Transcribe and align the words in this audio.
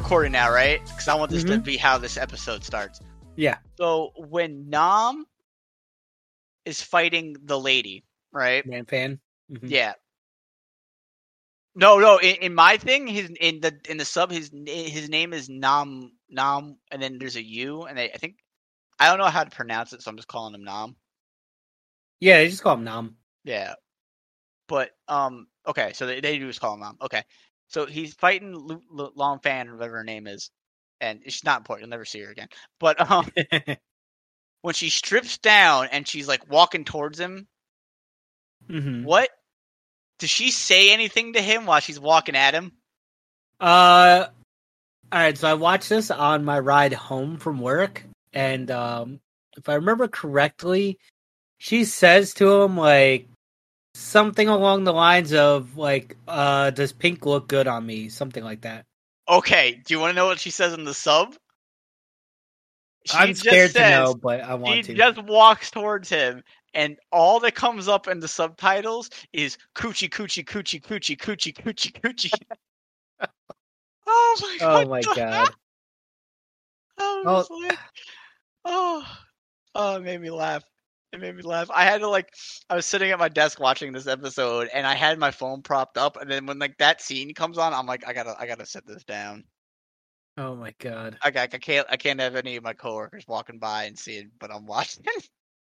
okay, 0.00 0.14
we're, 0.14 0.20
we're 0.20 0.28
recording 0.28 0.32
now, 0.32 0.50
right? 0.50 0.80
Because 0.84 1.08
I 1.08 1.14
want 1.14 1.30
this 1.30 1.44
to 1.44 1.58
Mhm. 1.58 1.64
be 1.64 1.76
how 1.76 1.98
this 1.98 2.16
episode 2.16 2.64
starts. 2.64 3.00
Yeah. 3.36 3.58
So 3.76 4.12
when 4.16 4.68
Nam 4.68 5.26
is 6.64 6.82
fighting 6.82 7.36
the 7.44 7.58
lady, 7.58 8.04
right? 8.32 8.66
Man 8.66 8.86
fan. 8.86 9.20
Mhm. 9.50 9.70
Yeah. 9.70 9.94
No, 11.74 11.98
no. 11.98 12.18
In, 12.18 12.36
in 12.36 12.54
my 12.54 12.76
thing, 12.76 13.06
his 13.06 13.30
in 13.40 13.60
the 13.60 13.80
in 13.88 13.96
the 13.96 14.04
sub, 14.04 14.30
his 14.30 14.50
his 14.66 15.08
name 15.08 15.32
is 15.32 15.48
Nam 15.48 16.12
Nam, 16.28 16.78
and 16.90 17.02
then 17.02 17.18
there's 17.18 17.36
a 17.36 17.42
U, 17.42 17.84
and 17.84 17.96
they, 17.96 18.12
I 18.12 18.16
think 18.16 18.36
I 18.98 19.08
don't 19.08 19.18
know 19.18 19.30
how 19.30 19.44
to 19.44 19.50
pronounce 19.50 19.92
it, 19.92 20.02
so 20.02 20.10
I'm 20.10 20.16
just 20.16 20.28
calling 20.28 20.54
him 20.54 20.64
Nam. 20.64 20.96
Yeah, 22.20 22.38
they 22.38 22.48
just 22.48 22.62
call 22.62 22.74
him 22.74 22.84
Nam. 22.84 23.16
Yeah. 23.44 23.74
But 24.68 24.90
um, 25.08 25.48
okay, 25.66 25.92
so 25.94 26.06
they, 26.06 26.20
they 26.20 26.38
do 26.38 26.46
just 26.48 26.60
call 26.60 26.74
him 26.74 26.80
Nam. 26.80 26.98
Okay, 27.00 27.24
so 27.70 27.86
he's 27.86 28.14
fighting 28.14 28.54
Lu- 28.54 28.82
Lu- 28.90 29.12
Long 29.14 29.38
Fan, 29.40 29.68
or 29.68 29.76
whatever 29.76 29.96
her 29.98 30.04
name 30.04 30.26
is, 30.26 30.50
and 31.00 31.22
she's 31.24 31.44
not 31.44 31.60
important. 31.60 31.86
You'll 31.86 31.90
never 31.90 32.04
see 32.04 32.20
her 32.20 32.30
again. 32.30 32.48
But 32.78 33.10
um, 33.10 33.30
when 34.62 34.74
she 34.74 34.90
strips 34.90 35.38
down 35.38 35.88
and 35.90 36.06
she's 36.06 36.28
like 36.28 36.50
walking 36.50 36.84
towards 36.84 37.18
him, 37.18 37.46
Mhm. 38.68 39.04
what 39.04 39.30
does 40.18 40.30
she 40.30 40.50
say 40.50 40.92
anything 40.92 41.32
to 41.32 41.40
him 41.40 41.64
while 41.64 41.80
she's 41.80 41.98
walking 41.98 42.36
at 42.36 42.54
him? 42.54 42.72
Uh, 43.58 44.26
all 45.12 45.18
right. 45.18 45.38
So 45.38 45.48
I 45.48 45.54
watched 45.54 45.88
this 45.88 46.10
on 46.10 46.44
my 46.44 46.58
ride 46.58 46.92
home 46.92 47.38
from 47.38 47.60
work, 47.60 48.04
and 48.32 48.70
um, 48.70 49.20
if 49.56 49.68
I 49.68 49.74
remember 49.74 50.08
correctly, 50.08 50.98
she 51.58 51.84
says 51.84 52.34
to 52.34 52.62
him 52.62 52.76
like 52.76 53.26
something 53.94 54.48
along 54.48 54.84
the 54.84 54.92
lines 54.92 55.32
of 55.32 55.76
like, 55.76 56.16
"Uh, 56.28 56.70
does 56.70 56.92
pink 56.92 57.26
look 57.26 57.48
good 57.48 57.66
on 57.66 57.86
me?" 57.86 58.08
Something 58.08 58.44
like 58.44 58.62
that. 58.62 58.86
Okay, 59.28 59.80
do 59.84 59.94
you 59.94 60.00
want 60.00 60.10
to 60.10 60.16
know 60.16 60.26
what 60.26 60.40
she 60.40 60.50
says 60.50 60.72
in 60.72 60.84
the 60.84 60.94
sub? 60.94 61.34
She 63.06 63.16
I'm 63.16 63.34
scared 63.34 63.72
to 63.72 63.90
know, 63.90 64.14
but 64.14 64.40
I 64.40 64.54
want 64.54 64.84
to. 64.84 64.92
She 64.92 64.94
just 64.94 65.22
walks 65.22 65.70
towards 65.70 66.08
him, 66.08 66.42
and 66.74 66.96
all 67.12 67.40
that 67.40 67.54
comes 67.54 67.88
up 67.88 68.08
in 68.08 68.20
the 68.20 68.28
subtitles 68.28 69.10
is 69.32 69.56
coochie, 69.74 70.10
coochie, 70.10 70.44
coochie, 70.44 70.82
coochie, 70.82 71.16
coochie, 71.16 71.54
coochie, 71.54 71.92
coochie. 72.00 72.32
oh 74.06 74.36
my 74.42 74.56
god! 74.58 74.86
oh 74.86 74.88
my 74.88 75.00
god. 75.14 75.48
Oh. 77.02 77.46
like, 77.62 77.78
oh, 78.66 79.18
oh, 79.74 79.96
it 79.96 80.02
made 80.02 80.20
me 80.20 80.30
laugh. 80.30 80.62
It 81.12 81.20
made 81.20 81.34
me 81.34 81.42
laugh. 81.42 81.70
I 81.74 81.84
had 81.84 82.02
to 82.02 82.08
like, 82.08 82.32
I 82.68 82.76
was 82.76 82.86
sitting 82.86 83.10
at 83.10 83.18
my 83.18 83.28
desk 83.28 83.58
watching 83.58 83.92
this 83.92 84.06
episode, 84.06 84.68
and 84.72 84.86
I 84.86 84.94
had 84.94 85.18
my 85.18 85.32
phone 85.32 85.62
propped 85.62 85.98
up, 85.98 86.16
and 86.20 86.30
then 86.30 86.46
when 86.46 86.58
like 86.58 86.78
that 86.78 87.02
scene 87.02 87.34
comes 87.34 87.58
on, 87.58 87.74
I'm 87.74 87.86
like, 87.86 88.06
I 88.06 88.12
gotta, 88.12 88.36
I 88.38 88.46
gotta 88.46 88.66
set 88.66 88.86
this 88.86 89.02
down. 89.04 89.44
Oh 90.36 90.54
my 90.54 90.72
god. 90.78 91.18
I, 91.22 91.28
I, 91.28 91.42
I 91.42 91.46
can't, 91.46 91.86
I 91.90 91.96
can't 91.96 92.20
have 92.20 92.36
any 92.36 92.56
of 92.56 92.62
my 92.62 92.74
coworkers 92.74 93.26
walking 93.26 93.58
by 93.58 93.84
and 93.84 93.98
seeing, 93.98 94.30
but 94.38 94.52
I'm 94.52 94.66
watching. 94.66 95.04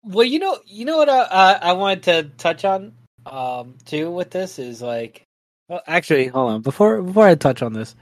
Well, 0.05 0.25
you 0.25 0.41
know, 0.41 0.58
you 0.66 0.84
know 0.84 0.97
what 0.97 1.08
I, 1.08 1.20
uh, 1.20 1.58
I 1.62 1.72
wanted 1.75 2.03
to 2.05 2.22
touch 2.36 2.64
on 2.64 2.92
um 3.25 3.76
too 3.84 4.10
with 4.10 4.31
this 4.31 4.59
is 4.59 4.82
like, 4.82 5.22
well, 5.69 5.81
actually, 5.87 6.26
hold 6.26 6.50
on 6.50 6.60
before 6.62 7.00
before 7.00 7.28
I 7.28 7.37
touch 7.37 7.62
on 7.62 7.72
this. 7.72 7.94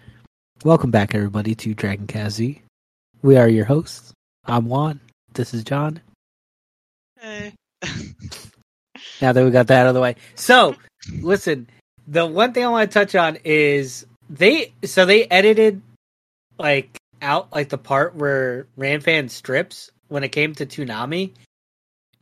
Welcome 0.65 0.91
back, 0.91 1.15
everybody, 1.15 1.55
to 1.57 1.75
Dragon 1.75 2.31
Z. 2.31 2.63
We 3.21 3.37
are 3.37 3.51
your 3.51 3.67
hosts. 3.67 4.15
I'm 4.47 4.65
Juan. 4.65 4.99
This 5.35 5.53
is 5.53 5.63
John. 5.63 6.01
Eh. 7.23 7.51
Now 9.21 9.33
that 9.33 9.45
we 9.45 9.51
got 9.51 9.67
that 9.67 9.83
out 9.83 9.89
of 9.89 9.95
the 9.95 10.01
way, 10.01 10.17
so 10.35 10.75
listen. 11.21 11.69
The 12.09 12.27
one 12.27 12.53
thing 12.53 12.65
I 12.65 12.69
want 12.69 12.91
to 12.91 12.99
touch 12.99 13.15
on 13.15 13.37
is 13.45 14.07
they 14.31 14.73
so 14.85 15.05
they 15.05 15.27
edited 15.27 15.83
like 16.59 16.97
out 17.21 17.53
like 17.53 17.69
the 17.69 17.79
part 17.79 18.15
where 18.15 18.67
Ranfan 18.79 19.29
strips 19.29 19.91
when 20.09 20.25
it 20.25 20.31
came 20.31 20.55
to 20.55 20.67
Toonami. 20.67 21.33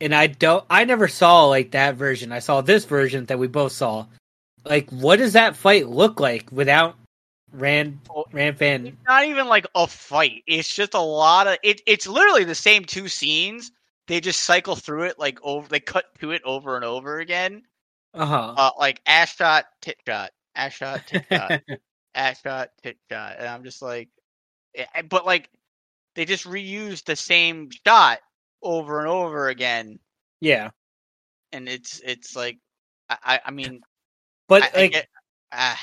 And 0.01 0.13
I 0.13 0.27
don't 0.27 0.65
I 0.69 0.85
never 0.85 1.07
saw 1.07 1.45
like 1.45 1.71
that 1.71 1.95
version. 1.95 2.31
I 2.31 2.39
saw 2.39 2.61
this 2.61 2.85
version 2.85 3.25
that 3.25 3.39
we 3.39 3.47
both 3.47 3.71
saw. 3.71 4.05
Like 4.65 4.89
what 4.89 5.17
does 5.17 5.33
that 5.33 5.55
fight 5.55 5.87
look 5.87 6.19
like 6.19 6.51
without 6.51 6.95
Rand 7.53 7.99
Ranfan? 8.33 8.87
It's 8.87 9.07
not 9.07 9.25
even 9.25 9.47
like 9.47 9.67
a 9.75 9.87
fight. 9.87 10.43
It's 10.47 10.73
just 10.73 10.93
a 10.93 10.99
lot 10.99 11.47
of 11.47 11.57
it. 11.63 11.81
It's 11.85 12.07
literally 12.07 12.43
the 12.43 12.55
same 12.55 12.85
two 12.85 13.07
scenes. 13.07 13.71
They 14.09 14.19
just 14.19 14.41
cycle 14.41 14.75
through 14.75 15.03
it 15.03 15.19
like 15.19 15.37
over. 15.43 15.67
They 15.67 15.79
cut 15.79 16.05
to 16.19 16.31
it 16.31 16.41
over 16.43 16.75
and 16.75 16.83
over 16.83 17.19
again. 17.19 17.61
Uh-huh. 18.15 18.55
Uh, 18.57 18.71
like 18.79 19.01
ass 19.05 19.35
shot, 19.35 19.65
tit 19.83 19.97
shot, 20.07 20.31
ass 20.55 20.73
shot, 20.73 21.05
tit 21.05 21.25
shot, 21.31 21.61
ass 22.15 22.41
shot, 22.41 22.69
tit 22.81 22.97
shot, 23.11 23.35
and 23.37 23.47
I'm 23.47 23.63
just 23.63 23.83
like, 23.83 24.09
eh, 24.75 24.85
eh, 24.95 25.03
but 25.03 25.27
like 25.27 25.47
they 26.15 26.25
just 26.25 26.45
reused 26.45 27.05
the 27.05 27.15
same 27.15 27.69
shot 27.85 28.17
over 28.63 28.97
and 28.97 29.07
over 29.07 29.47
again, 29.47 29.99
yeah. 30.41 30.71
and 31.51 31.69
it's 31.69 32.01
it's 32.03 32.35
like, 32.35 32.57
I 33.11 33.17
I, 33.23 33.39
I 33.45 33.51
mean, 33.51 33.79
But 34.47 34.63
I, 34.63 34.69
I 34.73 34.81
like 34.81 34.91
get, 34.93 35.07
ah, 35.51 35.79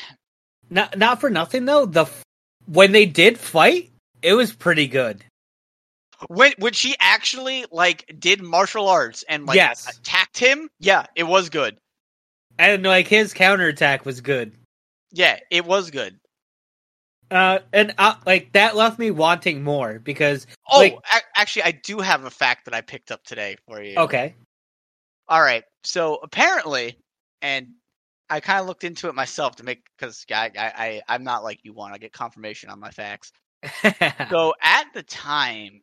not 0.69 0.99
not 0.99 1.21
for 1.21 1.31
nothing 1.31 1.65
though, 1.65 1.87
the 1.87 2.11
when 2.67 2.91
they 2.91 3.07
did 3.07 3.39
fight, 3.39 3.93
it 4.21 4.35
was 4.35 4.53
pretty 4.53 4.89
good. 4.89 5.25
When 6.29 6.53
when 6.59 6.73
she 6.73 6.97
actually 7.01 7.65
like 7.71 8.05
did 8.19 8.43
martial 8.43 8.89
arts 8.89 9.25
and 9.29 9.47
like 9.47 9.57
Yes. 9.57 9.87
attacked 9.99 10.39
him, 10.39 10.69
yeah, 10.79 11.07
it 11.15 11.25
was 11.25 11.49
good. 11.51 11.77
And 12.59 12.83
like 12.85 13.07
his 13.09 13.35
counterattack 13.35 14.05
was 14.07 14.21
good. 14.21 14.55
Yeah, 15.13 15.39
it 15.51 15.65
was 15.65 15.91
good. 15.91 16.19
Uh 17.31 17.59
and 17.73 17.93
uh, 17.99 18.15
like 18.25 18.53
that 18.53 18.77
left 18.77 18.99
me 18.99 19.11
wanting 19.11 19.63
more 19.65 19.99
because 19.99 20.47
Oh, 20.71 20.79
Like- 20.79 20.95
a- 21.13 21.39
actually, 21.39 21.65
I 21.65 21.73
do 21.73 21.99
have 21.99 22.25
a 22.25 22.31
fact 22.31 22.65
that 22.67 22.75
I 22.75 22.81
picked 22.83 23.11
up 23.11 23.25
today 23.25 23.57
for 23.67 23.83
you. 23.83 23.97
okay. 23.99 24.35
All 25.29 25.43
right. 25.43 25.65
So 25.85 26.17
apparently, 26.23 26.97
and 27.43 27.69
I 28.31 28.39
kind 28.41 28.61
of 28.61 28.67
looked 28.67 28.85
into 28.85 29.09
it 29.09 29.15
myself 29.15 29.57
to 29.57 29.65
make 29.65 29.83
because 29.99 30.25
I, 30.31 30.51
I 30.57 30.73
I 30.77 31.03
I'm 31.09 31.25
not 31.25 31.43
like 31.45 31.61
you 31.65 31.73
want 31.73 31.95
to 31.95 32.01
get 32.01 32.13
confirmation 32.13 32.71
on 32.71 32.79
my 32.81 32.91
facts. 32.91 33.33
So 34.31 34.55
at 34.63 34.87
the 34.95 35.03
time, 35.03 35.81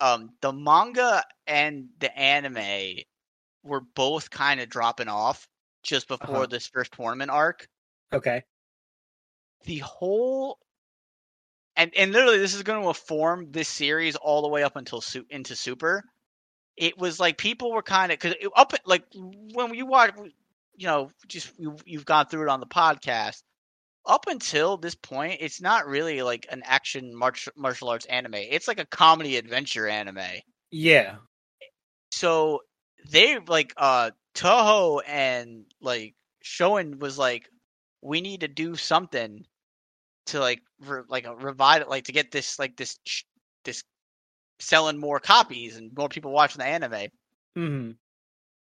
um, 0.00 0.30
the 0.40 0.52
manga 0.52 1.22
and 1.46 1.88
the 2.00 2.16
anime 2.18 2.98
were 3.62 3.80
both 3.80 4.30
kind 4.30 4.60
of 4.60 4.68
dropping 4.68 5.08
off 5.08 5.48
just 5.82 6.08
before 6.08 6.36
Uh-huh. 6.36 6.46
this 6.46 6.66
first 6.66 6.92
tournament 6.92 7.30
arc. 7.30 7.68
okay. 8.12 8.42
the 9.64 9.78
whole 9.78 10.58
and 11.76 11.92
and 11.96 12.12
literally 12.12 12.38
this 12.38 12.54
is 12.54 12.62
going 12.62 12.80
to 12.82 12.88
inform 12.88 13.50
this 13.50 13.68
series 13.68 14.16
all 14.16 14.42
the 14.42 14.48
way 14.48 14.62
up 14.62 14.76
until 14.76 15.00
su- 15.00 15.26
into 15.30 15.56
super 15.56 16.04
it 16.76 16.98
was 16.98 17.18
like 17.20 17.38
people 17.38 17.72
were 17.72 17.82
kind 17.82 18.12
of 18.12 18.18
because 18.18 18.34
up 18.56 18.72
like 18.84 19.04
when 19.54 19.72
you 19.74 19.86
watch 19.86 20.14
you 20.76 20.86
know 20.86 21.10
just 21.28 21.52
you, 21.58 21.76
you've 21.86 22.04
gone 22.04 22.26
through 22.26 22.42
it 22.42 22.48
on 22.48 22.60
the 22.60 22.66
podcast 22.66 23.42
up 24.06 24.26
until 24.28 24.76
this 24.76 24.94
point 24.94 25.38
it's 25.40 25.60
not 25.60 25.86
really 25.86 26.22
like 26.22 26.46
an 26.50 26.62
action 26.64 27.14
martial 27.14 27.52
martial 27.56 27.88
arts 27.88 28.06
anime. 28.06 28.34
It's 28.34 28.68
like 28.68 28.80
a 28.80 28.86
comedy 28.86 29.36
adventure 29.36 29.88
anime. 29.88 30.18
Yeah. 30.70 31.16
so 32.12 32.60
they 33.10 33.38
like 33.38 33.72
uh 33.76 34.10
Toho 34.34 35.00
and 35.06 35.64
like 35.80 36.14
Shoen 36.42 36.98
was 36.98 37.18
like 37.18 37.48
we 38.02 38.20
need 38.20 38.40
to 38.40 38.48
do 38.48 38.74
something 38.76 39.44
to 40.26 40.40
like 40.40 40.62
re- 40.80 41.02
like 41.08 41.26
a 41.26 41.34
revive 41.36 41.82
it 41.82 41.88
like 41.88 42.04
to 42.04 42.12
get 42.12 42.30
this 42.30 42.58
like 42.58 42.76
this 42.76 42.98
sh- 43.06 43.22
this 43.64 43.84
selling 44.58 44.98
more 44.98 45.20
copies 45.20 45.76
and 45.76 45.92
more 45.96 46.08
people 46.08 46.32
watching 46.32 46.58
the 46.58 46.66
anime. 46.66 47.08
Hmm 47.54 47.90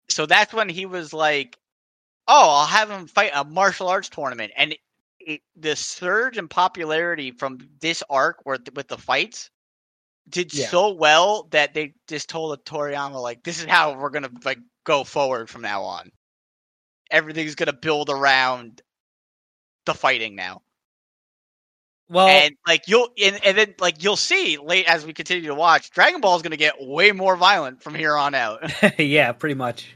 so 0.09 0.27
that's 0.27 0.53
when 0.53 0.69
he 0.69 0.87
was 0.87 1.12
like 1.12 1.56
oh 2.29 2.59
I'll 2.61 2.67
have 2.67 2.91
him 2.91 3.06
fight 3.06 3.32
a 3.35 3.44
martial 3.44 3.88
arts 3.88 4.09
tournament. 4.09 4.53
And 4.56 4.75
the 5.56 5.76
surge 5.76 6.38
in 6.38 6.49
popularity 6.49 7.31
from 7.31 7.59
this 7.81 8.03
arc 8.11 8.38
where 8.44 8.59
with 8.75 8.88
the 8.88 8.99
fights 8.99 9.50
did 10.29 10.55
Yeah. 10.55 10.69
so 10.69 10.93
well 10.93 11.49
that 11.50 11.75
they 11.75 11.94
just 12.09 12.29
told 12.29 12.65
Toriyama 12.65 13.21
like 13.21 13.43
this 13.43 13.59
is 13.61 13.67
how 13.67 13.94
we're 13.99 14.11
gonna 14.11 14.31
like 14.44 14.59
go 14.85 15.05
forward 15.05 15.49
from 15.50 15.62
now 15.62 15.82
on. 15.82 16.11
Everything's 17.11 17.55
gonna 17.55 17.73
build 17.75 18.11
around 18.11 18.82
the 19.87 19.94
fighting 19.94 20.35
now, 20.35 20.62
Well, 22.09 22.29
and 22.29 22.55
like 22.67 22.88
you'll 22.88 23.09
and, 23.23 23.38
and 23.44 23.56
then 23.59 23.75
like 23.79 24.03
you'll 24.03 24.17
see 24.17 24.56
late 24.59 24.87
as 24.87 25.05
we 25.05 25.12
continue 25.12 25.49
to 25.49 25.55
watch, 25.55 25.91
Dragon 25.91 26.20
Ball 26.20 26.37
is 26.37 26.43
gonna 26.43 26.56
get 26.56 26.75
way 26.81 27.12
more 27.12 27.37
violent 27.37 27.82
from 27.82 27.94
here 27.94 28.17
on 28.17 28.35
out. 28.35 28.62
yeah, 28.99 29.32
pretty 29.32 29.55
much. 29.55 29.94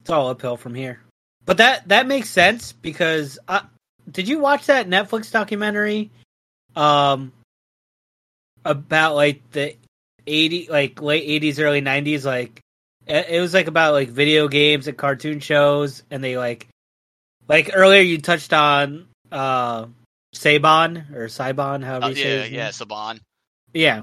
It's 0.00 0.10
all 0.10 0.28
uphill 0.28 0.56
from 0.56 0.74
here. 0.76 1.00
But 1.44 1.56
that 1.58 1.88
that 1.88 2.06
makes 2.06 2.30
sense 2.30 2.72
because 2.72 3.38
uh, 3.48 3.60
did 4.10 4.28
you 4.28 4.38
watch 4.38 4.66
that 4.66 4.88
Netflix 4.88 5.30
documentary 5.30 6.10
um 6.74 7.32
about 8.64 9.14
like 9.14 9.48
the 9.52 9.76
80 10.26 10.68
like 10.70 11.00
late 11.00 11.42
80s 11.42 11.60
early 11.60 11.80
90s 11.80 12.24
like 12.24 12.60
it 13.06 13.40
was 13.40 13.54
like 13.54 13.68
about 13.68 13.92
like 13.92 14.08
video 14.08 14.48
games 14.48 14.88
and 14.88 14.96
cartoon 14.96 15.38
shows 15.38 16.02
and 16.10 16.22
they 16.24 16.36
like 16.36 16.66
like 17.48 17.70
earlier 17.72 18.00
you 18.00 18.18
touched 18.18 18.52
on 18.52 19.06
uh 19.30 19.86
Saban 20.34 21.14
or 21.14 21.26
Saibon, 21.26 21.82
however 21.82 22.06
Oh, 22.06 22.08
you 22.10 22.14
say 22.14 22.50
yeah, 22.50 22.64
yeah. 22.64 22.68
Saban. 22.68 23.20
Yeah. 23.72 24.02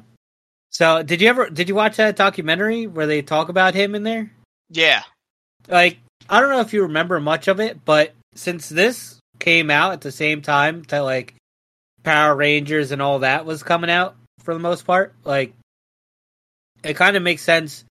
So 0.71 1.03
did 1.03 1.21
you 1.21 1.29
ever 1.29 1.49
did 1.49 1.69
you 1.69 1.75
watch 1.75 1.97
that 1.97 2.15
documentary 2.15 2.88
where 2.88 3.06
they 3.06 3.21
talk 3.21 3.49
about 3.49 3.75
him 3.75 3.94
in 3.94 4.03
there? 4.03 4.31
Yeah, 4.69 5.03
Like 5.67 5.99
I 6.27 6.39
don't 6.39 6.49
know 6.49 6.61
if 6.61 6.73
you 6.73 6.83
remember 6.83 7.19
much 7.19 7.47
of 7.47 7.59
it, 7.59 7.85
but 7.85 8.13
since 8.33 8.69
this 8.69 9.19
came 9.39 9.69
out 9.69 9.94
at 9.94 10.01
the 10.01 10.12
same 10.12 10.41
time 10.41 10.83
that 10.89 11.00
like 11.00 11.35
Power 12.03 12.35
Rangers 12.35 12.91
and 12.91 13.01
all 13.01 13.19
that 13.19 13.45
was 13.45 13.63
coming 13.63 13.89
out 13.89 14.15
for 14.39 14.53
the 14.53 14.59
most 14.59 14.85
part, 14.85 15.15
like 15.24 15.53
it 16.83 16.95
kind 16.95 17.15
of 17.15 17.24
makes 17.24 17.41
sense 17.41 17.85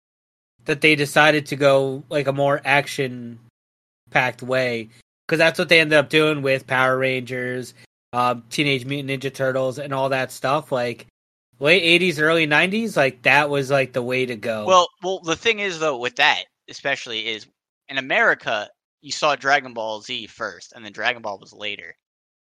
that 0.64 0.80
they 0.80 0.94
decided 0.96 1.46
to 1.46 1.56
go 1.56 2.02
like 2.08 2.26
a 2.26 2.32
more 2.32 2.60
action 2.64 3.38
packed 4.10 4.42
way 4.42 4.88
because 5.26 5.38
that's 5.38 5.58
what 5.58 5.68
they 5.68 5.80
ended 5.80 5.98
up 5.98 6.08
doing 6.08 6.42
with 6.42 6.66
Power 6.66 6.98
Rangers, 6.98 7.74
um, 8.12 8.42
Teenage 8.50 8.84
Mutant 8.84 9.22
Ninja 9.22 9.32
Turtles, 9.32 9.78
and 9.78 9.94
all 9.94 10.08
that 10.08 10.32
stuff. 10.32 10.72
Like 10.72 11.06
late 11.60 12.00
'80s, 12.00 12.20
early 12.20 12.46
'90s, 12.46 12.96
like 12.96 13.22
that 13.22 13.48
was 13.48 13.70
like 13.70 13.92
the 13.92 14.02
way 14.02 14.26
to 14.26 14.36
go. 14.36 14.66
Well, 14.66 14.88
well, 15.02 15.20
the 15.20 15.36
thing 15.36 15.60
is 15.60 15.78
though, 15.78 15.98
with 15.98 16.16
that 16.16 16.44
especially 16.70 17.26
is 17.26 17.46
in 17.88 17.98
America, 17.98 18.70
you 19.00 19.12
saw 19.12 19.36
Dragon 19.36 19.74
Ball 19.74 20.00
Z 20.02 20.26
first, 20.28 20.72
and 20.72 20.84
then 20.84 20.92
Dragon 20.92 21.22
Ball 21.22 21.38
was 21.38 21.52
later. 21.52 21.96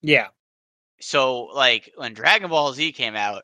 yeah, 0.01 0.29
So, 1.01 1.43
like 1.47 1.91
when 1.95 2.13
Dragon 2.13 2.49
Ball 2.49 2.71
Z 2.73 2.93
came 2.93 3.15
out, 3.15 3.43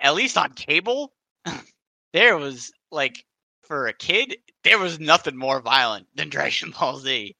at 0.00 0.14
least 0.14 0.36
on 0.38 0.52
cable, 0.54 1.14
there 2.12 2.36
was 2.38 2.72
like 2.90 3.24
for 3.62 3.88
a 3.88 3.94
kid, 3.94 4.36
there 4.64 4.78
was 4.78 5.00
nothing 5.00 5.36
more 5.36 5.60
violent 5.62 6.08
than 6.14 6.28
Dragon 6.30 6.72
Ball 6.72 6.98
Z. 6.98 7.36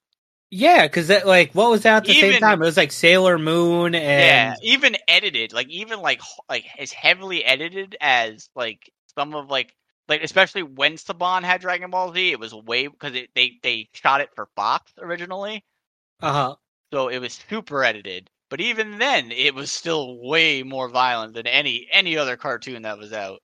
yeah, 0.51 0.87
because 0.87 1.09
like 1.25 1.53
what 1.55 1.71
was 1.71 1.83
that 1.83 1.97
at 1.99 2.07
the 2.07 2.15
same 2.15 2.37
time? 2.37 2.61
It 2.63 2.67
was 2.67 2.77
like 2.77 2.93
Sailor 2.93 3.39
Moon 3.39 3.95
and 3.95 4.55
yeah, 4.55 4.57
even 4.63 4.97
edited, 5.09 5.53
like 5.53 5.69
even 5.69 6.01
like 6.01 6.21
like 6.49 6.67
as 6.79 6.93
heavily 6.93 7.45
edited 7.45 7.97
as 8.01 8.51
like 8.55 8.91
some 9.15 9.35
of 9.35 9.49
like 9.49 9.75
like 10.09 10.23
especially 10.23 10.63
when 10.63 10.95
Saban 10.95 11.43
had 11.43 11.61
Dragon 11.61 11.91
Ball 11.91 12.13
Z, 12.13 12.33
it 12.33 12.41
was 12.41 12.55
way 12.55 12.87
because 12.87 13.13
they 13.13 13.59
they 13.63 13.89
shot 13.93 14.21
it 14.21 14.31
for 14.35 14.49
Fox 14.57 14.93
originally, 14.99 15.65
uh 16.21 16.33
huh. 16.33 16.57
so 16.93 17.09
it 17.09 17.19
was 17.19 17.41
super 17.49 17.85
edited. 17.85 18.29
But 18.51 18.61
even 18.61 18.99
then, 18.99 19.33
it 19.33 19.55
was 19.55 19.73
still 19.73 20.19
way 20.21 20.63
more 20.63 20.89
violent 20.89 21.33
than 21.33 21.47
any 21.47 21.89
any 21.91 22.19
other 22.19 22.37
cartoon 22.37 22.83
that 22.83 22.99
was 22.99 23.13
out. 23.13 23.41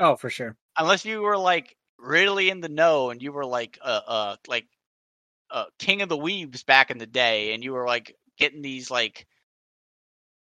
Oh, 0.00 0.16
for 0.16 0.30
sure. 0.30 0.56
Unless 0.78 1.04
you 1.04 1.20
were 1.20 1.36
like 1.36 1.76
really 1.98 2.48
in 2.48 2.60
the 2.60 2.68
know 2.70 3.10
and 3.10 3.20
you 3.22 3.32
were 3.32 3.44
like 3.44 3.78
uh 3.82 4.00
uh 4.06 4.36
like 4.48 4.66
uh 5.50 5.64
king 5.78 6.00
of 6.02 6.08
the 6.08 6.16
weebs 6.16 6.64
back 6.64 6.90
in 6.90 6.96
the 6.96 7.06
day, 7.06 7.52
and 7.52 7.62
you 7.62 7.74
were 7.74 7.86
like 7.86 8.16
getting 8.38 8.62
these 8.62 8.90
like 8.90 9.26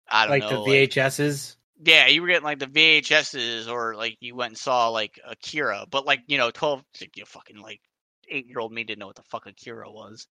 I 0.09 0.27
don't 0.27 0.39
know. 0.39 0.45
Like 0.45 0.53
know 0.53 0.63
the 0.63 0.87
VHSs. 0.87 1.56
Yeah, 1.83 2.07
you 2.07 2.21
were 2.21 2.27
getting 2.27 2.43
like 2.43 2.59
the 2.59 2.65
VHSs, 2.67 3.69
or 3.69 3.95
like 3.95 4.17
you 4.19 4.35
went 4.35 4.51
and 4.51 4.57
saw 4.57 4.89
like 4.89 5.19
Akira, 5.27 5.85
but 5.89 6.05
like 6.05 6.21
you 6.27 6.37
know, 6.37 6.51
twelve, 6.51 6.83
you 6.99 7.07
know, 7.17 7.25
fucking 7.25 7.57
like 7.57 7.81
eight 8.29 8.47
year 8.47 8.59
old 8.59 8.71
me 8.71 8.83
didn't 8.83 8.99
know 8.99 9.07
what 9.07 9.15
the 9.15 9.23
fuck 9.23 9.45
Akira 9.45 9.91
was. 9.91 10.27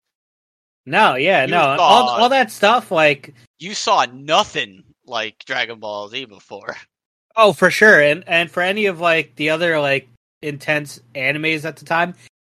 No, 0.85 1.15
yeah, 1.15 1.43
You 1.45 1.51
no, 1.51 1.57
saw- 1.57 1.77
all 1.79 2.09
all 2.09 2.29
that 2.29 2.51
stuff. 2.51 2.91
Like, 2.91 3.33
You 3.59 3.73
saw 3.73 4.05
nothing 4.05 4.83
like 5.05 5.43
Dragon 5.45 5.79
Ball 5.79 6.07
Z 6.07 6.25
before. 6.25 6.75
oh, 7.35 7.53
for 7.53 7.69
sure, 7.69 8.01
and 8.01 8.23
and 8.27 8.49
for 8.49 8.63
any 8.63 8.85
of 8.85 8.99
like 8.99 9.35
the 9.35 9.49
other 9.49 9.79
like 9.79 10.07
intense 10.41 10.99
animes 11.15 11.65
at 11.65 11.77
the 11.77 11.85
time, 11.85 12.13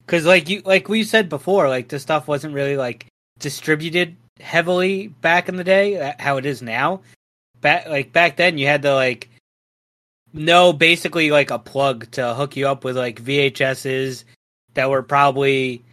because 0.07 0.27
like 0.27 0.49
you 0.49 0.63
like 0.65 0.89
we 0.89 1.03
said 1.05 1.29
before, 1.29 1.69
like 1.69 1.89
this 1.89 2.03
stuff 2.03 2.29
wasn't 2.29 2.55
really 2.55 2.77
like 2.77 3.07
distributed 3.39 4.17
heavily 4.41 5.09
back 5.09 5.49
in 5.49 5.57
the 5.57 5.65
day, 5.65 6.01
uh, 6.01 6.13
how 6.19 6.37
it 6.37 6.47
is 6.47 6.63
now. 6.63 7.01
Back 7.61 7.89
like 7.89 8.13
back 8.13 8.37
then, 8.37 8.59
you 8.59 8.67
had 8.67 8.83
to 8.83 8.95
like 8.95 9.29
know 10.33 10.73
basically 10.73 11.31
like 11.31 11.51
a 11.51 11.59
plug 11.59 12.11
to 12.13 12.35
hook 12.35 12.57
you 12.57 12.69
up 12.69 12.85
with 12.85 12.97
like 12.97 13.23
VHSs 13.23 14.25
that 14.75 14.89
were 14.89 15.03
probably 15.03 15.85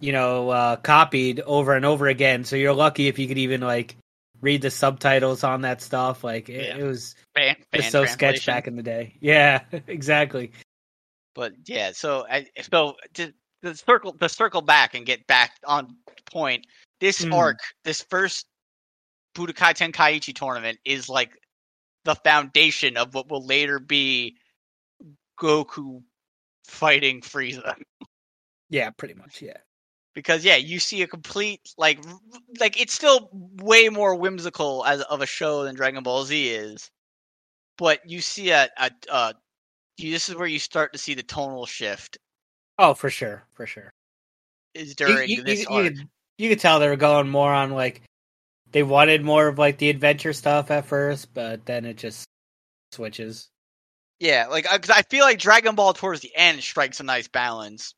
you 0.00 0.12
know 0.12 0.50
uh, 0.50 0.76
copied 0.76 1.40
over 1.40 1.74
and 1.74 1.84
over 1.84 2.06
again. 2.08 2.44
So 2.44 2.56
you're 2.56 2.74
lucky 2.74 3.08
if 3.08 3.18
you 3.18 3.26
could 3.28 3.38
even 3.38 3.60
like 3.60 3.96
read 4.40 4.62
the 4.62 4.70
subtitles 4.70 5.42
on 5.44 5.62
that 5.62 5.80
stuff. 5.82 6.22
Like 6.22 6.48
it, 6.48 6.66
Yeah. 6.68 6.76
it 6.78 6.82
was 6.84 7.14
Fan, 7.34 7.56
fan 7.72 7.90
so 7.90 8.04
sketch 8.04 8.46
back 8.46 8.66
in 8.66 8.76
the 8.76 8.82
day. 8.82 9.14
Yeah, 9.20 9.62
exactly. 9.86 10.52
But 11.34 11.52
yeah, 11.66 11.92
so 11.92 12.26
I 12.28 12.46
so 12.60 12.96
to, 13.14 13.32
to 13.62 13.74
circle 13.76 14.12
the 14.18 14.28
circle 14.28 14.60
back 14.62 14.94
and 14.94 15.06
get 15.06 15.26
back 15.26 15.52
on 15.64 15.96
point. 16.30 16.66
This 17.00 17.24
Mhm. 17.24 17.32
arc, 17.32 17.58
this 17.84 18.02
first 18.10 18.46
Budokai 19.38 19.74
Tenkaichi 19.74 20.34
tournament, 20.34 20.78
is 20.84 21.08
like 21.08 21.30
the 22.04 22.14
foundation 22.16 22.96
of 22.96 23.14
what 23.14 23.30
will 23.30 23.44
later 23.46 23.78
be 23.78 24.36
Goku 25.40 26.02
fighting 26.64 27.20
Frieza. 27.20 27.74
Yeah, 28.70 28.90
pretty 28.90 29.14
much. 29.14 29.40
Yeah. 29.40 29.56
because 30.14 30.44
yeah, 30.44 30.56
you 30.56 30.78
see 30.80 31.02
a 31.02 31.06
complete 31.06 31.60
like 31.78 32.00
like 32.58 32.80
it's 32.80 32.92
still 32.92 33.30
way 33.32 33.88
more 33.88 34.14
whimsical 34.16 34.84
as 34.84 35.00
of 35.02 35.22
a 35.22 35.26
show 35.26 35.62
than 35.64 35.74
Dragon 35.76 36.02
Ball 36.02 36.24
Z 36.24 36.48
is, 36.48 36.90
but 37.76 38.00
you 38.10 38.20
see 38.20 38.50
a 38.50 38.68
a, 38.76 38.90
a 39.10 39.34
you, 39.96 40.10
this 40.10 40.28
is 40.28 40.34
where 40.34 40.46
you 40.48 40.58
start 40.58 40.92
to 40.92 40.98
see 40.98 41.14
the 41.14 41.22
tonal 41.22 41.66
shift 41.66 42.18
Oh, 42.78 42.94
for 42.94 43.10
sure, 43.10 43.44
for 43.54 43.66
sure. 43.66 43.90
is 44.74 44.90
You- 44.90 44.94
during 44.96 45.30
you, 45.30 45.42
this 45.42 45.60
you, 45.60 45.66
arc. 45.68 45.84
you, 45.84 45.90
could, 45.90 46.08
you 46.38 46.48
could 46.50 46.60
tell 46.60 46.78
they 46.78 46.88
were 46.88 46.96
going 46.96 47.28
more 47.28 47.52
on 47.52 47.70
like 47.72 48.02
they 48.72 48.82
wanted 48.82 49.22
more 49.24 49.48
of 49.48 49.58
like 49.58 49.78
the 49.78 49.90
adventure 49.90 50.32
stuff 50.32 50.70
at 50.70 50.86
first, 50.86 51.32
but 51.34 51.64
then 51.66 51.84
it 51.84 51.96
just 51.96 52.24
switches. 52.92 53.48
Yeah, 54.20 54.46
like 54.48 54.66
because 54.70 54.90
I 54.90 55.02
feel 55.02 55.24
like 55.24 55.38
Dragon 55.38 55.74
Ball 55.74 55.92
towards 55.92 56.20
the 56.20 56.34
end 56.34 56.62
strikes 56.62 57.00
a 57.00 57.04
nice 57.04 57.28
balance, 57.28 57.94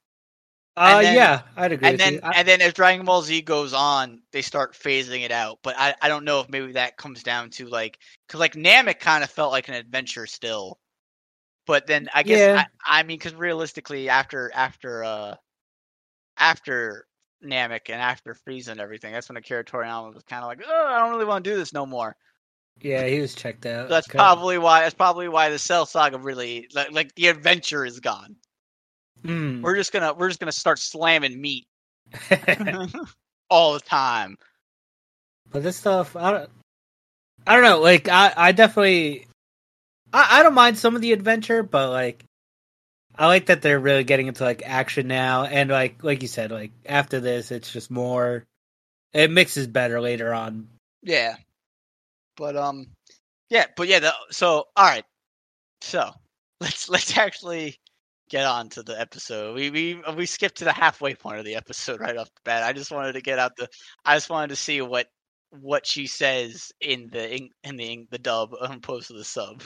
Uh, 0.76 1.00
then- 1.02 1.14
yeah, 1.14 1.42
I'd 1.56 1.72
agree. 1.72 1.88
and 1.88 1.94
with 1.94 2.00
then. 2.00 2.20
I- 2.22 2.38
and 2.38 2.48
then 2.48 2.60
as 2.60 2.72
Dragon 2.74 3.04
Ball 3.06 3.22
Z 3.22 3.42
goes 3.42 3.72
on, 3.72 4.22
they 4.32 4.42
start 4.42 4.74
phasing 4.74 5.22
it 5.24 5.32
out. 5.32 5.58
But 5.62 5.76
I 5.78 5.94
I 6.00 6.08
don't 6.08 6.24
know 6.24 6.40
if 6.40 6.48
maybe 6.48 6.72
that 6.72 6.96
comes 6.96 7.22
down 7.22 7.50
to 7.52 7.66
like 7.66 7.98
because 8.26 8.38
like 8.40 8.52
Namek 8.54 9.00
kind 9.00 9.24
of 9.24 9.30
felt 9.30 9.50
like 9.52 9.68
an 9.68 9.74
adventure 9.74 10.26
still, 10.26 10.78
but 11.66 11.86
then 11.86 12.08
I 12.14 12.22
guess 12.22 12.38
Yeah. 12.38 12.64
I, 12.84 13.00
I 13.00 13.02
mean 13.02 13.18
because 13.18 13.34
realistically 13.34 14.08
after 14.10 14.50
after 14.54 15.02
uh 15.04 15.36
after 16.36 17.06
Namek 17.44 17.88
and 17.90 18.00
after 18.00 18.34
Frieza 18.34 18.68
and 18.68 18.80
everything, 18.80 19.12
that's 19.12 19.28
when 19.28 19.36
Akira 19.36 19.64
Toriyama 19.64 20.14
was 20.14 20.22
kind 20.24 20.42
of 20.42 20.48
like, 20.48 20.62
oh, 20.66 20.86
I 20.86 20.98
don't 20.98 21.10
really 21.10 21.24
want 21.24 21.44
to 21.44 21.50
do 21.50 21.56
this 21.56 21.72
no 21.72 21.86
more. 21.86 22.16
yeah, 22.80 23.06
he 23.06 23.20
was 23.20 23.34
checked 23.34 23.66
out. 23.66 23.88
So 23.88 23.94
that's 23.94 24.08
Okay. 24.08 24.18
probably 24.18 24.58
why 24.58 24.80
that's 24.82 24.94
probably 24.94 25.28
why 25.28 25.50
the 25.50 25.58
Cell 25.58 25.86
Saga 25.86 26.18
really 26.18 26.68
like, 26.74 26.92
like 26.92 27.14
the 27.14 27.28
adventure 27.28 27.84
is 27.84 28.00
gone. 28.00 28.36
Mm. 29.24 29.62
We're 29.62 29.76
just 29.76 29.92
gonna 29.92 30.14
we're 30.14 30.28
just 30.28 30.40
gonna 30.40 30.52
start 30.52 30.78
slamming 30.78 31.40
meat 31.40 31.66
all 33.50 33.74
the 33.74 33.80
time. 33.80 34.36
but 35.50 35.62
this 35.62 35.76
stuff, 35.76 36.16
I 36.16 36.30
don't, 36.30 36.50
I 37.46 37.54
don't 37.54 37.64
know. 37.64 37.80
Like, 37.80 38.08
I, 38.08 38.32
I 38.36 38.52
definitely, 38.52 39.26
I, 40.12 40.40
I 40.40 40.42
don't 40.42 40.54
mind 40.54 40.78
some 40.78 40.94
of 40.94 41.02
the 41.02 41.12
adventure, 41.12 41.62
but 41.62 41.90
like, 41.90 42.24
I 43.20 43.26
like 43.26 43.46
that 43.46 43.60
they're 43.60 43.78
really 43.78 44.02
getting 44.02 44.28
into 44.28 44.44
like 44.44 44.62
action 44.64 45.06
now, 45.06 45.44
and 45.44 45.68
like, 45.68 46.02
like 46.02 46.22
you 46.22 46.28
said, 46.28 46.50
like 46.50 46.72
after 46.86 47.20
this, 47.20 47.52
it's 47.52 47.70
just 47.70 47.90
more. 47.90 48.46
It 49.12 49.30
mixes 49.30 49.66
better 49.66 50.00
later 50.00 50.32
on. 50.32 50.68
Yeah. 51.02 51.36
But 52.36 52.56
um 52.56 52.86
yeah, 53.50 53.66
but 53.76 53.88
yeah, 53.88 53.98
the, 53.98 54.14
so 54.30 54.68
all 54.74 54.86
right. 54.86 55.04
So, 55.82 56.10
let's 56.62 56.88
let's 56.88 57.18
actually 57.18 57.76
get 58.30 58.46
on 58.46 58.70
to 58.70 58.82
the 58.82 58.98
episode. 58.98 59.54
We 59.54 59.68
we 59.68 60.02
we 60.16 60.24
skipped 60.24 60.56
to 60.58 60.64
the 60.64 60.72
halfway 60.72 61.14
point 61.14 61.40
of 61.40 61.44
the 61.44 61.56
episode 61.56 62.00
right 62.00 62.16
off 62.16 62.28
the 62.34 62.40
bat. 62.46 62.62
I 62.62 62.72
just 62.72 62.90
wanted 62.90 63.12
to 63.12 63.20
get 63.20 63.38
out 63.38 63.54
the 63.54 63.68
I 64.02 64.16
just 64.16 64.30
wanted 64.30 64.48
to 64.48 64.56
see 64.56 64.80
what 64.80 65.08
what 65.50 65.86
she 65.86 66.06
says 66.06 66.72
in 66.80 67.10
the 67.12 67.36
in, 67.36 67.50
in 67.64 67.76
the 67.76 67.92
in 67.92 68.08
the 68.10 68.18
dub 68.18 68.54
opposed 68.58 69.08
to 69.08 69.12
the 69.12 69.24
sub. 69.24 69.62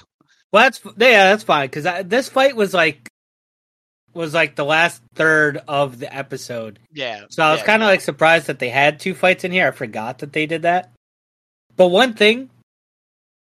Well, 0.51 0.65
that's 0.65 0.81
yeah, 0.99 1.31
that's 1.31 1.45
fine 1.45 1.69
because 1.69 2.09
this 2.09 2.29
fight 2.29 2.57
was 2.57 2.75
like 2.75 3.11
was 4.15 4.35
like 4.35 4.55
the 4.55 4.65
last 4.65 5.03
third 5.15 5.63
of 5.69 5.99
the 5.99 6.15
episode. 6.15 6.79
Yeah. 6.93 7.25
So 7.31 7.43
I 7.43 7.53
was 7.53 7.61
yeah, 7.61 7.67
kind 7.67 7.83
of 7.83 7.87
no. 7.87 7.93
like 7.93 8.01
surprised 8.01 8.47
that 8.47 8.59
they 8.59 8.69
had 8.69 9.01
two 9.01 9.15
fights 9.15 9.45
in 9.45 9.53
here. 9.53 9.69
I 9.69 9.71
forgot 9.73 10.19
that 10.19 10.33
they 10.33 10.47
did 10.47 10.63
that. 10.63 10.93
But 11.77 11.89
one 11.89 12.15
thing, 12.15 12.51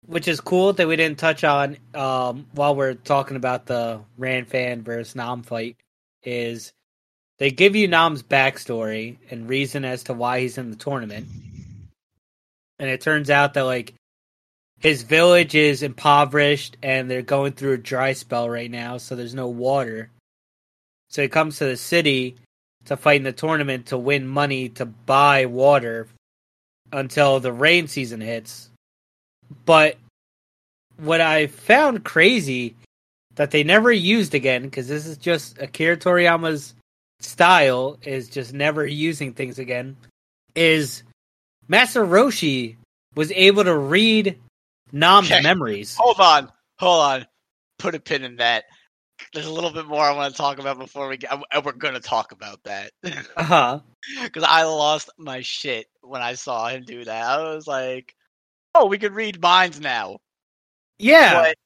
which 0.05 0.27
is 0.27 0.41
cool 0.41 0.73
that 0.73 0.87
we 0.87 0.95
didn't 0.95 1.19
touch 1.19 1.43
on 1.43 1.77
um, 1.93 2.47
while 2.53 2.75
we're 2.75 2.95
talking 2.95 3.37
about 3.37 3.65
the 3.65 4.01
Ran 4.17 4.45
fan 4.45 4.83
versus 4.83 5.15
Nam 5.15 5.43
fight, 5.43 5.77
is 6.23 6.73
they 7.37 7.51
give 7.51 7.75
you 7.75 7.87
Nam's 7.87 8.23
backstory 8.23 9.17
and 9.29 9.49
reason 9.49 9.85
as 9.85 10.03
to 10.03 10.13
why 10.13 10.39
he's 10.39 10.57
in 10.57 10.71
the 10.71 10.75
tournament. 10.75 11.27
And 12.79 12.89
it 12.89 13.01
turns 13.01 13.29
out 13.29 13.53
that 13.53 13.63
like 13.63 13.93
his 14.79 15.03
village 15.03 15.55
is 15.55 15.83
impoverished 15.83 16.75
and 16.83 17.09
they're 17.09 17.21
going 17.21 17.53
through 17.53 17.73
a 17.73 17.77
dry 17.77 18.13
spell 18.13 18.49
right 18.49 18.69
now, 18.69 18.97
so 18.97 19.15
there's 19.15 19.35
no 19.35 19.47
water. 19.47 20.09
So 21.13 21.21
he 21.21 21.27
comes 21.27 21.59
to 21.59 21.65
the 21.65 21.77
city 21.77 22.37
to 22.85 22.97
fight 22.97 23.17
in 23.17 23.23
the 23.23 23.31
tournament 23.31 23.85
to 23.87 23.97
win 23.97 24.27
money 24.27 24.69
to 24.69 24.85
buy 24.85 25.45
water 25.45 26.07
until 26.91 27.39
the 27.39 27.51
rain 27.51 27.87
season 27.87 28.19
hits, 28.19 28.69
but 29.65 29.97
what 30.97 31.21
I 31.21 31.47
found 31.47 32.03
crazy 32.03 32.75
that 33.35 33.51
they 33.51 33.63
never 33.63 33.91
used 33.91 34.35
again 34.35 34.63
because 34.63 34.87
this 34.87 35.05
is 35.05 35.17
just 35.17 35.59
Akira 35.59 35.97
Toriyama's 35.97 36.75
style 37.19 37.97
is 38.03 38.29
just 38.29 38.53
never 38.53 38.85
using 38.85 39.33
things 39.33 39.59
again 39.59 39.95
is 40.55 41.03
Master 41.67 42.05
Roshi 42.05 42.75
was 43.15 43.31
able 43.31 43.63
to 43.63 43.75
read 43.75 44.37
Nam's 44.91 45.31
Okay. 45.31 45.41
memories. 45.41 45.95
Hold 45.99 46.19
on, 46.19 46.51
hold 46.77 47.01
on. 47.01 47.27
Put 47.79 47.95
a 47.95 47.99
pin 47.99 48.23
in 48.23 48.35
that. 48.37 48.65
There's 49.33 49.45
a 49.45 49.53
little 49.53 49.71
bit 49.71 49.85
more 49.87 50.01
I 50.01 50.11
want 50.15 50.33
to 50.33 50.37
talk 50.37 50.59
about 50.59 50.77
before 50.79 51.07
we 51.07 51.17
get. 51.17 51.31
and 51.31 51.65
We're 51.65 51.71
going 51.73 51.93
to 51.93 51.99
talk 51.99 52.31
about 52.31 52.63
that 52.63 52.91
Uh 53.37 53.43
huh. 53.43 53.79
because 54.23 54.43
I 54.43 54.63
lost 54.63 55.09
my 55.17 55.41
shit 55.41 55.87
when 56.01 56.21
I 56.21 56.33
saw 56.33 56.67
him 56.67 56.83
do 56.83 57.03
that. 57.05 57.23
I 57.39 57.53
was 57.55 57.67
like, 57.67 58.15
"Oh, 58.75 58.87
we 58.87 58.97
could 58.97 59.13
read 59.13 59.41
minds 59.41 59.79
now." 59.79 60.17
Yeah. 60.99 61.33
But, 61.33 61.57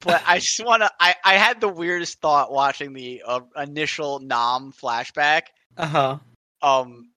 but 0.00 0.22
I 0.26 0.38
just 0.38 0.64
want 0.64 0.82
to. 0.82 0.90
I 0.98 1.14
I 1.24 1.34
had 1.34 1.60
the 1.60 1.68
weirdest 1.68 2.20
thought 2.20 2.52
watching 2.52 2.92
the 2.92 3.22
uh, 3.26 3.40
initial 3.56 4.18
Nam 4.20 4.72
flashback. 4.72 5.42
Uh 5.76 5.86
huh. 5.86 6.18
um 6.62 7.10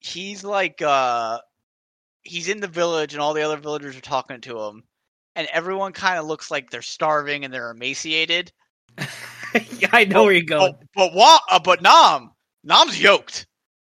he's 0.00 0.44
like 0.44 0.80
uh 0.82 1.38
he's 2.22 2.48
in 2.48 2.60
the 2.60 2.68
village 2.68 3.14
and 3.14 3.20
all 3.20 3.34
the 3.34 3.42
other 3.42 3.56
villagers 3.56 3.96
are 3.96 4.00
talking 4.00 4.40
to 4.42 4.60
him 4.60 4.84
and 5.34 5.48
everyone 5.52 5.92
kind 5.92 6.18
of 6.18 6.26
looks 6.26 6.50
like 6.50 6.70
they're 6.70 6.82
starving 6.82 7.44
and 7.44 7.52
they're 7.52 7.70
emaciated 7.70 8.52
yeah, 9.78 9.88
I 9.92 10.04
know 10.04 10.24
where 10.24 10.32
you're 10.32 10.42
going. 10.42 10.72
but 10.72 10.86
but 10.94 11.14
what 11.14 11.42
uh, 11.50 11.58
but 11.58 11.82
nam 11.82 12.30
nam's 12.64 13.00
yoked 13.00 13.46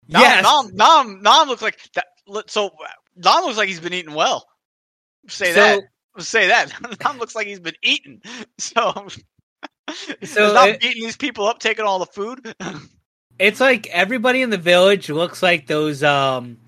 nam, 0.09 0.23
yes. 0.23 0.43
nam 0.43 0.71
nam 0.75 1.23
nam 1.23 1.49
looks 1.49 1.63
like 1.63 1.79
that 1.95 2.07
so 2.51 2.71
nam 3.17 3.43
looks 3.45 3.57
like 3.59 3.69
he's 3.69 3.81
been 3.81 3.95
eating 3.95 4.15
well 4.15 4.47
say 5.29 5.53
So- 5.53 5.61
that 5.61 5.83
say 6.25 6.49
that 6.49 6.73
nam 7.05 7.19
looks 7.19 7.35
like 7.35 7.47
he's 7.47 7.61
been 7.61 7.77
eating 7.83 8.21
so 8.59 9.07
So 10.23 10.65
it- 10.65 10.81
beating 10.81 11.03
these 11.05 11.17
people 11.17 11.47
up 11.47 11.59
taking 11.59 11.85
all 11.85 11.99
the 11.99 12.07
food 12.07 12.55
It's 13.39 13.61
like 13.61 13.87
everybody 13.89 14.43
in 14.43 14.51
the 14.51 14.57
village 14.59 15.11
looks 15.11 15.43
like 15.43 15.67
those 15.67 16.03
um 16.03 16.59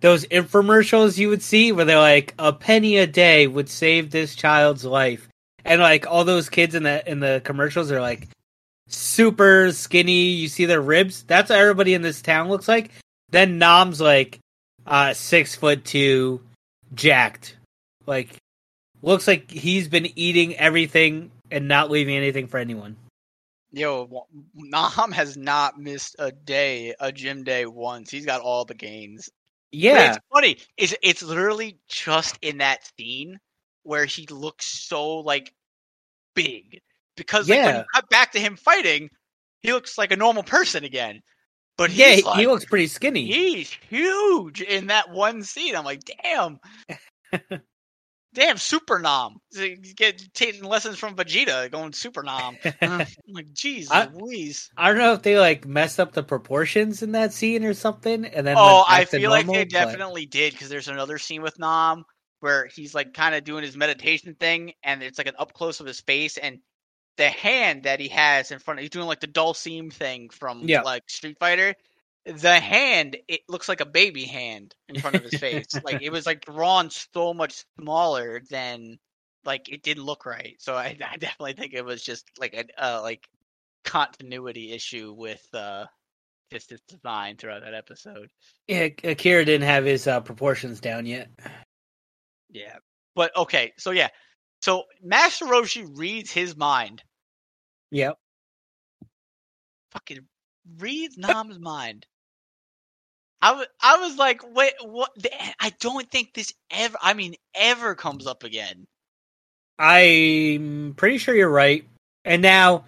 those 0.00 0.24
infomercials 0.26 1.16
you 1.18 1.28
would 1.30 1.42
see 1.42 1.72
where 1.72 1.84
they're 1.84 1.98
like 1.98 2.34
a 2.38 2.52
penny 2.52 2.98
a 2.98 3.06
day 3.06 3.46
would 3.46 3.68
save 3.68 4.10
this 4.10 4.34
child's 4.34 4.84
life. 4.84 5.26
And 5.66 5.80
like 5.80 6.06
all 6.06 6.24
those 6.24 6.48
kids 6.48 6.74
in 6.74 6.84
the 6.84 7.08
in 7.10 7.20
the 7.20 7.40
commercials 7.44 7.90
are 7.90 8.00
like 8.00 8.28
super 8.88 9.72
skinny, 9.72 10.28
you 10.30 10.48
see 10.48 10.64
their 10.66 10.80
ribs. 10.80 11.24
That's 11.24 11.50
what 11.50 11.58
everybody 11.58 11.94
in 11.94 12.02
this 12.02 12.22
town 12.22 12.48
looks 12.48 12.68
like. 12.68 12.90
Then 13.30 13.58
Nam's 13.58 14.00
like 14.00 14.38
uh 14.86 15.12
six 15.12 15.56
foot 15.56 15.84
two, 15.84 16.40
jacked. 16.94 17.56
Like 18.06 18.36
looks 19.02 19.26
like 19.26 19.50
he's 19.50 19.88
been 19.88 20.08
eating 20.16 20.56
everything 20.56 21.30
and 21.50 21.66
not 21.68 21.90
leaving 21.90 22.16
anything 22.16 22.46
for 22.46 22.58
anyone. 22.58 22.96
Yo, 23.72 24.26
Nam 24.54 25.10
has 25.12 25.36
not 25.36 25.78
missed 25.78 26.16
a 26.18 26.30
day, 26.30 26.94
a 27.00 27.10
gym 27.10 27.42
day 27.42 27.66
once. 27.66 28.10
He's 28.10 28.24
got 28.24 28.40
all 28.40 28.64
the 28.64 28.74
gains. 28.74 29.28
But 29.72 29.78
Yeah. 29.78 30.08
it's 30.10 30.18
funny. 30.32 30.58
It's 30.76 30.94
it's 31.02 31.22
literally 31.22 31.78
just 31.88 32.38
in 32.40 32.58
that 32.58 32.88
scene 32.96 33.40
where 33.82 34.04
he 34.04 34.26
looks 34.28 34.66
so 34.66 35.16
like 35.18 35.52
big 36.36 36.80
because 37.16 37.48
like 37.48 37.58
when 37.58 37.68
Yeah. 37.74 37.78
you 37.80 37.84
cut 37.94 38.08
back 38.10 38.32
to 38.32 38.38
him 38.38 38.56
fighting, 38.56 39.08
he 39.62 39.72
looks 39.72 39.98
like 39.98 40.12
a 40.12 40.16
normal 40.16 40.44
person 40.44 40.84
again. 40.84 41.20
But 41.76 41.90
yeah, 41.90 42.18
like, 42.24 42.38
he 42.38 42.46
looks 42.46 42.64
pretty 42.64 42.86
skinny. 42.86 43.26
he's 43.26 43.70
huge 43.90 44.62
in 44.62 44.86
that 44.86 45.10
one 45.10 45.42
scene. 45.42 45.74
I'm 45.74 45.84
like, 45.84 46.02
damn. 46.22 46.58
Damn, 48.34 48.58
Super 48.58 48.98
nom. 48.98 49.38
Get 49.96 50.22
taking 50.34 50.62
lessons 50.64 50.98
from 50.98 51.16
Vegeta, 51.16 51.70
going 51.70 51.94
Super 51.94 52.22
nom. 52.22 52.58
I'm 52.82 53.06
like, 53.28 53.46
jeez, 53.54 53.86
I- 53.90 54.08
Louise. 54.12 54.70
I 54.76 54.88
don't 54.88 54.98
know 54.98 55.14
if 55.14 55.22
they 55.22 55.38
like 55.38 55.64
messed 55.66 55.98
up 55.98 56.12
the 56.12 56.22
proportions 56.22 57.02
in 57.02 57.12
that 57.12 57.32
scene 57.32 57.64
or 57.64 57.72
something, 57.72 58.26
and 58.26 58.46
then 58.46 58.56
Oh, 58.58 58.84
I 58.86 59.06
feel 59.06 59.30
like 59.30 59.46
they 59.46 59.64
but- 59.64 59.70
definitely 59.70 60.26
did 60.26 60.52
because 60.52 60.68
there's 60.68 60.88
another 60.88 61.16
scene 61.16 61.40
with 61.40 61.58
Nam 61.58 62.04
where 62.40 62.66
he's 62.66 62.94
like 62.94 63.14
kind 63.14 63.34
of 63.34 63.44
doing 63.44 63.64
his 63.64 63.76
meditation 63.76 64.34
thing, 64.38 64.72
and 64.82 65.02
it's 65.02 65.18
like 65.18 65.26
an 65.28 65.34
up 65.38 65.52
close 65.52 65.80
of 65.80 65.86
his 65.86 66.00
face, 66.00 66.36
and 66.36 66.60
the 67.16 67.28
hand 67.30 67.84
that 67.84 67.98
he 68.00 68.08
has 68.08 68.50
in 68.50 68.58
front 68.58 68.78
of 68.78 68.82
he's 68.82 68.90
doing 68.90 69.06
like 69.06 69.20
the 69.20 69.26
Dhalsim 69.26 69.92
thing 69.92 70.28
from 70.28 70.62
Yeah. 70.68 70.82
like 70.82 71.08
Street 71.08 71.38
Fighter. 71.38 71.74
The 72.26 72.58
hand, 72.58 73.16
it 73.28 73.42
looks 73.48 73.68
like 73.68 73.80
a 73.80 73.86
baby 73.86 74.24
hand 74.24 74.74
in 74.88 75.00
front 75.00 75.14
of 75.16 75.22
his 75.22 75.38
face. 75.40 75.68
like 75.84 76.02
it 76.02 76.10
was 76.12 76.26
like 76.26 76.44
drawn 76.44 76.90
so 76.90 77.32
much 77.32 77.64
smaller 77.80 78.42
than 78.50 78.98
like 79.44 79.68
it 79.68 79.82
didn't 79.82 80.02
look 80.04 80.26
right. 80.26 80.56
So 80.58 80.74
I, 80.74 80.96
I 81.08 81.16
definitely 81.16 81.54
think 81.54 81.72
it 81.72 81.84
was 81.84 82.02
just 82.02 82.28
like 82.38 82.52
a 82.54 82.64
uh, 82.84 83.00
like 83.02 83.26
continuity 83.84 84.72
issue 84.72 85.14
with 85.16 85.46
uh 85.54 85.86
just 86.52 86.70
his 86.70 86.80
design 86.82 87.36
throughout 87.36 87.62
that 87.62 87.74
episode. 87.74 88.28
Yeah, 88.68 88.88
Akira 89.04 89.44
didn't 89.44 89.66
have 89.66 89.84
his 89.84 90.06
uh, 90.06 90.20
proportions 90.20 90.80
down 90.80 91.06
yet. 91.06 91.28
Yeah. 92.50 92.76
But 93.14 93.36
okay, 93.36 93.72
so 93.78 93.90
yeah. 93.90 94.08
So 94.60 94.84
Master 95.02 95.46
Roshi 95.46 95.86
reads 95.96 96.30
his 96.30 96.56
mind. 96.56 97.02
Yep. 97.90 98.18
Fucking 99.92 100.26
reads 100.78 101.16
Nam's 101.16 101.58
mind. 101.58 102.06
I 103.40 103.52
was 103.52 103.66
I 103.80 103.98
was 103.98 104.16
like, 104.16 104.42
wait, 104.54 104.72
what? 104.82 105.10
I 105.60 105.72
don't 105.80 106.10
think 106.10 106.34
this 106.34 106.52
ever. 106.70 106.96
I 107.00 107.14
mean, 107.14 107.34
ever 107.54 107.94
comes 107.94 108.26
up 108.26 108.44
again. 108.44 108.86
I'm 109.78 110.94
pretty 110.96 111.18
sure 111.18 111.34
you're 111.34 111.48
right. 111.48 111.86
And 112.24 112.42
now, 112.42 112.86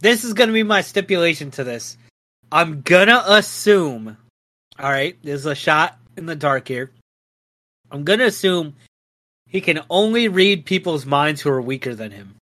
this 0.00 0.22
is 0.22 0.34
going 0.34 0.48
to 0.48 0.54
be 0.54 0.62
my 0.62 0.82
stipulation 0.82 1.50
to 1.52 1.64
this. 1.64 1.96
I'm 2.52 2.82
gonna 2.82 3.24
assume. 3.26 4.16
All 4.78 4.90
right, 4.90 5.16
there's 5.22 5.46
a 5.46 5.54
shot 5.54 5.98
in 6.16 6.26
the 6.26 6.36
dark 6.36 6.68
here. 6.68 6.92
I'm 7.90 8.04
gonna 8.04 8.26
assume 8.26 8.76
he 9.46 9.60
can 9.60 9.80
only 9.88 10.28
read 10.28 10.66
people's 10.66 11.06
minds 11.06 11.40
who 11.40 11.50
are 11.50 11.62
weaker 11.62 11.94
than 11.94 12.10
him. 12.10 12.36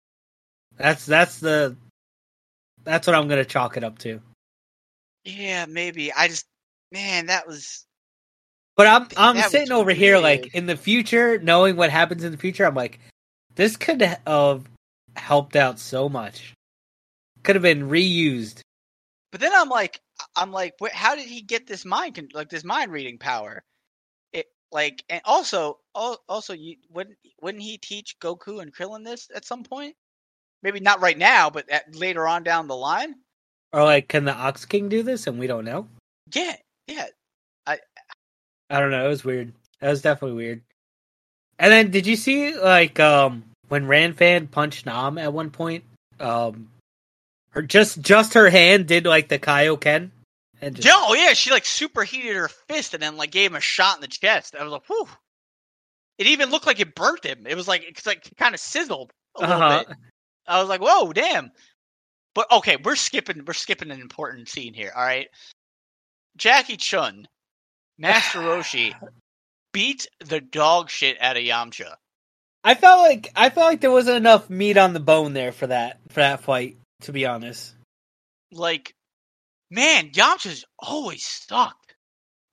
That's 0.77 1.05
that's 1.05 1.39
the 1.39 1.75
that's 2.83 3.07
what 3.07 3.15
I'm 3.15 3.27
gonna 3.27 3.45
chalk 3.45 3.77
it 3.77 3.83
up 3.83 3.99
to. 3.99 4.21
Yeah, 5.25 5.65
maybe. 5.67 6.11
I 6.11 6.27
just, 6.27 6.45
man, 6.91 7.27
that 7.27 7.47
was. 7.47 7.85
But 8.75 8.87
I'm 8.87 9.07
I'm 9.17 9.49
sitting 9.49 9.71
over 9.71 9.91
here 9.91 10.17
like 10.17 10.55
in 10.55 10.65
the 10.65 10.75
future, 10.75 11.37
knowing 11.39 11.75
what 11.75 11.91
happens 11.91 12.23
in 12.23 12.31
the 12.31 12.37
future. 12.37 12.65
I'm 12.65 12.75
like, 12.75 12.99
this 13.55 13.77
could 13.77 14.01
have 14.01 14.63
helped 15.15 15.55
out 15.55 15.79
so 15.79 16.09
much. 16.09 16.53
Could 17.43 17.55
have 17.55 17.63
been 17.63 17.89
reused. 17.89 18.61
But 19.31 19.41
then 19.41 19.51
I'm 19.53 19.69
like, 19.69 19.99
I'm 20.35 20.51
like, 20.51 20.73
how 20.91 21.15
did 21.15 21.27
he 21.27 21.41
get 21.41 21.67
this 21.67 21.85
mind, 21.85 22.15
con- 22.15 22.29
like 22.33 22.49
this 22.49 22.63
mind 22.63 22.91
reading 22.91 23.17
power? 23.17 23.63
Like, 24.73 25.03
and 25.07 25.21
also, 25.23 25.77
also, 25.93 26.53
you 26.53 26.77
wouldn't 26.91 27.15
wouldn't 27.41 27.63
he 27.63 27.77
teach 27.77 28.17
Goku 28.19 28.61
and 28.61 28.73
Krillin 28.73 29.05
this 29.05 29.29
at 29.33 29.45
some 29.45 29.63
point? 29.63 29.95
Maybe 30.63 30.79
not 30.79 31.01
right 31.01 31.17
now, 31.17 31.49
but 31.51 31.69
at, 31.69 31.95
later 31.95 32.27
on 32.27 32.43
down 32.43 32.67
the 32.67 32.75
line. 32.75 33.15
Or 33.71 33.83
like, 33.83 34.07
can 34.07 34.25
the 34.25 34.33
Ox 34.33 34.65
King 34.65 34.89
do 34.89 35.03
this 35.03 35.27
and 35.27 35.37
we 35.37 35.45
don't 35.45 35.65
know? 35.65 35.87
Yeah, 36.33 36.55
yeah. 36.87 37.05
I 37.67 37.77
I 38.69 38.79
don't 38.79 38.91
know. 38.91 39.05
It 39.05 39.09
was 39.09 39.23
weird. 39.23 39.53
That 39.79 39.91
was 39.91 40.01
definitely 40.01 40.37
weird. 40.37 40.61
And 41.59 41.71
then, 41.71 41.91
did 41.91 42.07
you 42.07 42.15
see 42.15 42.57
like 42.57 42.99
um 42.99 43.43
when 43.69 43.85
Ranfan 43.85 44.49
punched 44.49 44.85
Nam 44.85 45.17
at 45.17 45.33
one 45.33 45.51
point? 45.51 45.83
Um, 46.19 46.69
her 47.51 47.61
just 47.61 48.01
just 48.01 48.33
her 48.33 48.49
hand 48.49 48.87
did 48.87 49.05
like 49.05 49.27
the 49.27 49.37
Kaioken, 49.37 50.09
and 50.63 50.75
just, 50.75 50.87
Yeah, 50.87 50.93
oh 50.95 51.13
yeah, 51.13 51.33
she 51.33 51.51
like 51.51 51.65
superheated 51.65 52.35
her 52.35 52.49
fist 52.69 52.93
and 52.93 53.01
then 53.03 53.17
like 53.17 53.31
gave 53.31 53.51
him 53.51 53.55
a 53.57 53.61
shot 53.61 53.95
in 53.97 54.01
the 54.01 54.07
chest. 54.07 54.55
I 54.55 54.63
was 54.63 54.71
like, 54.71 54.85
whew. 54.87 55.07
It 56.17 56.27
even 56.27 56.49
looked 56.51 56.67
like 56.67 56.79
it 56.79 56.95
burnt 56.95 57.25
him. 57.25 57.45
It 57.47 57.55
was 57.55 57.67
like 57.67 57.83
it's 57.83 58.05
like 58.05 58.29
kind 58.37 58.53
of 58.53 58.59
sizzled 58.61 59.11
a 59.35 59.41
little 59.41 59.55
Uh-huh. 59.55 59.83
bit. 59.87 59.97
I 60.47 60.59
was 60.59 60.69
like, 60.69 60.81
whoa, 60.81 61.11
damn. 61.13 61.51
But 62.35 62.51
okay, 62.51 62.77
we're 62.83 62.95
skipping 62.95 63.43
we're 63.45 63.53
skipping 63.53 63.91
an 63.91 64.01
important 64.01 64.49
scene 64.49 64.73
here, 64.73 64.91
all 64.95 65.03
right? 65.03 65.27
Jackie 66.37 66.77
Chun, 66.77 67.27
Master 67.97 68.39
Roshi, 68.39 68.93
beat 69.71 70.07
the 70.19 70.41
dog 70.41 70.89
shit 70.89 71.21
out 71.21 71.37
of 71.37 71.43
Yamcha. 71.43 71.95
I 72.63 72.75
felt 72.75 73.01
like 73.01 73.29
I 73.35 73.49
felt 73.49 73.67
like 73.67 73.81
there 73.81 73.91
wasn't 73.91 74.17
enough 74.17 74.49
meat 74.49 74.77
on 74.77 74.93
the 74.93 74.99
bone 74.99 75.33
there 75.33 75.51
for 75.51 75.67
that 75.67 75.99
for 76.09 76.21
that 76.21 76.41
fight. 76.41 76.77
To 77.01 77.11
be 77.11 77.25
honest, 77.25 77.73
Like, 78.51 78.93
man, 79.73 80.09
Yamcha's 80.11 80.65
always 80.79 81.25
sucked. 81.25 81.95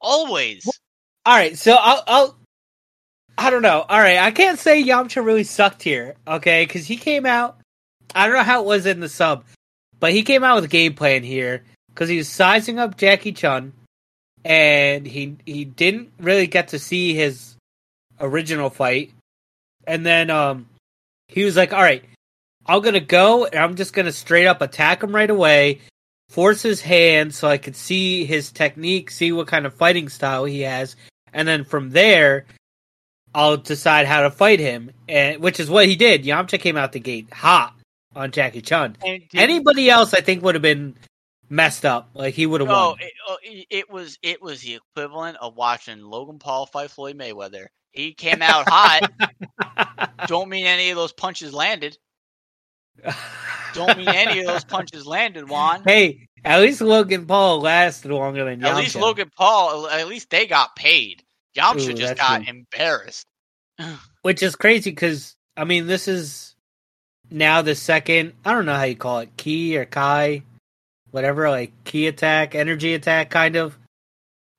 Always. 0.01 0.67
all 1.27 1.37
right. 1.37 1.57
So 1.59 1.77
I'll 1.79 2.03
I'll 2.07 2.39
I 3.37 3.51
don't 3.51 3.63
know. 3.63 3.85
All 3.89 3.99
right, 3.99 4.19
I 4.19 4.31
can't 4.33 4.59
say 4.59 4.83
Yamcha 4.83 5.25
really 5.25 5.45
sucked 5.45 5.83
here. 5.83 6.15
Okay, 6.27 6.65
because 6.65 6.87
he 6.87 6.97
came 6.97 7.25
out. 7.27 7.59
I 8.15 8.27
don't 8.27 8.37
know 8.37 8.43
how 8.43 8.63
it 8.63 8.67
was 8.67 8.87
in 8.87 9.01
the 9.01 9.09
sub, 9.09 9.45
but 9.99 10.13
he 10.13 10.23
came 10.23 10.45
out 10.45 10.57
with 10.57 10.65
a 10.65 10.69
game 10.69 10.95
plan 10.95 11.23
here 11.23 11.65
because 11.89 12.09
he 12.09 12.17
was 12.17 12.29
sizing 12.29 12.79
up 12.79 12.97
Jackie 12.97 13.33
Chun, 13.33 13.73
and 14.45 15.07
he 15.07 15.37
he 15.47 15.65
didn't 15.65 16.13
really 16.19 16.47
get 16.47 16.69
to 16.69 16.79
see 16.79 17.15
his 17.15 17.57
original 18.21 18.69
fight. 18.71 19.13
and 19.87 20.05
then 20.05 20.29
um, 20.31 20.69
he 21.29 21.45
was 21.45 21.57
like, 21.57 21.73
"All 21.73 21.83
right, 21.83 22.05
I'm 22.67 22.83
gonna 22.83 23.01
go, 23.01 23.47
and 23.47 23.57
I'm 23.57 23.77
just 23.77 23.93
gonna 23.93 24.13
straight 24.13 24.47
up 24.47 24.61
attack 24.61 25.03
him 25.03 25.15
right 25.15 25.31
away." 25.31 25.81
Force 26.31 26.63
his 26.63 26.81
hand 26.81 27.35
so 27.35 27.49
I 27.49 27.59
could 27.59 27.75
see 27.75 28.25
his 28.25 28.53
technique, 28.53 29.11
see 29.11 29.33
what 29.33 29.49
kind 29.49 29.67
of 29.67 29.75
fighting 29.75 30.09
style 30.09 30.45
he 30.45 30.61
has, 30.61 30.95
and 31.33 31.47
then 31.47 31.65
from 31.65 31.91
there, 31.91 32.47
I'll 33.35 33.57
decide 33.57 34.07
how 34.07 34.23
to 34.23 34.31
fight 34.31 34.61
him. 34.61 34.93
And 35.09 35.43
which 35.43 35.59
is 35.59 35.69
what 35.69 35.87
he 35.87 35.97
did. 35.97 36.25
Yamcha 36.25 36.61
came 36.61 36.77
out 36.77 36.93
the 36.93 37.01
gate 37.01 37.33
hot 37.33 37.75
on 38.15 38.31
Jackie 38.31 38.63
Chun. 38.63 38.97
Anybody 39.35 39.91
else, 39.91 40.15
I 40.15 40.21
think, 40.21 40.45
would 40.45 40.55
have 40.55 40.63
been 40.63 40.95
messed 41.49 41.85
up. 41.85 42.11
Like 42.15 42.35
he 42.35 42.47
would 42.47 42.61
have 42.61 42.69
No, 42.69 42.91
won. 42.91 42.99
Oh, 43.01 43.05
it, 43.05 43.13
oh, 43.29 43.37
it 43.71 43.91
was 43.91 44.19
it 44.23 44.41
was 44.41 44.61
the 44.61 44.77
equivalent 44.77 45.37
of 45.41 45.57
watching 45.57 46.01
Logan 46.03 46.39
Paul 46.39 46.67
fight 46.67 46.91
Floyd 46.91 47.19
Mayweather. 47.19 47.67
He 47.91 48.15
came 48.15 48.41
out 48.41 48.69
hot. 48.69 49.11
Don't 50.29 50.49
mean 50.49 50.67
any 50.67 50.91
of 50.91 50.97
those 50.97 51.13
punches 51.13 51.53
landed. 51.53 51.99
Don't 53.75 53.97
mean 53.97 54.09
any 54.09 54.41
of 54.41 54.47
those 54.47 54.65
punches 54.65 55.07
landed, 55.07 55.49
Juan. 55.49 55.83
hey, 55.85 56.29
at 56.45 56.61
least 56.61 56.81
Logan 56.81 57.27
Paul 57.27 57.61
lasted 57.61 58.11
longer 58.11 58.45
than 58.45 58.61
Yamcha. 58.61 58.67
At 58.67 58.77
least 58.77 58.97
Logan 58.97 59.31
Paul. 59.37 59.89
At 59.89 60.09
least 60.09 60.31
they 60.31 60.47
got 60.47 60.75
paid. 60.77 61.23
Yamcha 61.57 61.91
Ooh, 61.91 61.95
just 61.95 62.17
got 62.17 62.43
true. 62.43 62.51
embarrassed. 62.51 63.27
which 64.23 64.43
is 64.43 64.57
crazy 64.57 64.91
because 64.91 65.37
I 65.57 65.65
mean 65.65 65.87
this 65.87 66.09
is 66.09 66.55
now 67.31 67.63
the 67.63 67.75
second. 67.75 68.33
I 68.45 68.53
don't 68.53 68.67
know 68.67 68.75
how 68.75 68.85
you 68.85 68.97
call 68.97 69.21
it, 69.21 69.37
key 69.37 69.77
or 69.77 69.85
kai, 69.85 70.43
whatever, 71.11 71.51
like 71.51 71.73
key 71.85 72.07
attack, 72.07 72.55
energy 72.55 72.95
attack, 72.95 73.31
kind 73.31 73.57
of. 73.57 73.77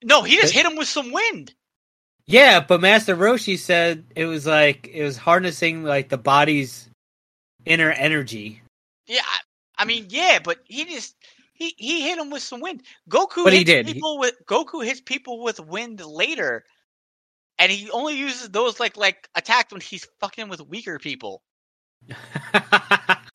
No, 0.04 0.24
he 0.24 0.38
just 0.38 0.54
hit 0.54 0.66
him 0.66 0.78
with 0.78 0.88
some 0.88 1.12
wind. 1.12 1.54
Yeah, 2.26 2.60
but 2.62 2.82
Master 2.82 3.16
Roshi 3.16 3.58
said 3.58 4.06
it 4.16 4.26
was 4.26 4.46
like 4.46 4.88
it 4.88 5.04
was 5.04 5.18
harnessing 5.18 5.84
like 5.84 6.10
the 6.10 6.18
body's 6.18 6.90
inner 7.66 7.92
energy. 7.92 8.62
Yeah, 9.08 9.22
I, 9.24 9.84
I 9.84 9.86
mean, 9.86 10.08
yeah, 10.10 10.40
but 10.44 10.60
he 10.66 10.86
just 10.86 11.16
he 11.54 11.74
he 11.78 12.02
hit 12.02 12.18
him 12.18 12.30
with 12.30 12.44
some 12.44 12.62
wind. 12.62 12.84
Goku 13.10 13.44
But 13.44 13.54
he 13.54 13.60
hits 13.60 13.70
did. 13.70 13.86
People 13.88 14.20
with 14.20 14.36
Goku 14.46 14.84
hits 14.84 15.02
people 15.02 15.44
with 15.44 15.60
wind 15.60 16.04
later, 16.04 16.64
and 17.58 17.72
he 17.72 17.90
only 17.92 18.18
uses 18.18 18.50
those 18.50 18.80
like 18.80 18.98
like 18.98 19.28
attacks 19.36 19.72
when 19.72 19.82
he's 19.82 20.08
fucking 20.20 20.50
with 20.50 20.62
weaker 20.62 21.00
people. 21.00 21.42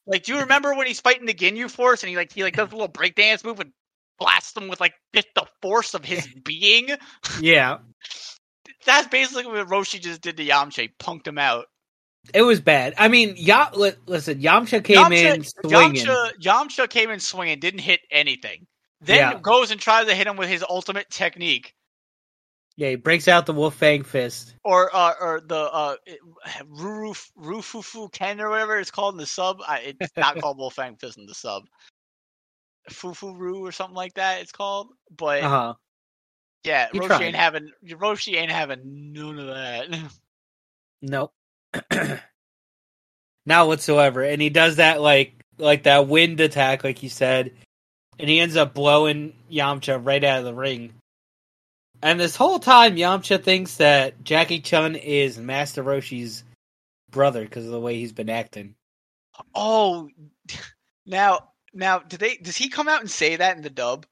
Like, 0.07 0.23
do 0.23 0.35
you 0.35 0.41
remember 0.41 0.75
when 0.75 0.87
he's 0.87 1.01
fighting 1.01 1.27
the 1.27 1.35
Ginyu 1.35 1.71
Force 1.71 2.03
and 2.03 2.11
he 2.11 2.17
like 2.17 2.33
he 2.33 2.45
like 2.45 2.55
does 2.55 2.69
a 2.69 2.73
little 2.73 2.89
breakdance 2.89 3.45
move 3.45 3.61
and 3.61 3.73
blasts 4.19 4.53
them 4.53 4.69
with 4.69 4.81
like 4.81 4.95
just 5.13 5.29
the 5.35 5.47
force 5.61 5.95
of 5.95 6.05
his 6.05 6.27
being? 6.45 6.91
yeah, 7.41 7.79
That's 8.85 9.09
basically 9.09 9.47
what 9.47 9.69
Roshi 9.69 10.01
just 10.01 10.21
did 10.21 10.37
to 10.37 10.47
Yamcha. 10.47 10.83
He 10.83 10.89
punked 11.01 11.27
him 11.27 11.39
out. 11.39 11.67
It 12.35 12.43
was 12.43 12.61
bad. 12.61 12.95
I 12.99 13.09
mean, 13.09 13.35
ya- 13.37 13.71
li- 13.75 13.93
listen, 14.07 14.41
Yamcha 14.41 14.83
came 14.85 15.13
in 15.13 15.45
swinging. 15.45 16.05
Yamcha, 16.07 16.31
Yamcha 16.41 16.89
came 16.89 17.11
in 17.11 17.21
swinging, 17.21 17.61
didn't 17.61 17.81
hit 17.81 18.01
anything. 18.11 18.67
Then 19.01 19.17
Yeah. 19.19 19.39
goes 19.41 19.71
and 19.71 19.81
tries 19.81 20.07
to 20.07 20.15
hit 20.15 20.27
him 20.27 20.37
with 20.37 20.49
his 20.49 20.65
ultimate 20.69 21.09
technique, 21.11 21.75
Yeah, 22.77 22.91
he 22.91 22.97
breaks 22.97 23.29
out 23.29 23.47
the 23.47 23.53
Wolf 23.55 23.75
Fang 23.77 24.03
fist. 24.05 24.55
or 24.65 24.95
uh, 24.95 25.15
or 25.21 25.41
the 25.41 25.57
uh, 25.57 25.97
Ruru 26.65 27.15
Rufufu 27.39 28.11
Ken 28.13 28.41
or 28.41 28.51
whatever 28.51 28.79
it's 28.79 28.91
called 28.91 29.15
in 29.15 29.19
the 29.19 29.27
sub. 29.27 29.59
I, 29.67 29.95
it's 30.01 30.13
not 30.17 30.37
called 30.41 30.59
Wolf 30.59 30.75
Fang 30.75 30.97
Fist 30.97 31.19
in 31.19 31.27
the 31.27 31.35
sub. 31.35 31.65
Fufuru 32.91 33.61
or 33.61 33.73
something 33.73 33.97
like 33.97 34.15
that. 34.15 34.41
It's 34.43 34.53
called, 34.53 34.89
but 35.17 35.43
Uh 35.43 35.49
huh. 35.49 35.75
yeah, 36.65 36.89
he 36.93 37.01
Roshi 37.01 37.07
tried. 37.07 37.23
ain't 37.23 37.37
having 37.37 37.71
Roshi 37.87 38.37
ain't 38.37 38.51
having 38.53 39.13
none 39.13 39.39
of 39.39 39.47
that. 39.49 39.89
Nope. 41.03 41.33
Not 43.47 43.69
whatsoever. 43.69 44.23
And 44.23 44.43
he 44.43 44.51
does 44.51 44.77
that 44.77 45.01
like 45.01 45.33
like 45.59 45.85
that 45.85 46.09
wind 46.09 46.41
attack, 46.41 46.85
like 46.85 47.03
you 47.03 47.09
said, 47.09 47.53
and 48.19 48.29
he 48.29 48.41
ends 48.41 48.57
up 48.57 48.75
blowing 48.75 49.35
Yamcha 49.51 50.05
right 50.05 50.23
out 50.23 50.41
of 50.41 50.45
the 50.45 50.55
ring. 50.55 50.93
And 52.03 52.21
this 52.21 52.37
whole 52.37 52.59
time, 52.59 52.97
Yamcha 52.97 53.43
thinks 53.43 53.77
that 53.77 54.23
Jackie 54.23 54.61
Chun 54.61 54.97
is 54.97 55.39
Master 55.39 55.83
Roshi's 55.83 56.45
brother 57.11 57.43
because 57.43 57.65
of 57.65 57.73
the 57.73 57.81
way 57.81 57.97
he's 57.97 58.13
been 58.13 58.31
acting. 58.31 58.75
oh, 59.55 60.09
now 61.07 61.49
now 61.73 62.01
did 62.01 62.21
they? 62.21 62.37
Does 62.37 62.57
he 62.57 62.69
come 62.69 62.89
out 62.89 63.01
and 63.01 63.11
say 63.11 63.37
that 63.37 63.57
in 63.57 63.63
the 63.63 63.71
dub? 63.71 64.07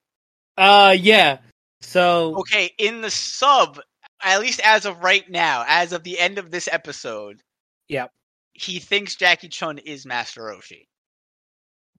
Uh, 0.56 0.96
yeah. 0.98 1.38
So 1.82 2.38
Okay, 2.38 2.70
in 2.78 3.02
the 3.02 3.10
sub, 3.10 3.80
at 4.22 4.40
least 4.40 4.60
as 4.64 4.86
of 4.86 5.02
right 5.02 5.28
now, 5.28 5.64
as 5.68 5.92
of 5.92 6.02
the 6.02 6.18
end 6.18 6.38
of 6.38 6.50
this 6.50 6.68
episode, 6.70 7.42
Yep. 7.88 8.10
he 8.54 8.78
thinks 8.78 9.16
Jackie 9.16 9.48
Chun 9.48 9.78
is 9.78 10.06
Master 10.06 10.42
Roshi. 10.42 10.84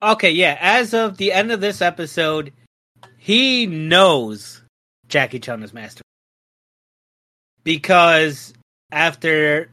okay, 0.01 0.31
yeah. 0.31 0.57
As 0.59 0.93
of 0.93 1.17
the 1.17 1.31
end 1.31 1.51
of 1.51 1.61
this 1.61 1.81
episode, 1.81 2.53
he 3.17 3.65
knows 3.65 4.61
Jackie 5.07 5.39
Chun 5.39 5.63
is 5.63 5.73
Master 5.73 6.01
because 7.63 8.53
after 8.91 9.69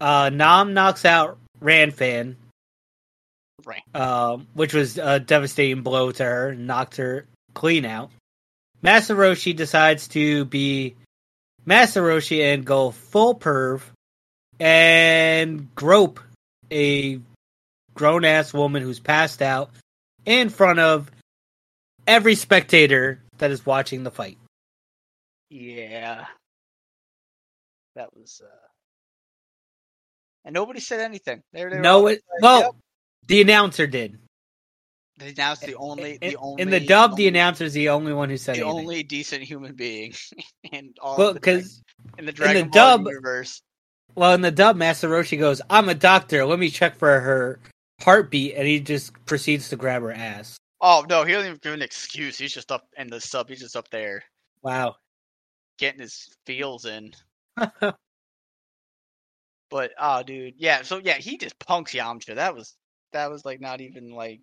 uh, 0.00 0.30
Nam 0.32 0.74
knocks 0.74 1.04
out 1.04 1.38
Ranfan, 1.60 2.36
Right. 3.64 3.82
um, 3.94 4.46
which 4.54 4.74
was 4.74 4.96
a 4.98 5.18
devastating 5.18 5.82
blow 5.82 6.12
to 6.12 6.24
her, 6.24 6.54
knocked 6.54 6.96
her 6.96 7.26
clean 7.54 7.84
out. 7.84 8.10
Master 8.82 9.16
Roshi 9.16 9.56
decides 9.56 10.08
to 10.08 10.44
be 10.44 10.94
Master 11.64 12.02
Roshi 12.02 12.42
and 12.54 12.64
go 12.64 12.90
full 12.92 13.34
perv 13.34 13.80
and 14.60 15.74
grope 15.74 16.20
a 16.72 17.20
grown 17.94 18.24
ass 18.24 18.52
woman 18.52 18.82
who's 18.82 19.00
passed 19.00 19.42
out 19.42 19.70
in 20.24 20.48
front 20.48 20.78
of 20.78 21.10
every 22.06 22.34
spectator 22.34 23.20
that 23.38 23.50
is 23.50 23.64
watching 23.64 24.02
the 24.02 24.10
fight. 24.10 24.38
Yeah. 25.50 26.26
That 27.94 28.14
was 28.14 28.40
uh 28.44 28.48
and 30.44 30.52
nobody 30.54 30.78
said 30.80 31.00
anything. 31.00 31.42
They, 31.52 31.64
they 31.64 31.78
No, 31.80 32.06
it, 32.06 32.22
like, 32.34 32.42
well, 32.42 32.60
yep. 32.60 32.70
the 33.26 33.40
announcer 33.40 33.86
did. 33.88 34.18
They 35.18 35.30
announced 35.30 35.62
the 35.62 35.74
only 35.76 36.18
in, 36.20 36.30
the 36.30 36.36
only 36.36 36.62
in 36.62 36.70
the 36.70 36.78
dub, 36.78 37.12
the 37.16 37.24
only- 37.24 37.26
announcer's 37.28 37.72
the 37.72 37.88
only 37.88 38.12
one 38.12 38.28
who 38.28 38.36
said 38.36 38.56
the 38.56 38.60
anything. 38.60 38.78
only 38.78 39.02
decent 39.02 39.42
human 39.44 39.74
being 39.74 40.12
in 40.72 40.92
all 41.00 41.16
well, 41.16 41.28
of 41.28 41.34
the 41.34 41.40
Dra- 41.40 41.56
because 41.56 41.82
in 42.18 42.26
the 42.26 42.32
Ball 42.32 42.70
dub- 42.70 43.06
universe. 43.06 43.62
Well, 44.16 44.34
in 44.34 44.40
the 44.40 44.50
dub, 44.50 44.76
Master 44.76 45.08
Roshi 45.08 45.38
goes, 45.38 45.60
"I'm 45.70 45.88
a 45.88 45.94
doctor. 45.94 46.44
Let 46.44 46.58
me 46.58 46.70
check 46.70 46.96
for 46.96 47.20
her 47.20 47.60
heartbeat," 48.02 48.54
and 48.56 48.66
he 48.66 48.80
just 48.80 49.12
proceeds 49.26 49.68
to 49.70 49.76
grab 49.76 50.02
her 50.02 50.12
ass. 50.12 50.56
Oh 50.80 51.04
no, 51.08 51.24
he 51.24 51.32
doesn't 51.32 51.48
even 51.48 51.60
give 51.62 51.74
an 51.74 51.82
excuse. 51.82 52.36
He's 52.38 52.52
just 52.52 52.72
up 52.72 52.88
in 52.96 53.08
the 53.08 53.20
sub. 53.20 53.48
He's 53.48 53.60
just 53.60 53.76
up 53.76 53.88
there 53.90 54.22
Wow. 54.62 54.96
getting 55.78 56.00
his 56.00 56.28
feels 56.46 56.84
in. 56.86 57.12
But 59.70 59.92
oh, 59.98 60.22
dude, 60.22 60.54
yeah. 60.58 60.82
So 60.82 60.98
yeah, 60.98 61.14
he 61.18 61.36
just 61.38 61.58
punks 61.58 61.92
Yamcha. 61.92 62.34
That 62.36 62.54
was 62.54 62.76
that 63.12 63.30
was 63.30 63.44
like 63.44 63.60
not 63.60 63.80
even 63.80 64.10
like, 64.10 64.40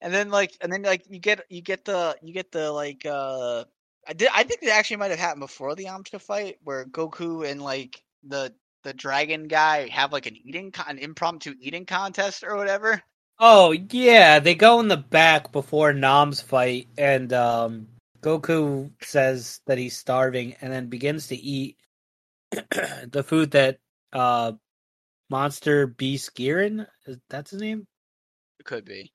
and 0.00 0.12
then 0.14 0.30
like 0.30 0.52
and 0.60 0.72
then 0.72 0.82
like 0.82 1.02
you 1.08 1.18
get 1.18 1.44
you 1.50 1.62
get 1.62 1.84
the 1.84 2.16
you 2.22 2.32
get 2.32 2.52
the 2.52 2.70
like 2.70 3.04
uh 3.04 3.64
I 4.06 4.12
did 4.12 4.28
I 4.32 4.44
think 4.44 4.62
it 4.62 4.68
actually 4.70 4.98
might 4.98 5.10
have 5.10 5.18
happened 5.18 5.40
before 5.40 5.74
the 5.74 5.86
Yamcha 5.86 6.20
fight 6.20 6.58
where 6.62 6.84
Goku 6.84 7.48
and 7.50 7.60
like 7.60 8.02
the 8.22 8.54
the 8.82 8.92
dragon 8.92 9.48
guy 9.48 9.88
have 9.88 10.12
like 10.12 10.26
an 10.26 10.36
eating 10.36 10.72
con- 10.72 10.86
an 10.88 10.98
impromptu 10.98 11.54
eating 11.60 11.86
contest 11.86 12.44
or 12.44 12.56
whatever. 12.56 13.02
Oh 13.38 13.72
yeah, 13.72 14.38
they 14.38 14.54
go 14.54 14.80
in 14.80 14.88
the 14.88 14.96
back 14.96 15.52
before 15.52 15.92
Nam's 15.92 16.40
fight, 16.40 16.88
and 16.96 17.32
um, 17.32 17.88
Goku 18.20 18.90
says 19.00 19.60
that 19.66 19.78
he's 19.78 19.96
starving, 19.96 20.54
and 20.60 20.72
then 20.72 20.86
begins 20.86 21.28
to 21.28 21.36
eat 21.36 21.76
the 22.50 23.24
food 23.26 23.52
that 23.52 23.78
uh, 24.12 24.52
Monster 25.30 25.86
Beast 25.86 26.36
Girin, 26.36 26.86
is 27.06 27.18
that's 27.30 27.50
his 27.50 27.60
name? 27.60 27.86
It 28.60 28.66
could 28.66 28.84
be. 28.84 29.12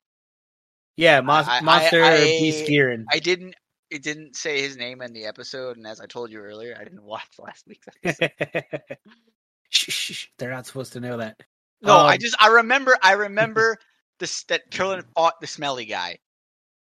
Yeah, 0.96 1.20
Mon- 1.20 1.44
I- 1.48 1.58
I- 1.58 1.60
Monster 1.60 2.02
I- 2.02 2.24
Beast 2.24 2.66
Girin. 2.68 3.04
I 3.10 3.20
didn't. 3.20 3.54
It 3.90 4.02
didn't 4.02 4.36
say 4.36 4.60
his 4.60 4.76
name 4.76 5.00
in 5.00 5.14
the 5.14 5.24
episode, 5.24 5.78
and 5.78 5.86
as 5.86 5.98
I 5.98 6.06
told 6.06 6.30
you 6.30 6.40
earlier, 6.40 6.76
I 6.78 6.84
didn't 6.84 7.02
watch 7.04 7.28
last 7.38 7.66
week's 7.66 7.86
episode. 8.04 8.70
shh, 9.70 9.90
shh, 9.90 10.12
shh, 10.14 10.26
they're 10.38 10.50
not 10.50 10.66
supposed 10.66 10.92
to 10.94 11.00
know 11.00 11.18
that. 11.18 11.40
No, 11.82 11.96
I 11.96 12.14
Um, 12.14 12.18
just 12.18 12.36
I 12.40 12.48
remember 12.48 12.96
I 13.02 13.12
remember 13.12 13.78
this 14.18 14.44
that 14.44 14.70
Krillin 14.70 15.04
fought 15.14 15.40
the 15.40 15.46
smelly 15.46 15.86
guy, 15.86 16.18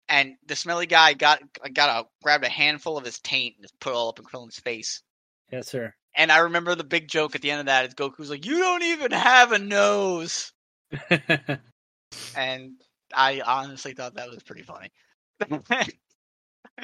and 0.09 0.37
the 0.46 0.57
smelly 0.57 0.87
guy 0.87 1.14
got 1.14 1.42
got 1.75 2.07
a 2.07 2.09
grabbed 2.22 2.44
a 2.44 2.49
handful 2.49 2.99
of 2.99 3.05
his 3.05 3.18
taint 3.20 3.57
and 3.57 3.64
just 3.64 3.79
put 3.81 3.90
it 3.92 3.96
all 3.96 4.09
up 4.11 4.18
in 4.18 4.25
Krillin's 4.25 4.59
face. 4.61 5.03
Yes, 5.51 5.68
sir. 5.68 5.94
And 6.14 6.33
I 6.33 6.38
remember 6.38 6.75
the 6.75 6.85
big 6.85 7.09
joke 7.09 7.35
at 7.35 7.42
the 7.42 7.51
end 7.51 7.61
of 7.61 7.66
that 7.66 7.87
is 7.87 7.94
Goku's 7.94 8.31
like, 8.31 8.46
"You 8.46 8.59
don't 8.59 8.83
even 8.83 9.12
have 9.12 9.53
a 9.53 9.59
nose," 9.59 10.53
and 12.35 12.81
I 13.14 13.40
honestly 13.40 13.94
thought 13.94 14.14
that 14.14 14.31
was 14.31 14.42
pretty 14.42 14.62
funny. 14.62 14.90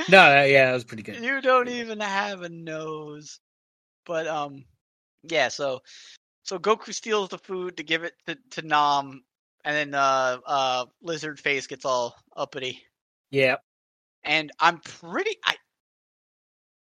no, 0.09 0.45
yeah, 0.45 0.67
that 0.67 0.75
was 0.75 0.85
pretty 0.85 1.03
good. 1.03 1.17
you 1.23 1.41
don't 1.41 1.69
even 1.69 2.01
have 2.01 2.43
a 2.43 2.49
nose. 2.49 3.41
But 4.05 4.27
um, 4.27 4.65
yeah. 5.22 5.48
So 5.48 5.82
So 6.44 6.58
Goku 6.58 6.92
steals 6.92 7.30
the 7.30 7.38
food 7.38 7.76
to 7.76 7.82
give 7.82 8.04
it 8.04 8.14
to, 8.26 8.37
to 8.52 8.62
Nam, 8.62 9.22
and 9.64 9.76
then 9.76 9.94
uh, 9.94 10.38
uh, 10.44 10.87
Lizard 11.02 11.38
Face 11.38 11.66
gets 11.66 11.85
all 11.85 12.16
uppity. 12.37 12.82
Yeah. 13.30 13.56
And 14.24 14.50
I'm 14.61 14.78
pretty. 14.78 15.37
I 15.44 15.56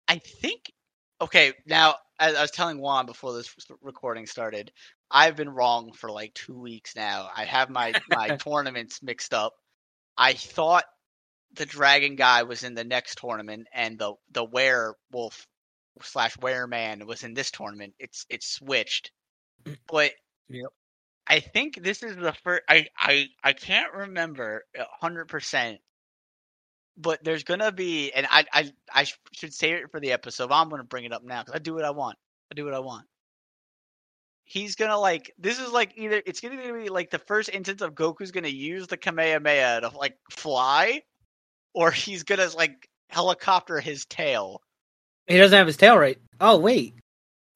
I 0.09 0.19
think. 0.19 0.73
Okay, 1.21 1.53
now 1.67 1.97
as 2.21 2.37
I 2.37 2.43
was 2.43 2.51
telling 2.53 2.79
Juan 2.79 3.07
before 3.07 3.33
this 3.35 3.55
recording 3.83 4.27
started, 4.27 4.73
I've 5.11 5.37
been 5.37 5.51
wrong 5.51 5.93
for 5.93 6.11
like 6.11 6.35
two 6.35 6.59
weeks 6.59 6.95
now. 6.97 7.29
I 7.35 7.45
have 7.45 7.71
my 7.71 7.95
my 8.09 8.29
tournaments 8.37 9.03
mixed 9.03 9.35
up. 9.35 9.55
I 10.17 10.35
thought 10.35 10.85
the 11.55 11.67
dragon 11.67 12.17
guy 12.17 12.43
was 12.45 12.63
in 12.63 12.75
the 12.75 12.85
next 12.85 13.19
tournament, 13.19 13.69
and 13.73 13.99
the 13.99 14.15
the 14.33 14.45
werewolf 14.45 15.47
slash 16.05 16.37
wereman 16.39 17.05
was 17.07 17.25
in 17.25 17.35
this 17.35 17.51
tournament. 17.51 17.95
It's 17.99 18.27
it's 18.31 18.47
switched, 18.47 19.13
but 19.89 20.13
Yep. 20.49 20.73
I 21.29 21.41
think 21.41 21.83
this 21.83 22.03
is 22.03 22.17
the 22.17 22.33
first. 22.33 22.63
I 22.69 22.89
I 22.97 23.29
I 23.45 23.53
can't 23.53 23.93
remember 23.93 24.65
hundred 25.01 25.27
percent, 25.27 25.81
but 26.97 27.23
there's 27.25 27.45
gonna 27.45 27.73
be, 27.73 28.13
and 28.13 28.27
I 28.31 28.45
I 28.53 28.73
I 28.93 29.07
should 29.33 29.55
save 29.55 29.77
it 29.77 29.91
for 29.91 30.01
the 30.01 30.13
episode. 30.13 30.51
I'm 30.53 30.69
gonna 30.69 30.85
bring 30.85 31.05
it 31.05 31.13
up 31.13 31.23
now 31.25 31.43
because 31.43 31.55
I 31.55 31.59
do 31.59 31.75
what 31.75 31.85
I 31.85 31.91
want. 31.91 32.19
I 32.51 32.55
do 32.55 32.65
what 32.65 32.75
I 32.75 32.81
want. 32.81 33.07
He's 34.45 34.75
gonna 34.77 34.99
like 34.99 35.33
this 35.39 35.59
is 35.61 35.71
like 35.73 35.93
either 35.97 36.23
it's 36.27 36.41
gonna 36.41 36.57
be 36.73 36.89
like 36.89 37.11
the 37.11 37.19
first 37.19 37.51
instance 37.51 37.83
of 37.83 37.95
Goku's 37.95 38.31
gonna 38.33 38.49
use 38.49 38.87
the 38.87 38.97
Kamehameha 38.97 39.83
to 39.83 39.89
like 39.97 40.17
fly, 40.31 41.03
or 41.75 41.91
he's 41.93 42.25
gonna 42.25 42.49
like 42.57 42.89
helicopter 43.11 43.81
his 43.81 44.07
tail. 44.07 44.63
He 45.29 45.37
doesn't 45.37 45.57
have 45.57 45.67
his 45.67 45.77
tail 45.77 45.97
right. 45.99 46.19
Oh 46.41 46.59
wait, 46.59 46.95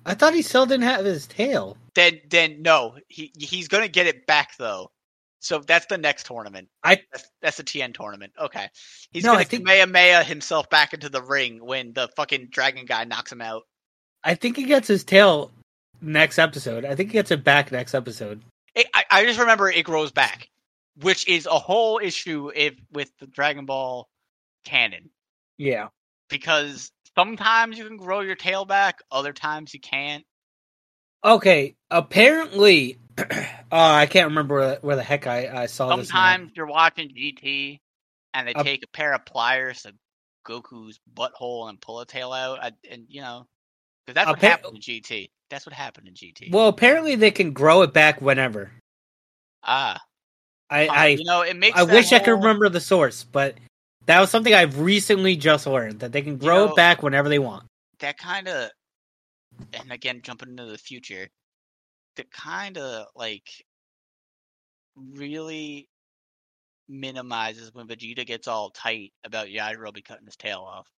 I 0.04 0.14
thought 0.14 0.34
he 0.34 0.42
still 0.42 0.66
didn't 0.66 0.84
have 0.84 1.04
his 1.04 1.26
tail. 1.26 1.76
Then 1.94 2.20
then 2.28 2.62
no, 2.62 2.96
he 3.08 3.32
he's 3.38 3.68
gonna 3.68 3.88
get 3.88 4.06
it 4.06 4.26
back 4.26 4.56
though. 4.58 4.90
So 5.40 5.58
that's 5.58 5.86
the 5.86 5.98
next 5.98 6.26
tournament. 6.26 6.68
I- 6.84 7.02
that's, 7.12 7.28
that's 7.40 7.56
the 7.56 7.64
Tien 7.64 7.92
tournament. 7.92 8.32
Okay, 8.38 8.68
he's 9.10 9.24
No, 9.24 9.30
gonna 9.30 9.40
I 9.40 9.44
think- 9.44 9.66
Kamehameha 9.66 10.22
himself 10.24 10.70
back 10.70 10.92
into 10.94 11.08
the 11.08 11.20
ring 11.22 11.64
when 11.64 11.92
the 11.92 12.08
fucking 12.16 12.48
dragon 12.50 12.86
guy 12.86 13.02
knocks 13.04 13.32
him 13.32 13.40
out. 13.40 13.64
I 14.22 14.34
think 14.36 14.56
he 14.56 14.64
gets 14.64 14.86
his 14.86 15.02
tail 15.02 15.50
next 16.00 16.38
episode. 16.38 16.84
I 16.84 16.94
think 16.94 17.10
he 17.10 17.14
gets 17.14 17.30
it 17.32 17.42
back 17.42 17.72
next 17.72 17.92
episode. 17.94 18.42
It, 18.74 18.86
I 18.94 19.04
I 19.10 19.24
just 19.24 19.40
remember 19.40 19.68
it 19.68 19.84
grows 19.84 20.12
back, 20.12 20.48
which 21.00 21.26
is 21.28 21.46
a 21.46 21.58
whole 21.58 21.98
issue 22.02 22.50
if 22.54 22.74
with 22.92 23.10
the 23.18 23.26
Dragon 23.26 23.66
Ball 23.66 24.08
canon 24.64 25.10
Yeah. 25.58 25.88
because 26.28 26.92
sometimes 27.16 27.78
you 27.78 27.86
can 27.86 27.96
grow 27.96 28.20
your 28.20 28.36
tail 28.36 28.64
back, 28.64 29.00
other 29.10 29.32
times 29.32 29.74
you 29.74 29.80
can't. 29.80 30.24
Okay. 31.24 31.76
Apparently, 31.90 32.98
uh, 33.18 33.24
I 33.70 34.06
can't 34.06 34.28
remember 34.28 34.54
where, 34.56 34.78
where 34.80 34.96
the 34.96 35.02
heck 35.02 35.26
I, 35.26 35.62
I 35.62 35.66
saw 35.66 35.96
this. 35.96 36.08
Sometimes 36.08 36.52
you're 36.54 36.66
watching 36.66 37.08
GT 37.10 37.80
and 38.34 38.48
they 38.48 38.54
Uh, 38.54 38.62
take 38.62 38.82
a 38.82 38.88
pair 38.88 39.14
of 39.14 39.24
pliers 39.24 39.82
to 39.82 39.94
Goku's 40.46 40.98
butthole 41.14 41.68
and 41.68 41.80
pull 41.80 42.00
a 42.00 42.06
tail 42.06 42.32
out, 42.32 42.62
I, 42.62 42.72
and 42.90 43.06
you 43.08 43.20
know, 43.20 43.46
because 44.04 44.14
that's 44.14 44.26
what 44.26 44.38
Appa- 44.38 44.46
happened 44.48 44.76
in 44.76 44.80
GT. 44.80 45.30
That's 45.50 45.66
what 45.66 45.74
happened 45.74 46.08
in 46.08 46.14
GT. 46.14 46.50
Well, 46.50 46.68
apparently 46.68 47.14
they 47.14 47.30
can 47.30 47.52
grow 47.52 47.82
it 47.82 47.92
back 47.92 48.20
whenever. 48.20 48.72
ah, 49.62 50.00
I. 50.70 50.86
I, 50.86 51.06
you 51.08 51.24
know, 51.24 51.42
it 51.42 51.56
makes. 51.56 51.78
I 51.78 51.82
wish 51.84 52.12
I 52.12 52.18
could 52.18 52.32
remember 52.32 52.68
the 52.70 52.80
source, 52.80 53.22
but 53.22 53.54
that 54.06 54.20
was 54.20 54.30
something 54.30 54.54
I've 54.54 54.78
recently 54.80 55.36
just 55.36 55.66
learned 55.66 56.00
that 56.00 56.12
they 56.12 56.22
can 56.22 56.36
grow 56.36 56.66
know- 56.66 56.72
it 56.72 56.76
back 56.76 57.02
whenever 57.02 57.28
they 57.28 57.38
want. 57.38 57.64
that 58.00 58.18
kind 58.18 58.48
of, 58.48 58.70
and 59.74 59.92
again, 59.92 60.20
jumping 60.22 60.50
into 60.50 60.64
the 60.66 60.78
future, 60.78 61.28
that 62.16 62.30
kind 62.32 62.78
of 62.78 63.06
like 63.14 63.48
really 64.96 65.88
minimizes 66.88 67.72
when 67.72 67.86
Vegeta 67.86 68.26
gets 68.26 68.48
all 68.48 68.70
tight 68.70 69.12
about 69.24 69.46
Yajirobe 69.46 70.04
cutting 70.04 70.26
his 70.26 70.36
tail 70.36 70.60
off. 70.60 70.88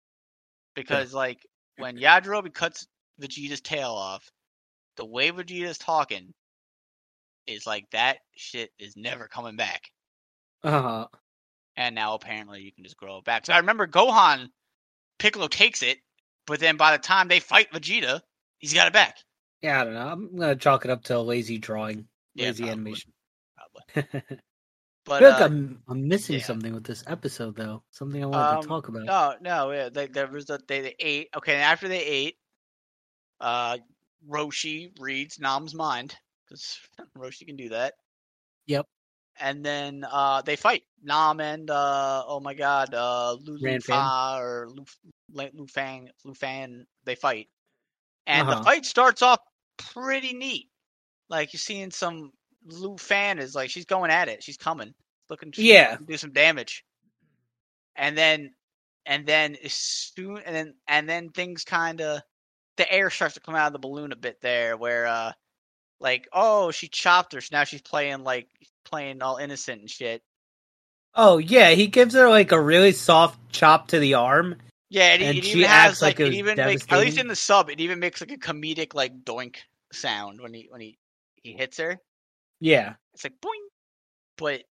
Because 0.74 1.14
like 1.14 1.38
when 1.76 1.96
Yajirobe 1.98 2.52
cuts 2.52 2.86
Vegeta's 3.20 3.60
tail 3.60 3.90
off, 3.90 4.28
the 4.96 5.04
way 5.04 5.30
Vegeta's 5.30 5.78
talking 5.78 6.32
is 7.46 7.66
like 7.66 7.84
that 7.92 8.18
shit 8.34 8.70
is 8.78 8.96
never 8.96 9.28
coming 9.28 9.56
back. 9.56 9.82
Uh 10.62 11.04
And 11.76 11.94
now 11.94 12.14
apparently 12.14 12.62
you 12.62 12.72
can 12.72 12.84
just 12.84 12.96
grow 12.96 13.18
it 13.18 13.24
back. 13.24 13.46
So 13.46 13.52
I 13.52 13.58
remember 13.58 13.86
Gohan, 13.86 14.50
Piccolo 15.18 15.48
takes 15.48 15.82
it, 15.82 15.98
but 16.46 16.60
then 16.60 16.76
by 16.76 16.92
the 16.96 17.02
time 17.02 17.28
they 17.28 17.40
fight 17.40 17.72
Vegeta, 17.72 18.22
he's 18.58 18.74
got 18.74 18.86
it 18.88 18.92
back. 18.92 19.18
Yeah, 19.62 19.80
I 19.80 19.84
don't 19.84 19.94
know. 19.94 20.08
I'm 20.08 20.36
gonna 20.36 20.56
chalk 20.56 20.84
it 20.84 20.90
up 20.90 21.04
to 21.04 21.16
a 21.16 21.20
lazy 21.20 21.58
drawing, 21.58 22.08
Yeah, 22.34 22.48
lazy 22.48 22.64
probably, 22.64 22.72
animation. 22.72 23.12
Probably. 23.56 23.84
I 23.96 24.38
But 25.04 25.16
feel 25.16 25.28
like 25.30 25.40
uh, 25.40 25.42
I'm 25.42 25.82
I'm 25.88 26.08
missing 26.08 26.38
yeah. 26.38 26.40
something 26.40 26.74
with 26.74 26.84
this 26.84 27.04
episode 27.06 27.56
though. 27.56 27.84
Something 27.90 28.22
I 28.22 28.26
wanted 28.26 28.50
Um, 28.50 28.60
to 28.60 28.66
talk 28.68 28.88
about. 28.88 29.02
no, 29.06 29.36
no, 29.40 29.70
yeah, 29.72 29.88
they, 29.90 30.06
there 30.08 30.26
was 30.28 30.50
a, 30.50 30.58
they, 30.66 30.80
they 30.82 30.96
ate. 30.98 31.28
Okay, 31.36 31.54
and 31.54 31.62
after 31.62 31.88
they 31.88 32.04
ate, 32.04 32.38
uh, 33.40 33.78
Roshi 34.28 34.90
reads 34.98 35.38
Nam's 35.38 35.74
mind 35.74 36.16
because 36.48 36.78
Roshi 37.18 37.46
can 37.46 37.56
do 37.56 37.70
that. 37.70 37.94
Yep. 38.66 38.86
And 39.40 39.64
then 39.64 40.04
uh, 40.10 40.42
they 40.42 40.56
fight 40.56 40.82
Nam 41.02 41.40
and 41.40 41.68
uh, 41.70 42.24
oh 42.26 42.40
my 42.40 42.54
god, 42.54 42.94
uh, 42.94 43.34
Lu 43.34 43.80
Fa 43.80 44.36
or 44.38 44.68
Lu, 44.70 44.84
Lu 45.52 45.66
Fang, 45.66 46.08
Lu 46.24 46.34
Fan. 46.34 46.86
They 47.04 47.14
fight, 47.16 47.48
and 48.26 48.48
Uh-huh. 48.48 48.58
the 48.58 48.64
fight 48.64 48.84
starts 48.86 49.22
off 49.22 49.40
pretty 49.76 50.32
neat. 50.34 50.68
Like 51.28 51.52
you're 51.52 51.58
seeing 51.58 51.90
some 51.90 52.32
Lu 52.66 52.96
Fan 52.96 53.38
is 53.38 53.54
like 53.54 53.70
she's 53.70 53.86
going 53.86 54.10
at 54.10 54.28
it. 54.28 54.42
She's 54.42 54.56
coming, 54.56 54.94
looking. 55.28 55.52
she's 55.52 55.64
Yeah. 55.64 55.96
to 55.96 56.04
do 56.04 56.16
some 56.16 56.32
damage. 56.32 56.84
And 57.96 58.16
then, 58.16 58.54
and 59.06 59.26
then 59.26 59.56
as 59.64 59.72
soon, 59.72 60.38
and 60.38 60.54
then, 60.54 60.74
and 60.88 61.08
then 61.08 61.30
things 61.30 61.64
kind 61.64 62.00
of, 62.00 62.20
the 62.76 62.90
air 62.90 63.10
starts 63.10 63.34
to 63.34 63.40
come 63.40 63.54
out 63.54 63.68
of 63.68 63.72
the 63.72 63.78
balloon 63.78 64.12
a 64.12 64.16
bit 64.16 64.40
there, 64.40 64.76
where 64.76 65.06
uh, 65.06 65.32
like 66.00 66.28
oh 66.32 66.70
she 66.70 66.88
chopped 66.88 67.32
her, 67.32 67.40
so 67.40 67.48
now 67.52 67.64
she's 67.64 67.82
playing 67.82 68.24
like 68.24 68.48
playing 68.84 69.22
all 69.22 69.36
innocent 69.36 69.80
and 69.80 69.90
shit. 69.90 70.22
Oh 71.14 71.38
yeah, 71.38 71.70
he 71.70 71.86
gives 71.86 72.14
her 72.14 72.28
like 72.28 72.52
a 72.52 72.60
really 72.60 72.92
soft 72.92 73.38
chop 73.52 73.88
to 73.88 73.98
the 73.98 74.14
arm. 74.14 74.56
Yeah, 74.90 75.14
it, 75.14 75.22
And 75.22 75.38
it 75.38 75.44
she 75.44 75.58
even 75.58 75.68
has 75.68 76.02
like 76.02 76.18
like, 76.18 76.20
it 76.20 76.34
it 76.34 76.34
even 76.34 76.56
makes 76.56 76.86
at 76.90 76.98
least 77.00 77.18
in 77.18 77.28
the 77.28 77.36
sub, 77.36 77.70
it 77.70 77.80
even 77.80 77.98
makes 77.98 78.20
like 78.20 78.32
a 78.32 78.36
comedic 78.36 78.94
like 78.94 79.24
doink 79.24 79.56
sound 79.92 80.40
when 80.40 80.54
he 80.54 80.66
when 80.70 80.80
he 80.80 80.98
he 81.42 81.52
hits 81.52 81.78
her. 81.78 81.98
Yeah. 82.60 82.94
It's 83.14 83.24
like 83.24 83.34
boing. 83.40 83.66
But 84.36 84.64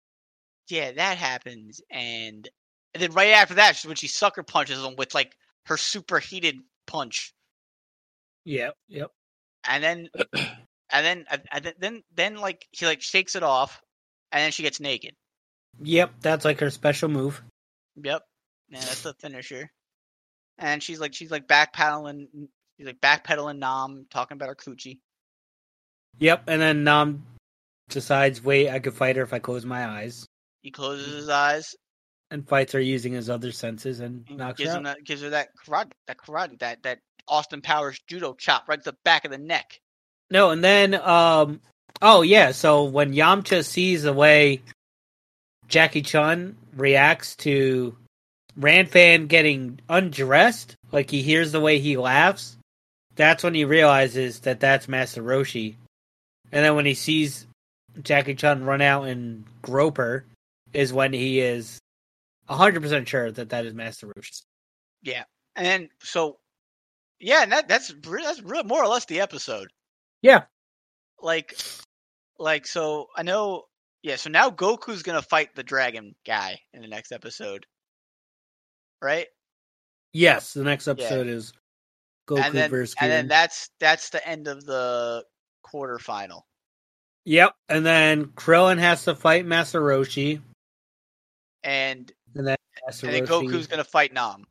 yeah, 0.70 0.92
that 0.94 1.18
happens, 1.18 1.82
and, 1.92 2.48
and 2.94 3.04
then 3.04 3.12
right 3.12 3.30
after 3.32 3.56
that, 3.56 3.80
when 3.86 3.96
she 3.96 4.08
sucker 4.08 4.44
punches 4.44 4.84
him 4.84 4.96
with 4.98 5.14
like 5.14 5.36
her 5.66 5.78
super 5.78 6.20
heated 6.20 6.58
punch, 6.88 7.34
Yep. 8.46 8.76
Yep. 8.88 9.12
and 9.68 9.84
then 9.84 10.10
and 10.92 11.06
then 11.06 11.26
and 11.52 11.74
then 11.80 12.04
then 12.16 12.36
like 12.36 12.68
she 12.74 12.86
like 12.86 13.02
shakes 13.02 13.36
it 13.36 13.44
off, 13.44 13.82
and 14.32 14.42
then 14.42 14.52
she 14.52 14.64
gets 14.64 14.80
naked. 14.80 15.14
Yep. 15.82 16.14
That's 16.22 16.46
like 16.46 16.60
her 16.60 16.70
special 16.70 17.10
move. 17.10 17.42
Yep, 18.02 18.22
yeah, 18.70 18.80
that's 18.80 19.04
the 19.04 19.14
finisher. 19.16 19.70
And 20.58 20.82
she's 20.82 21.00
like 21.00 21.14
she's 21.14 21.32
like 21.32 21.48
backpedaling, 21.48 22.28
she's 22.78 22.88
like 22.88 23.02
backpedaling 23.02 23.60
Nam, 23.60 24.06
talking 24.10 24.36
about 24.36 24.50
her 24.50 24.56
coochie. 24.56 25.00
Yep. 26.20 26.44
And 26.48 26.62
then 26.62 26.84
Nam 26.84 27.26
decides, 27.90 28.44
wait, 28.44 28.70
I 28.70 28.80
could 28.80 28.94
fight 28.94 29.16
her 29.16 29.24
if 29.24 29.34
I 29.34 29.40
close 29.40 29.66
my 29.66 29.86
eyes, 29.86 30.26
He 30.62 30.72
closes 30.72 31.14
his 31.14 31.30
eyes, 31.30 31.76
and 32.30 32.48
fights 32.48 32.74
her 32.74 32.80
using 32.80 33.14
his 33.14 33.30
other 33.30 33.52
senses 33.52 34.00
and 34.00 34.26
and 34.30 34.38
knocks 34.38 34.60
her 34.60 34.66
gives 34.66 34.76
out. 34.76 34.78
him 34.78 34.84
that 34.84 35.04
gives 35.04 35.22
her 35.22 35.30
that 35.32 35.50
karate, 35.66 35.92
that 36.08 36.18
karate, 36.18 36.60
that 36.60 36.84
that 36.84 37.00
Austin 37.28 37.62
Powers 37.62 38.00
judo 38.08 38.34
chop 38.34 38.68
right 38.68 38.82
to 38.82 38.92
the 38.92 38.98
back 39.04 39.26
of 39.26 39.32
the 39.32 39.38
neck. 39.38 39.80
No, 40.32 40.50
and 40.50 40.63
then 40.63 40.96
um 40.96 41.62
oh 42.02 42.24
yeah, 42.24 42.52
so 42.52 42.86
when 42.86 43.13
Yamcha 43.13 43.63
sees 43.63 44.04
the 44.04 44.13
way 44.13 44.62
Jackie 45.67 46.02
Chun 46.02 46.56
reacts 46.76 47.36
to 47.38 47.96
Ranfan 48.60 49.28
getting 49.28 49.80
undressed, 49.89 50.76
like 50.91 51.10
he 51.10 51.22
hears 51.22 51.52
the 51.52 51.60
way 51.60 51.80
he 51.80 51.98
laughs, 51.98 52.58
that's 53.15 53.44
when 53.44 53.54
he 53.54 53.65
realizes 53.65 54.39
that 54.41 54.60
that's 54.60 54.88
Master 54.88 55.22
Roshi. 55.22 55.76
And 56.52 56.65
then 56.65 56.76
when 56.76 56.86
he 56.86 56.94
sees 56.94 57.46
Jackie 58.02 58.36
Chun 58.36 58.63
run 58.63 58.82
out 58.82 59.04
and 59.04 59.44
grope 59.62 59.98
her, 59.98 60.26
is 60.74 60.94
when 60.94 61.13
he 61.13 61.39
is 61.39 61.80
100% 62.50 63.08
sure 63.08 63.32
that 63.32 63.50
that 63.50 63.65
is 63.65 63.74
Master 63.74 64.08
Roshi. 64.08 64.41
Yeah, 65.04 65.24
and 65.56 65.89
so 66.02 66.38
yeah, 67.20 67.44
and 67.44 67.52
that 67.52 67.67
that's 67.67 67.94
that's 68.04 68.41
real 68.41 68.63
more 68.63 68.84
or 68.84 68.88
less 68.88 69.06
the 69.06 69.20
episode. 69.22 69.70
Yeah. 70.22 70.44
Like, 71.22 71.58
like 72.40 72.66
so 72.66 73.08
I 73.16 73.24
know. 73.24 73.64
Yeah, 74.04 74.16
so 74.16 74.32
now 74.32 74.50
Goku's 74.50 75.04
gonna 75.04 75.22
fight 75.22 75.56
the 75.56 75.64
dragon 75.64 76.16
guy 76.26 76.60
in 76.74 76.82
the 76.82 76.88
next 76.88 77.12
episode, 77.12 77.66
right? 79.02 79.28
Yes, 80.14 80.54
the 80.54 80.64
next 80.64 80.88
episode 80.88 81.28
is 81.28 81.54
Goku 82.28 82.44
and 82.44 82.56
then 82.56 82.70
versus 82.70 82.96
and 83.00 83.12
then 83.12 83.28
that's 83.28 83.70
that's 83.80 84.10
the 84.10 84.28
end 84.28 84.48
of 84.48 84.66
the 84.66 85.24
quarterfinal. 85.66 86.42
Yep. 87.26 87.54
And 87.70 87.86
then 87.86 88.26
Krillin 88.26 88.80
has 88.80 89.04
to 89.06 89.16
fight 89.16 89.46
Master 89.46 89.82
Roshi. 89.82 90.42
And 91.64 92.12
And 92.36 92.48
then 92.48 92.58
Master 92.86 93.08
and 93.08 93.16
then 93.16 93.28
Goku's 93.28 93.68
gonna 93.68 93.84
fight 93.84 94.14
Nam. 94.14 94.46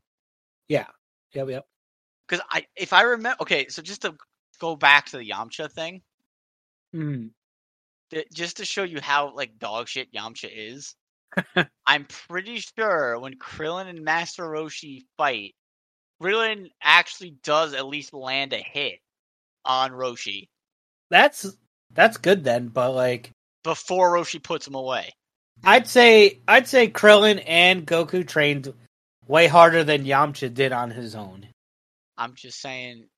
Yeah. 0.69 0.87
Yep, 1.35 1.49
yep. 1.49 1.67
Because 2.29 2.45
I 2.51 2.67
if 2.77 2.93
I 2.93 3.03
remember 3.03 3.43
okay, 3.43 3.69
so 3.69 3.83
just 3.83 4.03
to 4.03 4.15
go 4.61 4.77
back 4.77 5.07
to 5.09 5.19
the 5.19 5.29
Yamcha 5.31 5.73
thing, 5.73 6.03
Mhm. 6.95 7.33
th- 8.11 8.29
just 8.33 8.59
to 8.59 8.65
show 8.65 8.85
you 8.85 9.01
how 9.01 9.35
like 9.35 9.59
dog 9.59 9.89
shit 9.89 10.13
Yamcha 10.13 10.51
is. 10.53 10.95
I'm 11.87 12.07
pretty 12.07 12.61
sure 12.61 13.19
when 13.19 13.39
Krillin 13.39 13.89
and 13.89 14.05
Master 14.05 14.45
Roshi 14.45 15.05
fight, 15.17 15.55
Krillin 16.23 16.71
actually 16.83 17.33
does 17.45 17.75
at 17.75 17.87
least 17.87 18.13
land 18.15 18.53
a 18.53 18.59
hit 18.59 19.01
on 19.65 19.93
Roshi 19.93 20.49
That's 21.11 21.57
that's 21.93 22.17
good 22.19 22.45
then, 22.45 22.69
but 22.69 22.93
like 22.93 23.33
before 23.65 24.13
Roshi 24.13 24.43
puts 24.43 24.67
him 24.67 24.75
away. 24.75 25.13
I'd 25.65 25.87
say 25.89 26.41
I'd 26.49 26.69
say 26.69 26.89
Krillin 26.89 27.43
and 27.47 27.87
Goku 27.87 28.27
trained 28.27 28.73
way 29.29 29.47
harder 29.47 29.85
than 29.85 30.05
Yamcha 30.05 30.53
did 30.55 30.73
on 30.73 30.91
his 30.91 31.15
own. 31.15 31.49
I'm 32.17 32.35
just 32.35 32.61
saying, 32.61 33.09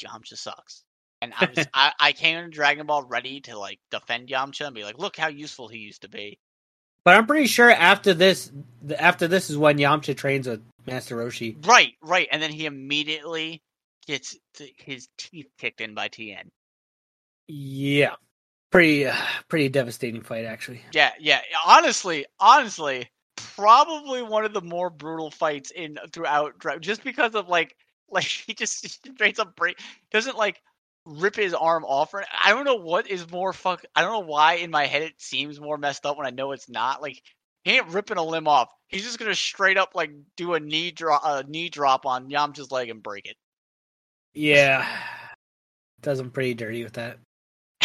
Yamcha 0.00 0.36
sucks. 0.36 0.84
And 1.22 1.32
I 1.38 1.48
was 1.54 1.66
I, 1.74 1.92
I 1.98 2.12
came 2.12 2.38
into 2.38 2.50
Dragon 2.50 2.86
Ball 2.86 3.04
ready 3.04 3.40
to 3.42 3.58
like 3.58 3.78
defend 3.90 4.28
Yamcha 4.28 4.66
and 4.66 4.74
be 4.74 4.84
like, 4.84 4.98
look 4.98 5.16
how 5.16 5.28
useful 5.28 5.68
he 5.68 5.78
used 5.78 6.02
to 6.02 6.08
be. 6.08 6.38
But 7.04 7.16
I'm 7.16 7.26
pretty 7.26 7.46
sure 7.46 7.70
after 7.70 8.12
this 8.12 8.52
after 8.98 9.26
this 9.26 9.50
is 9.50 9.56
when 9.56 9.78
Yamcha 9.78 10.16
trains 10.16 10.46
with 10.46 10.62
Master 10.86 11.16
Roshi. 11.16 11.66
Right, 11.66 11.94
right. 12.02 12.28
And 12.30 12.42
then 12.42 12.50
he 12.50 12.66
immediately 12.66 13.62
gets 14.06 14.36
his 14.76 15.08
teeth 15.16 15.48
kicked 15.58 15.80
in 15.80 15.94
by 15.94 16.08
Tien. 16.08 16.50
Yeah. 17.48 18.14
Pretty 18.70 19.06
uh, 19.06 19.16
pretty 19.48 19.68
devastating 19.68 20.22
fight 20.22 20.44
actually. 20.44 20.82
Yeah, 20.92 21.10
yeah. 21.18 21.40
Honestly, 21.66 22.26
honestly, 22.38 23.10
probably 23.36 24.22
one 24.22 24.44
of 24.44 24.52
the 24.52 24.60
more 24.60 24.90
brutal 24.90 25.30
fights 25.30 25.70
in 25.70 25.98
throughout 26.12 26.54
just 26.80 27.02
because 27.02 27.34
of 27.34 27.48
like 27.48 27.76
like 28.10 28.24
he 28.24 28.54
just 28.54 28.88
straight 28.88 29.38
up 29.38 29.56
break 29.56 29.78
doesn't 30.10 30.36
like 30.36 30.60
rip 31.06 31.36
his 31.36 31.54
arm 31.54 31.84
off 31.84 32.12
or 32.14 32.24
I 32.44 32.50
don't 32.50 32.64
know 32.64 32.76
what 32.76 33.08
is 33.08 33.30
more 33.30 33.52
fuck 33.52 33.84
I 33.94 34.02
don't 34.02 34.12
know 34.12 34.28
why 34.30 34.54
in 34.54 34.70
my 34.70 34.86
head 34.86 35.02
it 35.02 35.14
seems 35.18 35.60
more 35.60 35.78
messed 35.78 36.06
up 36.06 36.16
when 36.16 36.26
I 36.26 36.30
know 36.30 36.52
it's 36.52 36.68
not. 36.68 37.02
Like 37.02 37.22
he 37.64 37.72
ain't 37.72 37.88
ripping 37.88 38.16
a 38.16 38.24
limb 38.24 38.48
off. 38.48 38.68
He's 38.88 39.04
just 39.04 39.18
gonna 39.18 39.34
straight 39.34 39.78
up 39.78 39.92
like 39.94 40.12
do 40.36 40.54
a 40.54 40.60
knee 40.60 40.90
drop 40.90 41.22
a 41.24 41.42
knee 41.48 41.68
drop 41.68 42.06
on 42.06 42.30
Yamcha's 42.30 42.70
leg 42.70 42.90
and 42.90 43.02
break 43.02 43.26
it. 43.26 43.36
Yeah. 44.34 44.86
Does 46.02 46.20
him 46.20 46.30
pretty 46.30 46.54
dirty 46.54 46.84
with 46.84 46.94
that. 46.94 47.18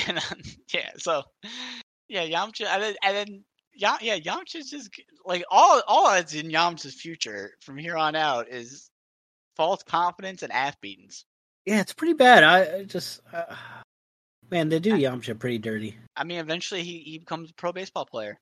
And 0.07 0.19
yeah, 0.73 0.91
so 0.97 1.23
yeah, 2.07 2.25
Yamcha, 2.25 2.67
and 2.67 2.83
then, 2.83 2.95
and 3.03 3.15
then 3.15 3.43
yeah, 3.73 3.97
yeah, 4.01 4.19
Yamcha's 4.19 4.69
just 4.69 4.89
like 5.25 5.43
all 5.49 5.81
all 5.87 6.09
that's 6.11 6.33
in 6.33 6.49
Yamcha's 6.49 6.93
future 6.93 7.53
from 7.61 7.77
here 7.77 7.97
on 7.97 8.15
out 8.15 8.47
is 8.49 8.89
false 9.55 9.83
confidence 9.83 10.43
and 10.43 10.51
ass 10.51 10.75
beatings. 10.81 11.25
Yeah, 11.65 11.81
it's 11.81 11.93
pretty 11.93 12.13
bad. 12.13 12.43
I, 12.43 12.77
I 12.79 12.83
just 12.83 13.21
uh, 13.33 13.55
man, 14.51 14.69
they 14.69 14.79
do 14.79 14.93
Yamcha 14.93 15.37
pretty 15.39 15.57
dirty. 15.57 15.97
I 16.15 16.23
mean, 16.23 16.39
eventually 16.39 16.83
he, 16.83 16.99
he 16.99 17.17
becomes 17.19 17.49
a 17.49 17.53
pro 17.55 17.71
baseball 17.71 18.05
player, 18.05 18.37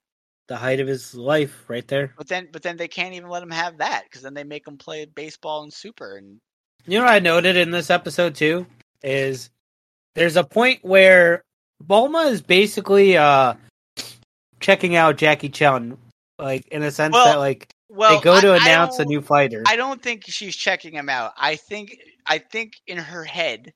The 0.47 0.57
height 0.57 0.79
of 0.79 0.87
his 0.87 1.15
life 1.15 1.63
right 1.69 1.87
there. 1.87 2.13
but 2.17 2.27
then 2.27 2.49
but 2.51 2.61
then 2.63 2.77
they 2.77 2.87
can't 2.87 3.13
even 3.13 3.29
let 3.29 3.43
him 3.43 3.51
have 3.51 3.77
that 3.77 4.03
because 4.03 4.21
then 4.21 4.33
they 4.33 4.43
make 4.43 4.67
him 4.67 4.77
play 4.77 5.05
baseball 5.05 5.63
and 5.63 5.71
super 5.73 6.17
and 6.17 6.39
You 6.85 6.99
know 6.99 7.05
what 7.05 7.13
I 7.13 7.19
noted 7.19 7.55
in 7.55 7.71
this 7.71 7.89
episode 7.89 8.35
too 8.35 8.65
is 9.03 9.49
there's 10.15 10.35
a 10.37 10.43
point 10.43 10.79
where 10.83 11.43
Bulma 11.83 12.29
is 12.31 12.41
basically 12.41 13.17
uh 13.17 13.53
checking 14.59 14.95
out 14.95 15.17
Jackie 15.17 15.49
Chan, 15.49 15.97
like 16.39 16.67
in 16.69 16.83
a 16.83 16.91
sense 16.91 17.13
Well, 17.13 17.25
that 17.25 17.39
like 17.39 17.72
well 17.93 18.17
they 18.17 18.23
go 18.23 18.39
to 18.41 18.49
I- 18.49 18.53
I 18.53 18.57
announce 18.57 18.99
a 18.99 19.05
new 19.05 19.21
fighter. 19.21 19.63
I 19.67 19.75
don't 19.75 20.01
think 20.01 20.23
she's 20.27 20.55
checking 20.55 20.93
him 20.93 21.09
out. 21.09 21.33
I 21.37 21.55
think 21.55 21.97
I 22.25 22.37
think 22.39 22.73
in 22.87 22.97
her 22.97 23.23
head 23.23 23.73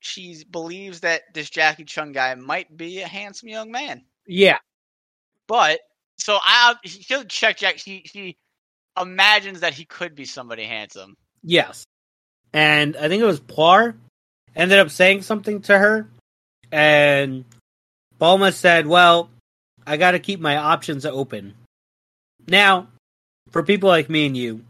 she 0.00 0.44
believes 0.50 1.00
that 1.00 1.22
this 1.34 1.50
Jackie 1.50 1.84
Chun 1.84 2.12
guy 2.12 2.34
might 2.36 2.74
be 2.76 3.00
a 3.00 3.08
handsome 3.08 3.48
young 3.48 3.70
man. 3.72 4.04
yeah, 4.26 4.58
But 5.48 5.80
so 6.18 6.38
I 6.40 6.74
she 6.84 7.02
doesn't 7.04 7.30
check 7.30 7.56
Jack. 7.58 7.78
She 7.78 8.02
she 8.06 8.36
imagines 9.00 9.60
that 9.60 9.74
he 9.74 9.84
could 9.84 10.14
be 10.14 10.24
somebody 10.24 10.64
handsome. 10.64 11.16
yes, 11.42 11.84
and 12.52 12.96
I 12.96 13.08
think 13.08 13.22
it 13.22 13.26
was 13.26 13.40
Puar 13.40 13.94
ended 14.54 14.78
up 14.78 14.90
saying 14.90 15.22
something 15.22 15.60
to 15.62 15.78
her, 15.78 16.08
and 16.72 17.44
Bulma 18.20 18.52
said, 18.54 18.86
"Well, 18.86 19.28
I 19.86 19.96
got 19.96 20.12
to 20.12 20.18
keep 20.18 20.40
my 20.40 20.56
options 20.56 21.04
open." 21.04 21.54
Now, 22.46 22.86
for 23.50 23.62
people 23.62 23.88
like 23.88 24.10
me 24.10 24.26
and 24.26 24.36
you, 24.36 24.64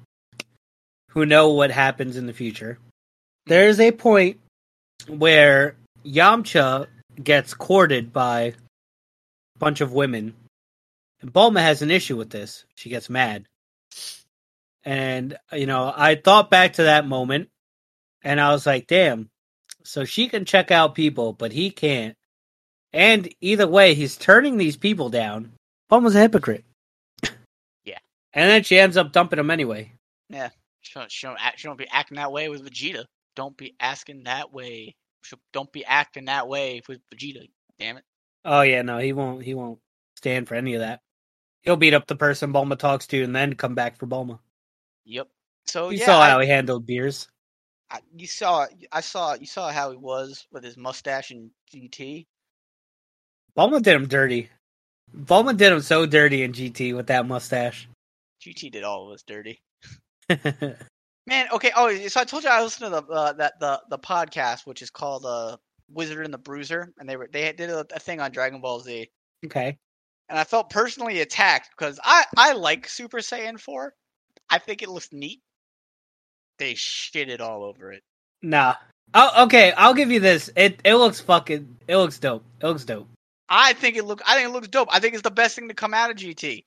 who 1.11 1.27
know 1.27 1.51
what 1.51 1.71
happens 1.71 2.17
in 2.17 2.27
the 2.27 2.33
future, 2.33 2.79
there 3.47 3.69
is 3.69 3.81
a 3.81 3.93
point 3.93 4.39
where 5.09 5.77
Yamcha 6.05 6.87
gets 7.23 7.55
courted 7.55 8.13
by 8.13 8.41
a 8.41 8.55
bunch 9.59 9.81
of 9.81 9.93
women. 9.93 10.35
And 11.21 11.33
Bulma 11.33 11.61
has 11.61 11.83
an 11.83 11.91
issue 11.91 12.17
with 12.17 12.31
this. 12.31 12.65
She 12.75 12.91
gets 12.91 13.09
mad. 13.09 13.47
And, 14.85 15.37
you 15.53 15.67
know, 15.67 15.93
I 15.95 16.15
thought 16.15 16.51
back 16.51 16.75
to 16.75 16.85
that 16.85 17.07
moment 17.07 17.49
and 18.23 18.41
I 18.41 18.53
was 18.53 18.67
like, 18.67 18.87
damn. 18.87 19.29
So 19.85 20.05
she 20.05 20.29
can 20.29 20.45
check 20.45 20.71
out 20.71 20.95
people, 20.95 21.33
but 21.33 21.53
he 21.53 21.71
can't. 21.71 22.15
And 22.93 23.33
either 23.41 23.67
way, 23.67 23.95
he's 23.95 24.17
turning 24.17 24.57
these 24.57 24.77
people 24.77 25.09
down. 25.09 25.53
Bulma's 25.91 26.15
a 26.15 26.21
hypocrite. 26.21 26.65
Yeah. 28.37 28.43
And 28.43 28.51
then 28.51 28.63
she 28.63 28.79
ends 28.79 28.97
up 28.97 29.13
dumping 29.13 29.39
him 29.39 29.51
anyway. 29.51 29.93
She 30.87 30.93
don't, 30.95 31.11
she 31.11 31.27
don't 31.27 31.39
act. 31.41 31.59
She 31.59 31.67
don't 31.67 31.79
be 31.79 31.89
acting 31.91 32.17
that 32.17 32.31
way 32.31 32.49
with 32.49 32.65
Vegeta. 32.65 33.07
Don't 33.35 33.57
be 33.57 33.75
asking 33.81 34.25
that 34.25 34.53
way. 34.53 34.95
She, 35.23 35.37
don't 35.53 35.73
be 35.73 35.85
acting 35.85 36.27
that 36.27 36.47
way 36.49 36.81
with 36.89 37.01
Vegeta. 37.13 37.49
Damn 37.79 37.97
it. 37.97 38.05
Oh 38.45 38.63
yeah, 38.63 38.83
no, 38.83 38.99
he 38.99 39.13
won't. 39.13 39.43
He 39.43 39.55
won't 39.55 39.81
stand 40.17 40.47
for 40.47 40.55
any 40.55 40.75
of 40.75 40.81
that. 40.81 41.01
He'll 41.63 41.77
beat 41.77 41.95
up 41.95 42.07
the 42.07 42.15
person 42.15 42.53
Bulma 42.53 42.79
talks 42.79 43.09
to, 43.09 43.23
and 43.23 43.35
then 43.35 43.55
come 43.55 43.75
back 43.75 43.97
for 43.99 44.07
Bulma. 44.07 44.39
Yep. 45.05 45.29
So 45.67 45.91
you 45.91 45.99
yeah, 45.99 46.07
saw 46.07 46.21
I- 46.21 46.31
how 46.31 46.41
he 46.41 46.47
handled 46.49 46.87
Beerus. 46.87 47.27
I, 47.91 48.01
you 48.17 48.27
saw. 48.27 48.67
I 48.93 49.01
saw. 49.01 49.35
You 49.35 49.47
saw 49.47 49.71
how 49.71 49.91
he 49.91 49.97
was 49.97 50.47
with 50.53 50.63
his 50.63 50.77
mustache 50.77 51.33
and 51.33 51.51
GT. 51.75 52.27
Bulma 53.57 53.83
did 53.83 53.95
him 53.95 54.07
dirty. 54.07 54.51
Bulma 55.17 55.57
did 55.57 55.73
him 55.73 55.81
so 55.81 56.07
dirty 56.07 56.43
in 56.43 56.53
GT 56.53 56.95
with 56.95 57.09
that 57.09 57.27
mustache. 57.27 57.89
GT 58.43 58.71
did 58.71 58.85
all 58.85 59.09
of 59.09 59.15
us 59.15 59.23
dirty. 59.23 59.61
Man, 61.29 61.49
okay. 61.53 61.73
Oh, 61.75 61.95
so 62.07 62.21
I 62.21 62.25
told 62.25 62.45
you 62.45 62.51
I 62.51 62.63
listened 62.63 62.93
to 62.93 63.01
the 63.01 63.13
uh, 63.13 63.33
that 63.35 63.59
the 63.59 63.83
the 63.91 63.99
podcast, 63.99 64.67
which 64.67 64.83
is 64.83 64.91
called 64.91 65.25
uh, 65.27 65.57
Wizard 65.91 66.25
and 66.25 66.33
the 66.33 66.39
Bruiser, 66.39 66.93
and 66.99 67.09
they 67.09 67.17
were 67.17 67.29
they 67.33 67.53
did 67.53 67.71
a, 67.71 67.85
a 67.95 67.99
thing 67.99 68.21
on 68.21 68.31
Dragon 68.31 68.61
Ball 68.61 68.81
Z, 68.81 69.09
okay. 69.45 69.77
and 70.29 70.39
I 70.39 70.45
felt 70.45 70.71
personally 70.71 71.21
attacked 71.21 71.71
because 71.77 71.99
I 72.05 72.25
I 72.37 72.53
like 72.53 72.89
Super 72.89 73.19
Saiyan 73.19 73.59
four. 73.59 73.95
I 74.49 74.59
think 74.59 74.83
it 74.83 74.89
looks 74.89 75.13
neat. 75.13 75.41
They 76.59 76.75
shitted 76.75 77.41
all 77.41 77.65
over 77.65 77.93
it. 77.93 78.03
Nah. 78.43 78.75
Oh, 79.15 79.45
okay. 79.45 79.73
I'll 79.73 79.95
give 79.95 80.11
you 80.11 80.21
this. 80.21 80.51
It 80.57 80.81
it 80.85 80.95
looks 80.95 81.21
fucking. 81.21 81.77
It 81.89 81.97
looks 81.97 82.19
dope. 82.19 82.45
It 82.61 82.67
looks 82.67 82.85
dope. 82.85 83.09
I 83.49 83.73
think 83.73 83.97
it 83.97 84.05
look. 84.05 84.23
I 84.27 84.37
think 84.37 84.49
it 84.49 84.53
looks 84.53 84.69
dope. 84.69 84.89
I 84.91 85.01
think 85.01 85.15
it's 85.15 85.23
the 85.23 85.31
best 85.31 85.57
thing 85.57 85.69
to 85.69 85.75
come 85.75 85.95
out 85.95 86.11
of 86.11 86.17
GT. 86.17 86.65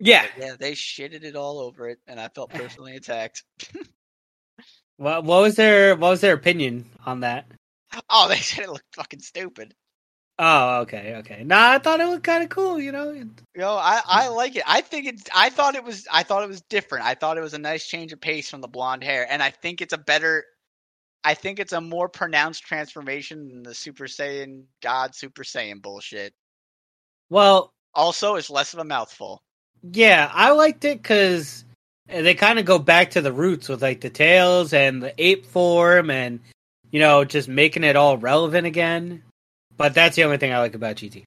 Yeah. 0.00 0.26
But 0.36 0.44
yeah, 0.44 0.54
they 0.58 0.72
shitted 0.72 1.24
it 1.24 1.36
all 1.36 1.60
over 1.60 1.88
it, 1.88 1.98
and 2.06 2.20
I 2.20 2.28
felt 2.28 2.50
personally 2.54 2.96
attacked. 2.96 3.44
What 4.98 5.22
what 5.22 5.42
was 5.42 5.54
their 5.54 5.94
what 5.94 6.10
was 6.10 6.20
their 6.20 6.34
opinion 6.34 6.84
on 7.06 7.20
that? 7.20 7.46
Oh, 8.10 8.28
they 8.28 8.36
said 8.38 8.64
it 8.64 8.70
looked 8.70 8.94
fucking 8.96 9.20
stupid. 9.20 9.72
Oh, 10.40 10.80
okay, 10.80 11.14
okay. 11.16 11.42
Nah, 11.44 11.70
I 11.70 11.78
thought 11.78 12.00
it 12.00 12.06
looked 12.06 12.24
kind 12.24 12.42
of 12.42 12.48
cool. 12.48 12.80
You 12.80 12.90
know. 12.92 13.12
Yo, 13.54 13.74
I, 13.74 14.00
I 14.04 14.28
like 14.28 14.56
it. 14.56 14.64
I 14.66 14.80
think 14.80 15.06
it's. 15.06 15.22
I 15.34 15.50
thought 15.50 15.76
it 15.76 15.84
was. 15.84 16.06
I 16.12 16.24
thought 16.24 16.42
it 16.42 16.48
was 16.48 16.62
different. 16.62 17.06
I 17.06 17.14
thought 17.14 17.38
it 17.38 17.42
was 17.42 17.54
a 17.54 17.58
nice 17.58 17.86
change 17.86 18.12
of 18.12 18.20
pace 18.20 18.50
from 18.50 18.60
the 18.60 18.68
blonde 18.68 19.04
hair, 19.04 19.26
and 19.30 19.40
I 19.40 19.50
think 19.50 19.80
it's 19.80 19.92
a 19.92 19.98
better. 19.98 20.44
I 21.22 21.34
think 21.34 21.60
it's 21.60 21.72
a 21.72 21.80
more 21.80 22.08
pronounced 22.08 22.64
transformation 22.64 23.48
than 23.48 23.62
the 23.62 23.74
Super 23.74 24.06
Saiyan 24.06 24.64
God 24.82 25.14
Super 25.14 25.44
Saiyan 25.44 25.80
bullshit. 25.80 26.32
Well, 27.30 27.72
Also, 27.94 28.34
it's 28.36 28.50
less 28.50 28.72
of 28.74 28.80
a 28.80 28.84
mouthful. 28.84 29.42
Yeah, 29.82 30.30
I 30.32 30.52
liked 30.52 30.84
it 30.84 31.02
because 31.02 31.64
they 32.06 32.34
kind 32.34 32.58
of 32.58 32.64
go 32.64 32.78
back 32.78 33.10
to 33.12 33.20
the 33.20 33.32
roots 33.32 33.68
with 33.68 33.82
like 33.82 34.00
the 34.00 34.10
tails 34.10 34.72
and 34.72 35.02
the 35.02 35.14
ape 35.22 35.46
form 35.46 36.10
and 36.10 36.40
you 36.90 37.00
know 37.00 37.24
just 37.24 37.48
making 37.48 37.84
it 37.84 37.96
all 37.96 38.16
relevant 38.18 38.66
again. 38.66 39.22
But 39.76 39.94
that's 39.94 40.16
the 40.16 40.24
only 40.24 40.38
thing 40.38 40.52
I 40.52 40.58
like 40.58 40.74
about 40.74 40.96
GT. 40.96 41.24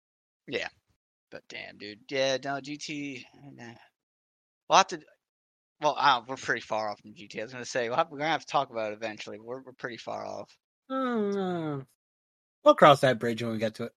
Yeah, 0.48 0.68
but 1.30 1.44
damn, 1.50 1.78
dude, 1.78 2.00
yeah, 2.10 2.38
no 2.44 2.60
GT. 2.60 3.24
Nah. 3.56 3.74
We'll 4.70 4.78
have 4.78 4.88
to. 4.88 5.02
Well, 5.82 5.96
uh, 5.98 6.22
we're 6.28 6.36
pretty 6.36 6.62
far 6.62 6.90
off 6.90 7.00
from 7.00 7.14
GT. 7.14 7.40
I 7.40 7.44
was 7.44 7.54
gonna 7.54 7.66
say 7.66 7.88
we'll 7.88 7.98
have, 7.98 8.12
we're 8.12 8.20
gonna 8.20 8.32
have 8.32 8.46
to 8.46 8.52
talk 8.52 8.70
about 8.70 8.92
it 8.92 8.96
eventually. 8.96 9.40
We're 9.40 9.62
we're 9.62 9.74
pretty 9.74 9.98
far 9.98 10.26
off. 10.26 10.50
Oh, 10.90 11.84
We'll 12.64 12.76
cross 12.76 13.00
that 13.02 13.20
bridge 13.20 13.42
when 13.42 13.54
we 13.54 13.58
get 13.58 13.76
to 13.76 13.86
it. 13.86 13.92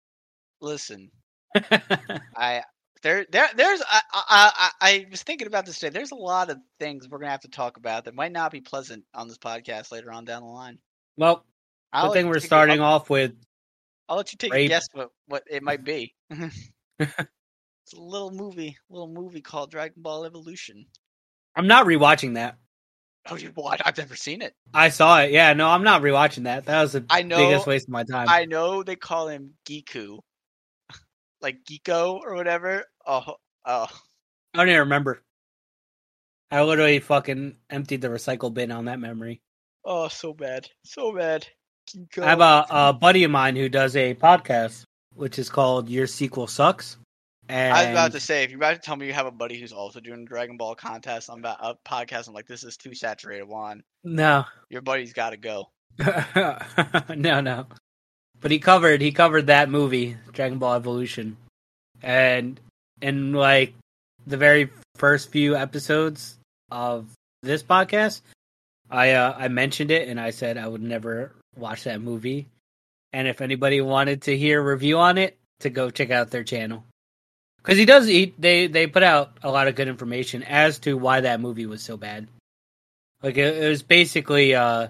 Listen. 0.61 1.11
I 2.37 2.63
there 3.05 3.25
there 3.31 3.49
there's 3.57 3.81
I, 3.89 4.01
I 4.13 4.53
I 4.57 4.71
I 4.81 5.07
was 5.11 5.23
thinking 5.23 5.47
about 5.47 5.65
this 5.67 5.79
today. 5.79 5.97
There's 5.97 6.11
a 6.11 6.17
lot 6.17 6.51
of 6.51 6.59
things 6.81 7.09
we're 7.09 7.19
gonna 7.19 7.31
have 7.31 7.43
to 7.43 7.49
talk 7.49 7.77
about 7.77 8.07
that 8.07 8.15
might 8.17 8.33
not 8.33 8.51
be 8.51 8.61
pleasant 8.61 9.05
on 9.15 9.29
this 9.29 9.39
podcast 9.39 9.93
later 9.93 10.11
on 10.11 10.25
down 10.25 10.43
the 10.43 10.49
line. 10.49 10.79
well, 11.17 11.45
I'll 11.93 12.09
good 12.09 12.15
thing 12.15 12.27
we're 12.27 12.35
take 12.35 12.43
a- 12.43 12.47
starting 12.47 12.81
off 12.81 13.09
with 13.09 13.33
I'll 14.09 14.17
let 14.17 14.33
you 14.33 14.39
take 14.39 14.53
a 14.53 14.67
guess 14.69 14.89
what 14.93 15.11
what 15.27 15.45
it 15.49 15.63
might 15.63 15.85
be. 15.85 16.15
it's 16.99 17.93
a 17.95 18.01
little 18.01 18.31
movie, 18.33 18.77
little 18.91 19.09
movie 19.09 19.41
called 19.41 19.71
Dragon 19.71 20.03
Ball 20.03 20.25
Evolution. 20.25 20.87
I'm 21.55 21.67
not 21.67 21.87
rewatching 21.87 22.35
that. 22.35 22.57
Oh, 23.31 23.37
you 23.37 23.51
what? 23.55 23.81
I've 23.87 23.97
never 23.97 24.17
seen 24.17 24.43
it. 24.43 24.55
I 24.75 24.91
saw 24.91 25.21
it. 25.23 25.31
Yeah, 25.31 25.55
no, 25.55 25.69
I'm 25.69 25.83
not 25.85 26.03
rewatching 26.03 26.45
that. 26.45 26.67
That 26.67 26.83
was 26.83 26.93
the 26.93 27.05
I 27.09 27.23
know- 27.23 27.39
biggest 27.39 27.67
waste 27.67 27.87
of 27.89 27.93
my 27.93 28.05
time. 28.05 28.29
I 28.29 28.45
know 28.45 28.83
they 28.83 28.97
call 28.97 29.29
him 29.29 29.55
Giku, 29.67 30.19
like 31.45 31.65
Geeko 31.65 32.19
or 32.21 32.35
whatever. 32.35 32.85
Oh, 33.07 33.37
oh, 33.65 33.87
I 34.55 34.59
don't 34.59 34.69
even 34.69 34.81
remember. 34.81 35.23
I 36.51 36.63
literally 36.63 36.99
fucking 36.99 37.57
emptied 37.71 38.01
the 38.01 38.09
recycle 38.09 38.53
bin 38.53 38.73
on 38.73 38.87
that 38.87 38.99
memory. 38.99 39.43
oh, 39.85 40.09
so 40.09 40.33
bad, 40.33 40.69
so 40.85 41.15
bad. 41.15 41.47
Geeko. 41.95 42.23
I 42.23 42.31
have 42.31 42.41
a, 42.41 42.67
a 42.71 42.93
buddy 42.93 43.25
of 43.25 43.31
mine 43.31 43.55
who 43.57 43.69
does 43.69 43.95
a 43.95 44.15
podcast, 44.15 44.85
which 45.15 45.39
is 45.39 45.49
called 45.51 45.89
Your 45.89 46.07
Sequel 46.07 46.47
Sucks. 46.47 46.97
And 47.49 47.75
I 47.75 47.83
was 47.83 47.91
about 47.91 48.13
to 48.13 48.21
say, 48.21 48.43
if 48.43 48.51
you're 48.51 48.59
about 48.59 48.73
to 48.73 48.79
tell 48.79 48.97
me 48.97 49.07
you 49.07 49.13
have 49.13 49.27
a 49.27 49.31
buddy 49.31 49.61
who's 49.61 49.73
also 49.73 50.01
doing 50.01 50.23
a 50.23 50.25
Dragon 50.25 50.57
Ball 50.57 50.75
contest, 50.75 51.29
I'm 51.31 51.41
about 51.41 51.59
a 51.61 51.75
podcast. 51.87 52.27
I'm 52.27 52.33
like, 52.33 52.47
this 52.47 52.65
is 52.65 52.79
too 52.79 52.95
saturated. 52.95 53.45
Juan, 53.45 53.83
no, 54.03 54.45
your 54.71 54.81
buddy's 54.81 55.13
got 55.13 55.31
to 55.31 55.37
go. 55.37 55.67
no, 57.15 57.41
no. 57.41 57.67
But 58.41 58.51
he 58.51 58.59
covered 58.59 59.01
he 59.01 59.13
covered 59.13 59.47
that 59.47 59.71
movie, 59.71 60.17
Dragon 60.33 60.59
Ball 60.59 60.75
Evolution, 60.75 61.37
and 62.03 62.61
in 63.01 63.33
like 63.33 63.75
the 64.27 64.37
very 64.37 64.71
first 64.97 65.31
few 65.31 65.57
episodes 65.57 66.37
of 66.71 67.07
this 67.43 67.63
podcast, 67.63 68.21
I 68.91 69.13
uh, 69.13 69.35
I 69.39 69.49
mentioned 69.49 69.91
it 69.91 70.09
and 70.09 70.21
I 70.21 70.31
said 70.31 70.59
I 70.59 70.69
would 70.69 70.83
never 70.83 71.33
watch 71.57 71.85
that 71.85 72.01
movie, 72.01 72.47
and 73.13 73.27
if 73.27 73.41
anybody 73.41 73.81
wanted 73.81 74.23
to 74.23 74.37
hear 74.37 74.61
a 74.61 74.65
review 74.65 74.99
on 74.99 75.17
it, 75.19 75.39
to 75.61 75.71
go 75.71 75.91
check 75.91 76.11
out 76.11 76.31
their 76.31 76.45
channel 76.45 76.85
because 77.65 77.79
he 77.79 77.85
does 77.87 78.09
eat 78.09 78.35
they 78.39 78.67
they 78.67 78.87
put 78.87 79.03
out 79.03 79.39
a 79.43 79.51
lot 79.51 79.69
of 79.69 79.75
good 79.75 79.89
information 79.89 80.43
as 80.43 80.79
to 80.81 80.97
why 80.97 81.21
that 81.21 81.41
movie 81.41 81.67
was 81.67 81.83
so 81.83 81.97
bad. 81.97 82.29
Like 83.23 83.39
it, 83.39 83.57
it 83.57 83.69
was 83.69 83.83
basically 83.83 84.55
uh 84.55 84.89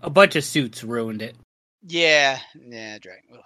a 0.00 0.10
bunch 0.10 0.36
of 0.36 0.44
suits 0.44 0.82
ruined 0.82 1.22
it. 1.22 1.36
Yeah, 1.82 2.38
yeah, 2.54 2.98
Dragon. 2.98 3.24
ugh. 3.34 3.40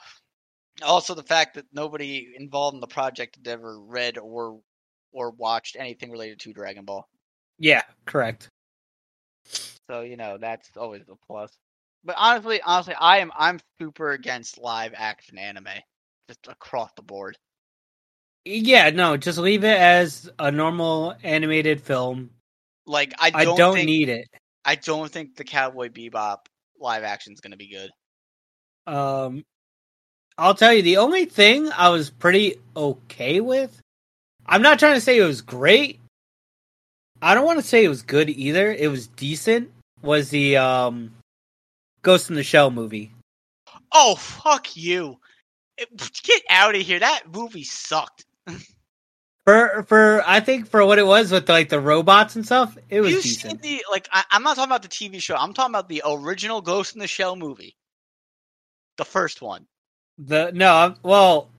Also, 0.83 1.15
the 1.15 1.23
fact 1.23 1.55
that 1.55 1.67
nobody 1.73 2.35
involved 2.37 2.75
in 2.75 2.81
the 2.81 2.87
project 2.87 3.37
had 3.37 3.47
ever 3.47 3.79
read 3.81 4.19
or 4.19 4.61
or 5.13 5.31
watched 5.31 5.77
anything 5.79 6.11
related 6.11 6.41
to 6.41 6.53
Dragon 6.53 6.85
Ball. 6.85 7.07
Yeah, 7.59 7.83
correct. 8.07 8.49
So 9.91 10.01
you 10.01 10.17
know 10.17 10.39
that's 10.39 10.71
always 10.77 11.03
a 11.11 11.17
plus. 11.27 11.53
But 12.05 12.17
honestly, 12.19 12.61
honestly, 12.63 12.95
I 12.99 13.19
am 13.19 13.31
I'm 13.37 13.61
super 13.81 14.13
against 14.13 14.59
live 14.59 14.93
action 14.97 15.39
anime, 15.39 15.69
just 16.29 16.49
across 16.49 16.91
the 16.97 17.03
board. 17.03 17.37
Yeah, 18.45 18.91
no, 18.91 19.17
just 19.17 19.39
leave 19.39 19.63
it 19.63 19.79
as 19.79 20.29
a 20.39 20.51
normal 20.51 21.15
animated 21.23 21.81
film. 21.81 22.31
Like 22.87 23.15
I 23.19 23.31
I 23.35 23.45
don't, 23.45 23.57
don't, 23.57 23.75
think, 23.75 23.87
need 23.87 24.09
it. 24.09 24.27
I 24.65 24.75
don't 24.75 25.11
think 25.11 25.37
the 25.37 25.45
Cowboy 25.45 25.91
Bebop 25.91 26.39
live 26.81 27.05
action 27.05 27.33
is 27.33 27.41
going 27.41 27.53
to 27.53 27.57
be 27.57 27.71
good. 27.71 27.91
Um 28.87 29.45
I'll 30.39 30.55
tell 30.55 30.73
you 30.73 30.83
the 30.83 30.97
only 30.97 31.27
thing 31.27 31.71
I 31.71 31.91
was 31.91 32.11
pretty 32.11 32.57
okay 32.77 33.41
with. 33.41 33.81
I'm 34.47 34.63
not 34.63 34.79
trying 34.79 34.95
to 34.95 35.01
say 35.01 35.19
it 35.19 35.25
was 35.25 35.43
great. 35.43 36.01
I 37.21 37.35
don't 37.35 37.45
want 37.47 37.61
to 37.61 37.67
say 37.67 37.85
it 37.85 37.89
was 37.89 38.03
good 38.03 38.29
either. 38.31 38.73
It 38.73 38.91
was 38.91 39.07
decent. 39.07 39.71
Was 40.03 40.31
the 40.31 40.57
um 40.57 41.13
Ghost 42.03 42.31
in 42.31 42.37
the 42.37 42.43
Shell 42.43 42.73
movie. 42.73 43.13
Oh 43.93 44.17
fuck 44.17 44.75
you! 44.77 45.19
Get 45.79 46.43
out 46.51 46.75
of 46.75 46.81
here! 46.81 46.99
That 46.99 47.33
movie 47.33 47.65
sucked. 47.65 48.25
For 49.45 49.85
for 49.89 50.23
I 50.25 50.39
think 50.39 50.69
for 50.69 50.87
what 50.87 51.01
it 51.01 51.07
was 51.07 51.33
with 51.33 51.49
like 51.49 51.69
the 51.69 51.81
robots 51.81 52.37
and 52.37 52.47
stuff, 52.47 52.79
it 52.89 53.01
was 53.01 53.11
you 53.11 53.21
seen 53.21 53.57
decent. 53.57 53.63
the 53.63 53.85
like? 53.91 54.09
I, 54.13 54.23
I'm 54.31 54.45
not 54.45 54.55
talking 54.55 54.71
about 54.71 54.83
the 54.83 54.89
TV 54.89 55.21
show. 55.21 55.35
I'm 55.35 55.53
talking 55.53 55.73
about 55.73 55.89
the 55.89 56.01
original 56.07 56.61
Ghost 56.61 56.95
in 56.95 57.01
the 57.01 57.09
Shell 57.09 57.35
movie, 57.35 57.75
the 59.03 59.11
first 59.11 59.43
one. 59.43 59.67
The 60.19 60.53
no, 60.55 60.73
I'm, 60.73 60.95
well, 61.03 61.51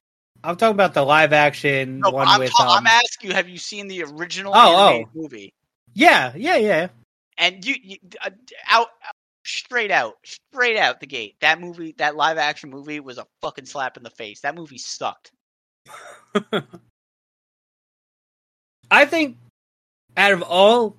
I'm 0.42 0.56
talking 0.56 0.74
about 0.74 0.94
the 0.94 1.02
live 1.02 1.34
action 1.34 2.00
No, 2.00 2.10
one 2.10 2.26
I'm, 2.26 2.38
with. 2.40 2.52
ta- 2.52 2.70
um, 2.70 2.78
I'm 2.78 2.86
asking 2.86 3.30
you, 3.30 3.36
have 3.36 3.48
you 3.48 3.58
seen 3.58 3.86
the 3.86 4.04
original 4.04 4.52
Oh, 4.54 4.80
animated 4.80 5.08
movie? 5.14 5.52
yeah, 5.92 6.32
yeah, 6.34 6.56
yeah. 6.56 6.88
And 7.36 7.64
you, 7.66 7.74
you 7.82 7.96
uh, 8.24 8.30
out, 8.70 8.88
out 9.06 9.14
straight 9.44 9.90
out, 9.90 10.14
straight 10.24 10.78
out 10.78 11.00
the 11.00 11.06
gate. 11.06 11.34
That 11.40 11.60
movie, 11.60 11.94
that 11.98 12.16
live 12.16 12.38
action 12.38 12.70
movie, 12.70 13.00
was 13.00 13.18
a 13.18 13.26
fucking 13.42 13.66
slap 13.66 13.98
in 13.98 14.02
the 14.02 14.10
face. 14.10 14.40
That 14.40 14.54
movie 14.54 14.78
sucked. 14.78 15.30
I 18.90 19.04
think 19.04 19.36
out 20.16 20.32
of 20.32 20.42
all 20.42 20.96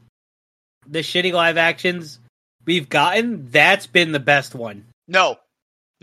the 0.88 1.00
shitty 1.00 1.34
live 1.34 1.58
actions 1.58 2.20
we've 2.66 2.90
gotten, 2.90 3.50
that's 3.50 3.88
been 3.88 4.12
the 4.12 4.20
best 4.20 4.54
one. 4.54 4.86
No, 5.08 5.38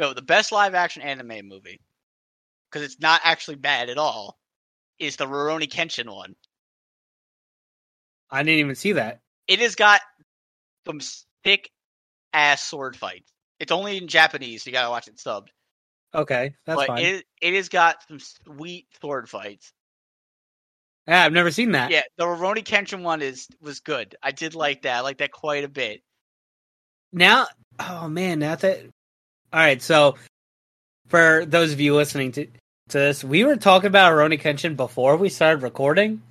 no, 0.03 0.13
the 0.13 0.21
best 0.21 0.51
live 0.51 0.75
action 0.75 1.01
anime 1.01 1.47
movie, 1.47 1.81
because 2.69 2.85
it's 2.85 2.99
not 3.01 3.21
actually 3.23 3.55
bad 3.55 3.89
at 3.89 3.99
all, 3.99 4.37
is 4.99 5.15
the 5.15 5.27
Rurouni 5.27 5.69
Kenshin 5.69 6.13
one. 6.13 6.35
I 8.29 8.43
didn't 8.43 8.59
even 8.59 8.75
see 8.75 8.93
that. 8.93 9.21
It 9.47 9.61
has 9.61 9.77
got 9.77 10.01
some 10.85 11.01
thick 11.45 11.71
ass 12.33 12.65
sword 12.65 12.97
fights. 12.97 13.31
It's 13.61 13.71
only 13.71 13.97
in 13.97 14.09
Japanese, 14.09 14.65
so 14.65 14.71
you 14.71 14.73
gotta 14.73 14.91
watch 14.91 15.07
it 15.07 15.19
subbed. 15.19 15.49
Okay, 16.13 16.57
that's 16.67 16.77
but 16.77 16.89
fine. 16.89 17.05
it 17.05 17.25
it 17.41 17.55
has 17.55 17.69
got 17.69 18.03
some 18.09 18.19
sweet 18.19 18.87
sword 19.01 19.29
fights. 19.29 19.73
yeah, 21.07 21.25
I've 21.25 21.33
never 21.33 21.53
seen 21.53 21.73
that. 21.73 21.93
Yeah, 21.93 22.03
the 22.17 22.25
Rurouni 22.25 22.65
Kenshin 22.65 23.05
one 23.05 23.23
is 23.23 23.47
was 23.61 23.79
good. 23.79 24.17
I 24.21 24.33
did 24.33 24.57
like 24.57 24.83
that. 24.83 24.97
I 24.97 25.01
like 25.03 25.19
that 25.19 25.31
quite 25.31 25.63
a 25.63 25.69
bit. 25.69 26.03
Now, 27.13 27.47
oh 27.79 28.09
man, 28.09 28.41
now 28.41 28.57
that. 28.57 28.87
All 29.53 29.61
right, 29.61 29.83
so 29.83 30.17
for 31.09 31.45
those 31.47 31.73
of 31.73 31.81
you 31.81 31.95
listening 31.95 32.33
to 32.33 32.47
to 32.89 32.99
this, 32.99 33.23
we 33.23 33.45
were 33.45 33.57
talking 33.57 33.87
about 33.87 34.13
Rurouni 34.13 34.41
Kenshin 34.41 34.77
before 34.77 35.17
we 35.17 35.29
started 35.29 35.63
recording, 35.63 36.23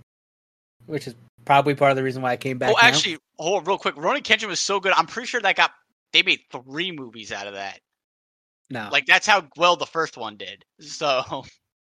which 0.85 1.07
is 1.07 1.15
probably 1.45 1.75
part 1.75 1.91
of 1.91 1.97
the 1.97 2.03
reason 2.03 2.21
why 2.21 2.31
I 2.31 2.37
came 2.37 2.57
back. 2.57 2.69
oh, 2.69 2.73
now. 2.73 2.87
actually, 2.87 3.17
hold 3.37 3.59
on 3.59 3.65
real 3.65 3.77
quick. 3.77 3.95
Rurouni 3.95 4.21
Kenshin 4.21 4.47
was 4.47 4.59
so 4.59 4.79
good. 4.79 4.93
I'm 4.93 5.05
pretty 5.05 5.27
sure 5.27 5.41
that 5.41 5.55
got 5.55 5.71
they 6.13 6.23
made 6.23 6.41
three 6.51 6.91
movies 6.91 7.31
out 7.31 7.47
of 7.47 7.53
that. 7.53 7.79
no. 8.69 8.89
Like 8.91 9.05
that's 9.05 9.27
how 9.27 9.47
well 9.55 9.75
the 9.75 9.85
first 9.85 10.17
one 10.17 10.37
did. 10.37 10.65
So 10.79 11.45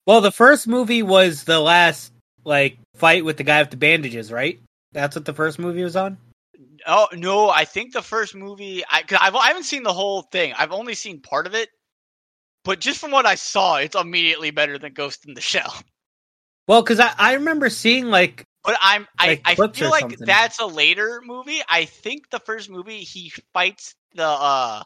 well, 0.08 0.22
the 0.22 0.32
first 0.32 0.68
movie 0.68 1.04
was 1.04 1.44
the 1.44 1.60
last 1.60 2.12
like 2.44 2.80
fight 2.96 3.24
with 3.24 3.38
the 3.38 3.44
guy 3.44 3.62
with 3.62 3.70
the 3.70 3.78
bandages, 3.78 4.32
right? 4.32 4.60
That's 4.92 5.16
what 5.16 5.26
the 5.26 5.34
first 5.34 5.60
movie 5.60 5.84
was 5.84 5.96
on. 5.96 6.18
Oh 6.86 7.08
no, 7.14 7.50
I 7.50 7.66
think 7.66 7.94
the 7.94 8.02
first 8.02 8.36
movie 8.36 8.84
I 8.90 9.04
cause 9.04 9.20
I've, 9.22 9.36
I 9.36 9.48
haven't 9.48 9.64
seen 9.64 9.84
the 9.84 9.94
whole 9.94 10.24
thing. 10.24 10.54
I've 10.58 10.72
only 10.72 10.94
seen 10.96 11.22
part 11.22 11.48
of 11.48 11.56
it. 11.56 11.70
But 12.64 12.80
just 12.80 13.00
from 13.00 13.12
what 13.12 13.26
I 13.26 13.36
saw, 13.36 13.78
it's 13.78 13.96
immediately 13.96 14.52
better 14.52 14.78
than 14.78 14.94
Ghost 14.94 15.26
in 15.28 15.34
the 15.34 15.42
Shell. 15.42 15.74
Well, 16.68 16.84
because 16.84 17.00
I, 17.00 17.14
I 17.18 17.34
remember 17.34 17.70
seeing 17.70 18.06
like 18.08 18.46
But 18.64 18.78
I'm 18.82 19.08
Like 19.22 19.42
I, 19.46 19.52
I 19.52 19.56
feel 19.56 19.90
like 19.90 20.02
something. 20.02 20.28
that's 20.28 20.60
a 20.60 20.66
later 20.66 21.22
movie. 21.24 21.62
I 21.70 21.86
think 21.86 22.30
the 22.30 22.40
first 22.40 22.70
movie 22.70 23.00
he 23.02 23.32
fights 23.54 23.96
the 24.14 24.26
uh 24.26 24.84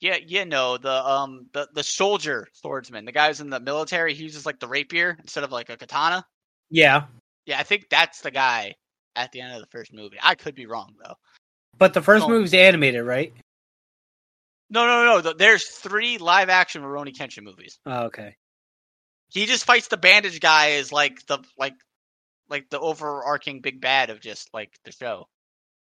yeah, 0.00 0.16
you 0.16 0.44
know, 0.44 0.78
the 0.78 0.92
um 1.06 1.48
the, 1.52 1.68
the 1.74 1.84
soldier 1.84 2.48
swordsman, 2.54 3.04
the 3.04 3.12
guy 3.12 3.28
who's 3.28 3.40
in 3.40 3.50
the 3.50 3.60
military, 3.60 4.14
he 4.14 4.24
uses 4.24 4.46
like 4.46 4.60
the 4.60 4.68
rapier 4.68 5.16
instead 5.20 5.44
of 5.44 5.52
like 5.52 5.70
a 5.70 5.76
katana. 5.76 6.26
yeah, 6.70 7.04
Yeah, 7.46 7.58
I 7.58 7.62
think 7.62 7.88
that's 7.88 8.20
the 8.20 8.30
guy 8.30 8.74
at 9.16 9.32
the 9.32 9.40
end 9.40 9.54
of 9.54 9.60
the 9.60 9.66
first 9.66 9.92
movie. 9.92 10.18
I 10.22 10.34
could 10.34 10.54
be 10.54 10.66
wrong 10.66 10.94
though. 11.04 11.14
but 11.78 11.94
the 11.94 12.02
first 12.02 12.28
movie's 12.28 12.54
animated, 12.54 13.04
right? 13.04 13.32
No, 14.70 14.86
no, 14.86 15.20
no. 15.20 15.32
There's 15.34 15.64
three 15.66 16.18
live 16.18 16.48
action 16.48 16.82
Rurouni 16.82 17.14
Kenshin 17.14 17.42
movies. 17.42 17.78
Oh, 17.84 18.04
okay. 18.04 18.36
He 19.30 19.46
just 19.46 19.64
fights 19.64 19.88
the 19.88 19.96
bandage 19.96 20.40
guy 20.40 20.72
as 20.72 20.92
like 20.92 21.24
the 21.26 21.38
like 21.58 21.74
like 22.48 22.68
the 22.70 22.80
overarching 22.80 23.60
big 23.60 23.80
bad 23.80 24.10
of 24.10 24.20
just 24.20 24.48
like 24.54 24.70
the 24.84 24.92
show. 24.92 25.28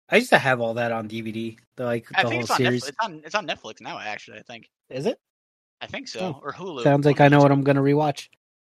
I 0.09 0.17
used 0.17 0.31
to 0.31 0.39
have 0.39 0.61
all 0.61 0.75
that 0.75 0.93
on 0.93 1.09
DVD. 1.09 1.57
The 1.77 1.85
like 1.85 2.07
I 2.15 2.23
the 2.23 2.29
think 2.29 2.35
whole 2.35 2.43
it's 2.43 2.51
on 2.51 2.57
series. 2.59 2.85
Netflix. 2.85 2.89
It's 2.89 2.99
on 3.03 3.23
it's 3.25 3.35
on 3.35 3.47
Netflix 3.47 3.81
now. 3.81 3.99
Actually, 3.99 4.39
I 4.39 4.43
think. 4.43 4.69
Is 4.91 5.07
it? 5.07 5.19
I 5.81 5.87
think 5.87 6.09
so, 6.09 6.21
Oh, 6.21 6.41
or 6.43 6.53
Hulu. 6.55 6.83
Sounds 6.83 7.05
like 7.05 7.21
I 7.21 7.29
know 7.29 7.41
what. 7.41 7.51
I'm 7.53 7.63
gonna 7.63 7.83
rewatch. 7.83 8.29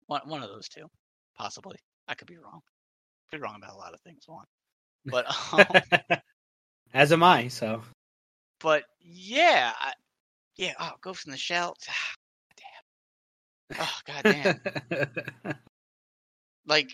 One 0.06 0.20
one 0.24 0.42
of 0.42 0.50
those 0.50 0.68
two, 0.68 0.86
possibly. 1.36 1.76
I 2.08 2.14
could 2.14 2.26
be 2.28 2.36
wrong. 2.36 2.60
Be 3.30 3.38
wrong 3.38 3.56
about 3.56 3.74
a 3.74 3.78
lot 3.78 3.94
of 3.94 4.00
things. 4.00 4.24
One, 4.26 4.44
but 5.06 5.26
um, 5.52 6.20
As 6.92 7.12
am 7.12 7.22
I. 7.22 7.48
So 7.48 7.82
but 8.60 8.84
yeah, 9.00 9.72
I, 9.78 9.92
yeah. 10.56 10.74
Oh, 10.78 10.92
Ghost 11.00 11.26
in 11.26 11.32
the 11.32 11.38
Shell. 11.38 11.76
Damn. 12.56 13.78
Oh 13.80 13.98
god 14.04 14.22
damn. 14.24 15.54
like 16.66 16.90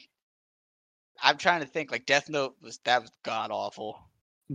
I'm 1.23 1.39
trying 1.39 1.61
to 1.61 1.67
think 1.67 1.91
like 1.91 2.07
Death 2.07 2.29
Note 2.29 2.55
was 2.61 2.79
that 2.85 3.01
was 3.03 3.11
god 3.25 3.51
awful. 3.51 3.99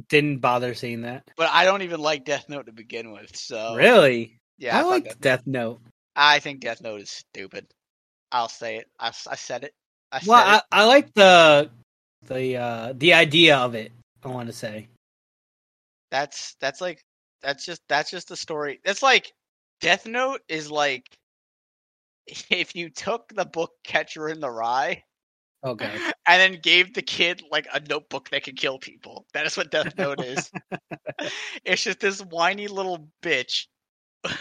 Didn't 0.08 0.38
bother 0.38 0.74
seeing 0.74 1.02
that. 1.02 1.24
But 1.36 1.50
I 1.52 1.66
don't 1.66 1.82
even 1.82 2.00
like 2.00 2.24
Death 2.24 2.48
Note 2.48 2.68
to 2.68 2.72
begin 2.72 3.12
with. 3.12 3.36
So 3.36 3.74
Really? 3.76 4.38
yeah, 4.58 4.78
I 4.78 4.82
thought 4.84 4.90
like 4.90 5.04
Death- 5.06 5.22
Death 5.22 5.48
Note. 5.48 5.82
I 6.16 6.40
think 6.40 6.60
Death 6.62 6.82
Note 6.82 7.02
is 7.02 7.10
stupid. 7.10 7.68
I'll 8.32 8.48
say 8.50 8.78
it. 8.78 8.88
I, 9.00 9.08
I 9.08 9.36
said 9.36 9.64
it. 9.64 9.74
Well. 10.26 10.62
I, 10.72 10.82
I 10.82 10.86
like 10.86 11.14
the 11.14 11.70
the 12.28 12.57
uh 12.57 12.93
the 12.95 13.14
idea 13.14 13.57
of 13.57 13.76
it. 13.76 13.91
I 14.24 14.28
want 14.28 14.47
to 14.47 14.53
say. 14.53 14.88
That's 16.12 16.55
that's 16.59 16.82
like 16.82 17.03
that's 17.41 17.66
just 17.66 17.82
that's 17.88 18.12
just 18.12 18.28
the 18.28 18.38
story. 18.38 18.80
That's 18.84 19.01
like 19.01 19.32
Death 19.80 20.05
Note 20.05 20.41
is 20.47 20.70
like 20.70 21.05
if 22.49 22.76
you 22.76 22.89
took 22.89 23.34
the 23.34 23.45
book 23.45 23.72
Catcher 23.84 24.30
in 24.30 24.39
the 24.39 24.49
Rye 24.51 25.03
Okay. 25.64 25.91
and 26.28 26.41
then 26.41 26.59
gave 26.62 26.93
the 26.93 27.01
kid 27.01 27.43
like 27.51 27.68
a 27.74 27.80
notebook 27.80 28.30
that 28.30 28.43
could 28.43 28.57
kill 28.57 28.80
people. 28.80 29.26
That 29.34 29.45
is 29.45 29.57
what 29.57 29.72
Death 29.72 29.97
Note 29.97 30.24
is. 30.24 30.51
it's 31.66 31.84
just 31.84 31.99
this 31.99 32.20
whiny 32.22 32.68
little 32.68 33.07
bitch. 33.22 33.68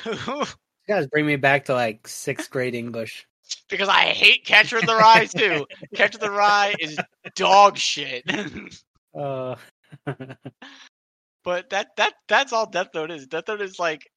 You 0.07 0.45
guys 0.89 1.07
bring 1.07 1.27
me 1.27 1.37
back 1.37 1.67
to 1.67 1.75
like 1.75 2.09
sixth 2.09 2.51
grade 2.51 2.75
English. 2.75 3.27
Because 3.69 3.89
I 3.89 4.07
hate 4.07 4.45
Catcher 4.45 4.79
in 4.79 4.87
the 4.87 4.97
Rye 4.97 5.27
too. 5.27 5.67
Catcher 5.95 6.19
in 6.19 6.25
the 6.25 6.31
Rye 6.31 6.75
is 6.79 6.99
dog 7.35 7.77
shit. 7.77 8.25
Uh, 9.13 9.57
but 11.43 11.69
that 11.71 11.89
that 11.97 12.15
that's 12.29 12.53
all 12.53 12.71
Death 12.71 12.91
Note 12.95 13.11
is. 13.11 13.27
Death 13.27 13.49
Note 13.49 13.61
is 13.61 13.77
like 13.77 14.09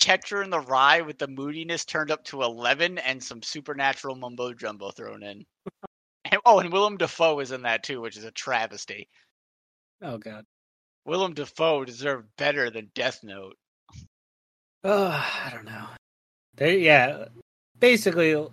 Catcher 0.00 0.42
in 0.42 0.48
the 0.48 0.60
Rye 0.60 1.02
with 1.02 1.18
the 1.18 1.28
moodiness 1.28 1.84
turned 1.84 2.10
up 2.10 2.24
to 2.24 2.42
eleven 2.42 2.96
and 2.96 3.22
some 3.22 3.42
supernatural 3.42 4.16
mumbo 4.16 4.54
jumbo 4.54 4.90
thrown 4.90 5.22
in. 5.22 5.44
And, 6.30 6.40
oh, 6.44 6.58
and 6.60 6.70
Willem 6.70 6.98
Dafoe 6.98 7.40
is 7.40 7.52
in 7.52 7.62
that 7.62 7.82
too, 7.82 8.00
which 8.02 8.16
is 8.16 8.24
a 8.24 8.30
travesty. 8.30 9.08
oh 10.02 10.18
god. 10.18 10.44
Willem 11.06 11.34
Dafoe 11.34 11.84
deserved 11.84 12.28
better 12.36 12.70
than 12.70 12.90
Death 12.94 13.20
Note. 13.22 13.56
Oh, 14.84 15.08
I 15.08 15.50
don't 15.52 15.64
know. 15.64 15.86
They 16.56 16.80
yeah. 16.80 17.26
Basically, 17.80 18.34
I 18.34 18.46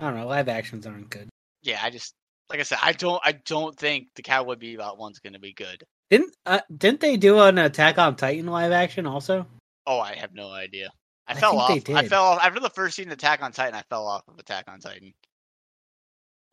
don't 0.00 0.16
know. 0.16 0.26
Live 0.26 0.48
actions 0.48 0.86
aren't 0.86 1.10
good. 1.10 1.28
Yeah, 1.62 1.80
I 1.82 1.90
just 1.90 2.14
like 2.48 2.60
I 2.60 2.64
said, 2.64 2.78
I 2.82 2.92
don't 2.92 3.20
I 3.24 3.32
don't 3.32 3.76
think 3.76 4.08
the 4.16 4.22
Cowboy 4.22 4.54
Bebop 4.56 4.98
one's 4.98 5.18
gonna 5.18 5.38
be 5.38 5.52
good. 5.52 5.82
Didn't 6.10 6.34
uh, 6.46 6.60
didn't 6.76 7.00
they 7.00 7.16
do 7.16 7.40
an 7.40 7.58
Attack 7.58 7.98
on 7.98 8.16
Titan 8.16 8.46
live 8.46 8.72
action 8.72 9.06
also? 9.06 9.46
Oh, 9.86 10.00
I 10.00 10.14
have 10.14 10.34
no 10.34 10.50
idea. 10.50 10.90
I, 11.26 11.32
I 11.32 11.36
fell 11.36 11.58
off. 11.58 11.70
I 11.88 12.08
fell 12.08 12.24
off 12.24 12.42
after 12.42 12.60
the 12.60 12.70
first 12.70 12.96
season 12.96 13.12
of 13.12 13.18
Attack 13.18 13.42
on 13.42 13.52
Titan. 13.52 13.74
I 13.74 13.82
fell 13.88 14.06
off 14.06 14.22
of 14.26 14.38
Attack 14.38 14.64
on 14.68 14.80
Titan, 14.80 15.12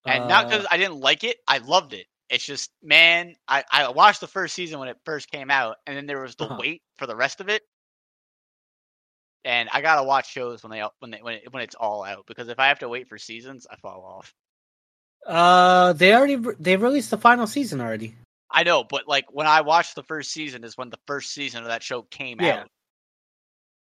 and 0.05 0.27
not 0.27 0.45
Uh, 0.45 0.49
because 0.49 0.67
I 0.69 0.77
didn't 0.77 0.99
like 0.99 1.23
it. 1.23 1.37
I 1.47 1.57
loved 1.59 1.93
it. 1.93 2.05
It's 2.29 2.45
just, 2.45 2.69
man, 2.83 3.35
I 3.47 3.63
I 3.71 3.89
watched 3.89 4.19
the 4.21 4.27
first 4.27 4.53
season 4.53 4.79
when 4.79 4.89
it 4.89 4.97
first 5.05 5.31
came 5.31 5.49
out, 5.49 5.77
and 5.87 5.95
then 5.95 6.05
there 6.05 6.21
was 6.21 6.35
the 6.35 6.45
Uh-huh. 6.45 6.57
wait 6.59 6.81
for 6.97 7.07
the 7.07 7.15
rest 7.15 7.39
of 7.41 7.49
it. 7.49 7.63
And 9.47 9.69
I 9.71 9.79
gotta 9.79 10.03
watch 10.03 10.29
shows 10.29 10.61
when 10.61 10.71
they 10.71 10.83
when 10.99 11.11
they 11.11 11.19
when 11.21 11.33
it, 11.35 11.53
when 11.53 11.63
it's 11.63 11.73
all 11.75 12.03
out 12.03 12.25
because 12.27 12.49
if 12.49 12.59
I 12.59 12.67
have 12.67 12.79
to 12.79 12.89
wait 12.89 13.07
for 13.07 13.17
seasons, 13.17 13.65
I 13.71 13.77
fall 13.77 14.03
off. 14.03 14.33
uh, 15.25 15.93
they 15.93 16.13
already 16.13 16.35
they 16.59 16.75
released 16.75 17.11
the 17.11 17.17
final 17.17 17.47
season 17.47 17.79
already. 17.79 18.13
I 18.51 18.63
know, 18.63 18.83
but 18.83 19.07
like 19.07 19.25
when 19.33 19.47
I 19.47 19.61
watched 19.61 19.95
the 19.95 20.03
first 20.03 20.31
season 20.31 20.65
is 20.65 20.77
when 20.77 20.89
the 20.89 20.99
first 21.07 21.31
season 21.33 21.61
of 21.61 21.69
that 21.69 21.81
show 21.81 22.01
came 22.01 22.41
Yeah. 22.41 22.61
out. 22.61 22.67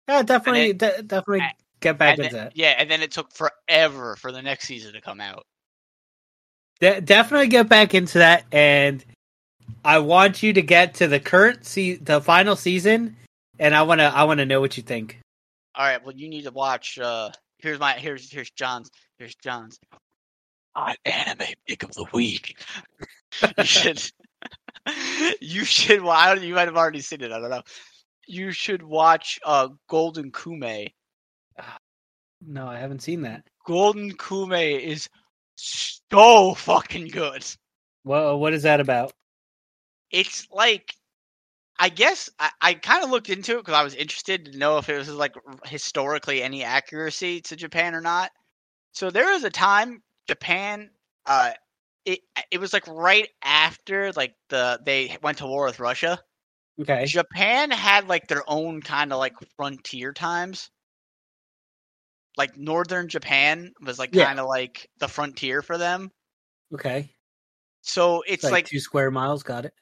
Yeah, 0.10 0.22
definitely, 0.24 0.70
it- 0.72 0.78
de- 0.80 1.02
definitely 1.04 1.40
and- 1.42 1.54
get 1.80 1.98
back 1.98 2.18
into 2.20 2.36
then- 2.36 2.44
that. 2.46 2.58
yeah, 2.58 2.76
and 2.78 2.92
then 2.92 3.02
it 3.02 3.12
took 3.12 3.32
forever 3.34 4.18
for 4.18 4.34
the 4.34 4.42
next 4.42 4.66
season 4.68 4.94
to 4.94 5.02
come 5.02 5.22
out. 5.22 5.44
De- 6.82 7.00
definitely 7.02 7.48
get 7.48 7.70
back 7.70 7.94
into 7.94 8.18
that, 8.18 8.44
and 8.52 9.04
I 9.86 10.00
want 10.00 10.44
you 10.44 10.52
to 10.54 10.62
get 10.62 10.96
to 10.96 11.08
the 11.08 11.20
current 11.22 11.66
se- 11.66 11.98
the 12.02 12.20
final 12.22 12.56
season, 12.58 13.16
and 13.60 13.74
I 13.76 13.84
wanna 13.84 14.12
I 14.14 14.24
wanna 14.26 14.46
know 14.46 14.60
what 14.60 14.76
you 14.76 14.84
think. 14.84 15.20
All 15.78 15.86
right, 15.86 16.04
well, 16.04 16.16
you 16.16 16.28
need 16.28 16.44
to 16.44 16.52
watch. 16.52 16.98
uh 17.00 17.30
Here's 17.60 17.80
my 17.80 17.94
here's 17.94 18.32
here's 18.32 18.52
John's 18.52 18.90
here's 19.18 19.36
John's. 19.36 19.80
On 20.76 20.96
anime 21.06 21.48
pick 21.68 21.84
of 21.84 21.92
the 21.94 22.06
week. 22.14 22.60
you 23.58 23.64
should. 23.64 24.02
you 25.42 25.66
should. 25.66 26.02
Well, 26.02 26.12
I 26.12 26.36
don't, 26.36 26.44
you 26.44 26.54
might 26.54 26.68
have 26.68 26.78
already 26.78 27.02
seen 27.02 27.22
it. 27.22 27.32
I 27.32 27.40
don't 27.40 27.50
know. 27.50 27.64
You 28.28 28.52
should 28.52 28.84
watch 28.84 29.40
uh 29.46 29.70
Golden 29.88 30.32
Kamuy. 30.32 30.90
No, 32.46 32.68
I 32.68 32.78
haven't 32.78 33.02
seen 33.02 33.22
that. 33.22 33.44
Golden 33.66 34.12
Kamuy 34.14 34.80
is 34.80 35.10
so 35.56 36.54
fucking 36.54 37.08
good. 37.08 37.44
Well, 38.04 38.40
what 38.40 38.54
is 38.54 38.64
that 38.64 38.80
about? 38.80 39.14
it's 40.12 40.48
like 40.52 40.94
I 41.80 41.90
guess 41.90 42.30
I, 42.40 42.52
I 42.62 42.74
kind 42.76 43.04
of 43.04 43.10
looked 43.12 43.30
into 43.30 43.54
it 43.54 43.58
because 43.60 43.74
I 43.76 43.84
was 43.84 43.94
interested 43.96 44.46
to 44.46 44.58
know 44.58 44.78
if 44.78 44.90
it 44.90 44.98
was 44.98 45.10
like 45.10 45.36
historically 45.66 46.42
any 46.42 46.64
accuracy 46.64 47.42
to 47.42 47.56
Japan 47.56 47.94
or 47.96 48.02
not. 48.02 48.32
So 48.94 49.12
there 49.12 49.32
was 49.32 49.44
a 49.44 49.50
time 49.52 50.04
Japan, 50.28 50.92
uh, 51.26 51.54
it 52.06 52.22
it 52.52 52.60
was 52.60 52.74
like 52.74 52.88
right 52.88 53.30
after 53.44 54.12
like 54.14 54.36
the 54.50 54.82
they 54.86 55.18
went 55.24 55.40
to 55.40 55.48
war 55.48 55.66
with 55.66 55.80
Russia. 55.80 56.20
Okay, 56.80 57.14
Japan 57.14 57.72
had 57.72 58.08
like 58.10 58.28
their 58.28 58.44
own 58.50 58.82
kind 58.82 59.14
of 59.14 59.20
like 59.20 59.36
frontier 59.58 60.14
times. 60.14 60.72
Like 62.38 62.56
northern 62.56 63.10
Japan 63.10 63.74
was 63.82 64.00
like 64.00 64.14
Yeah. 64.14 64.26
kind 64.26 64.40
of 64.40 64.48
like 64.48 64.90
the 64.96 65.10
frontier 65.10 65.62
for 65.62 65.78
them. 65.78 66.14
okay, 66.74 67.16
So 67.82 68.22
it's 68.28 68.52
like, 68.52 68.52
like 68.52 68.70
two 68.70 68.80
square 68.80 69.12
miles. 69.12 69.44
Got 69.44 69.66
it. 69.66 69.74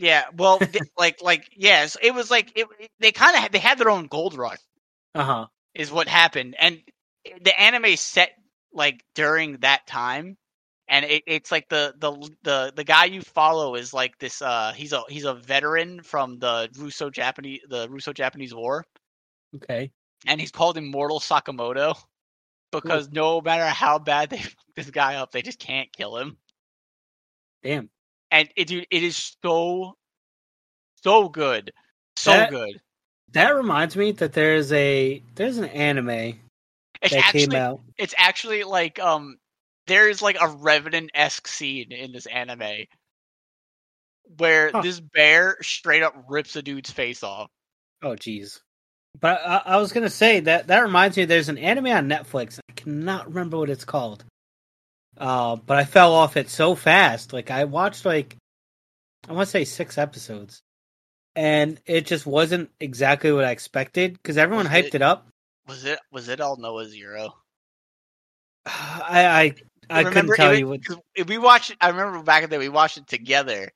Yeah, 0.00 0.24
well, 0.36 0.66
like, 0.98 1.22
like, 1.22 1.48
yes, 1.56 1.96
it 2.02 2.14
was 2.14 2.30
like 2.30 2.52
it, 2.56 2.66
they 3.00 3.12
kind 3.12 3.44
of 3.44 3.52
they 3.52 3.58
had 3.60 3.78
their 3.78 3.90
own 3.90 4.06
gold 4.08 4.34
rush, 4.34 4.58
Uh 5.14 5.24
huh. 5.24 5.48
is 5.74 5.92
what 5.92 6.08
happened, 6.08 6.56
and 6.58 6.80
the 7.42 7.58
anime 7.60 7.96
set 7.96 8.30
like 8.72 9.04
during 9.14 9.58
that 9.58 9.86
time, 9.86 10.36
and 10.88 11.04
it, 11.06 11.24
it's 11.26 11.52
like 11.52 11.68
the 11.68 11.94
the 11.98 12.12
the 12.42 12.72
the 12.76 12.84
guy 12.84 13.06
you 13.06 13.22
follow 13.22 13.74
is 13.76 13.92
like 13.94 14.18
this. 14.18 14.42
Uh, 14.42 14.72
he's 14.74 14.92
a 14.92 15.02
he's 15.08 15.24
a 15.24 15.34
veteran 15.34 16.02
from 16.02 16.38
the 16.38 16.68
Russo 16.78 17.10
Japanese 17.10 17.60
the 17.68 17.88
Russo 17.90 18.12
Japanese 18.12 18.54
War, 18.54 18.84
Okay. 19.54 19.92
and 20.26 20.40
he's 20.40 20.52
called 20.52 20.76
Immortal 20.78 21.20
Sakamoto 21.20 21.94
because 22.72 23.10
no 23.10 23.40
matter 23.40 23.66
how 23.66 23.98
bad 23.98 24.30
they 24.30 24.38
fuck 24.40 24.54
this 24.76 24.90
guy 24.90 25.16
up, 25.16 25.32
they 25.32 25.42
just 25.42 25.58
can't 25.60 25.92
kill 25.92 26.16
him. 26.18 26.38
Damn. 27.62 27.90
And 28.30 28.48
it, 28.56 28.68
dude, 28.68 28.86
it 28.90 29.02
is 29.02 29.36
so 29.44 29.94
so 31.02 31.28
good, 31.28 31.72
so 32.16 32.30
That- 32.32 32.50
good. 32.50 32.80
That 33.32 33.54
reminds 33.54 33.96
me 33.96 34.10
that 34.12 34.32
there's 34.32 34.72
a 34.72 35.22
there's 35.36 35.58
an 35.58 35.66
anime 35.66 36.40
It's 37.00 37.14
that 37.14 37.24
actually 37.26 37.46
came 37.46 37.54
out. 37.54 37.80
it's 37.96 38.14
actually 38.18 38.64
like 38.64 38.98
um 38.98 39.38
there's 39.86 40.20
like 40.20 40.36
a 40.40 40.48
revenant 40.48 41.10
esque 41.14 41.46
scene 41.46 41.92
in 41.92 42.10
this 42.12 42.26
anime 42.26 42.86
where 44.38 44.70
Huh. 44.72 44.82
this 44.82 45.00
bear 45.00 45.56
straight 45.62 46.02
up 46.02 46.14
rips 46.28 46.56
a 46.56 46.62
dude's 46.62 46.90
face 46.90 47.22
off. 47.22 47.48
Oh, 48.02 48.10
jeez. 48.16 48.60
But 49.20 49.40
I, 49.44 49.62
I 49.64 49.76
was 49.78 49.92
gonna 49.92 50.10
say 50.10 50.40
that 50.40 50.68
that 50.68 50.80
reminds 50.80 51.16
me. 51.16 51.24
There's 51.24 51.48
an 51.48 51.58
anime 51.58 51.86
on 51.86 52.08
Netflix. 52.08 52.58
I 52.68 52.72
cannot 52.74 53.28
remember 53.28 53.58
what 53.58 53.70
it's 53.70 53.84
called. 53.84 54.24
Uh, 55.20 55.56
but 55.56 55.76
I 55.76 55.84
fell 55.84 56.14
off 56.14 56.36
it 56.38 56.48
so 56.48 56.74
fast. 56.74 57.32
Like 57.32 57.50
I 57.50 57.64
watched 57.64 58.04
like 58.06 58.36
I 59.28 59.32
want 59.34 59.46
to 59.46 59.50
say 59.50 59.64
six 59.66 59.98
episodes, 59.98 60.62
and 61.36 61.78
it 61.84 62.06
just 62.06 62.24
wasn't 62.26 62.70
exactly 62.80 63.30
what 63.30 63.44
I 63.44 63.50
expected 63.50 64.14
because 64.14 64.38
everyone 64.38 64.64
Was 64.64 64.72
hyped 64.72 64.86
it- 64.86 64.94
it 64.96 65.02
up. 65.02 65.26
Was 65.68 65.84
it 65.84 66.00
was 66.10 66.28
it 66.28 66.40
Aldnoah.Zero? 66.40 67.34
I 68.66 69.54
I, 69.90 70.00
I 70.00 70.04
couldn't 70.04 70.34
tell 70.34 70.54
you 70.54 70.68
what 70.68 70.80
if 71.14 71.28
we 71.28 71.38
watched 71.38 71.76
I 71.80 71.90
remember 71.90 72.22
back 72.22 72.42
in 72.42 72.50
the 72.50 72.56
day 72.56 72.58
we 72.58 72.68
watched 72.70 72.96
it 72.96 73.06
together 73.06 73.70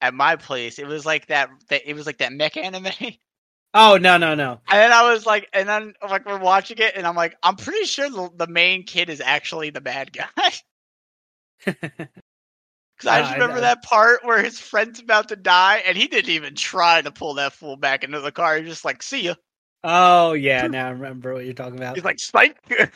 at 0.00 0.12
my 0.12 0.36
place. 0.36 0.78
It 0.78 0.86
was 0.86 1.06
like 1.06 1.26
that, 1.26 1.50
that 1.68 1.82
it 1.88 1.94
was 1.94 2.06
like 2.06 2.18
that 2.18 2.32
mech 2.32 2.56
anime. 2.56 2.88
Oh 3.72 3.96
no 3.98 4.16
no 4.16 4.34
no! 4.34 4.60
And 4.68 4.80
then 4.80 4.92
I 4.92 5.12
was 5.12 5.24
like, 5.24 5.48
and 5.52 5.68
then 5.68 5.94
like 6.02 6.26
we're 6.26 6.40
watching 6.40 6.78
it, 6.78 6.94
and 6.96 7.06
I'm 7.06 7.14
like, 7.14 7.36
I'm 7.40 7.54
pretty 7.54 7.84
sure 7.84 8.10
the, 8.10 8.28
the 8.34 8.48
main 8.48 8.82
kid 8.82 9.08
is 9.08 9.20
actually 9.20 9.70
the 9.70 9.80
bad 9.80 10.12
guy. 10.12 10.26
Because 13.00 13.16
I 13.16 13.20
just 13.22 13.32
remember 13.32 13.54
know. 13.54 13.60
that 13.62 13.82
part 13.82 14.26
where 14.26 14.42
his 14.42 14.58
friend's 14.58 15.00
about 15.00 15.28
to 15.28 15.36
die, 15.36 15.82
and 15.86 15.96
he 15.96 16.06
didn't 16.06 16.32
even 16.32 16.54
try 16.54 17.00
to 17.00 17.10
pull 17.10 17.32
that 17.34 17.54
fool 17.54 17.78
back 17.78 18.04
into 18.04 18.20
the 18.20 18.30
car. 18.30 18.56
He 18.56 18.60
was 18.64 18.72
just 18.72 18.84
like, 18.84 19.02
"See 19.02 19.22
ya." 19.22 19.36
oh 19.82 20.34
yeah, 20.34 20.66
now 20.66 20.88
I 20.88 20.90
remember 20.90 21.32
what 21.32 21.46
you're 21.46 21.54
talking 21.54 21.78
about. 21.78 21.94
He's 21.94 22.04
like, 22.04 22.20
"Spike." 22.20 22.58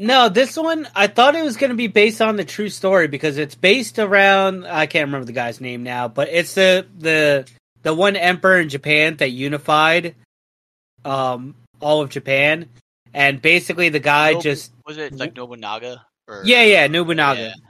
No, 0.00 0.28
this 0.28 0.56
one 0.56 0.86
I 0.94 1.08
thought 1.08 1.34
it 1.34 1.42
was 1.42 1.56
going 1.56 1.70
to 1.70 1.76
be 1.76 1.88
based 1.88 2.22
on 2.22 2.36
the 2.36 2.44
true 2.44 2.68
story 2.68 3.08
because 3.08 3.36
it's 3.36 3.56
based 3.56 3.98
around 3.98 4.64
I 4.64 4.86
can't 4.86 5.08
remember 5.08 5.24
the 5.24 5.32
guy's 5.32 5.60
name 5.60 5.82
now, 5.82 6.06
but 6.06 6.28
it's 6.28 6.54
the 6.54 6.86
the 6.96 7.50
the 7.82 7.92
one 7.92 8.14
emperor 8.14 8.60
in 8.60 8.68
Japan 8.68 9.16
that 9.16 9.30
unified 9.30 10.14
um 11.04 11.56
all 11.80 12.00
of 12.00 12.10
Japan 12.10 12.68
and 13.12 13.42
basically 13.42 13.88
the 13.88 13.98
guy 13.98 14.38
just 14.38 14.70
was 14.86 14.98
it 14.98 15.14
like 15.16 15.34
Nobunaga? 15.34 16.06
Or, 16.28 16.42
yeah 16.44 16.62
yeah 16.62 16.86
Nobunaga. 16.86 17.40
Yeah. 17.40 17.67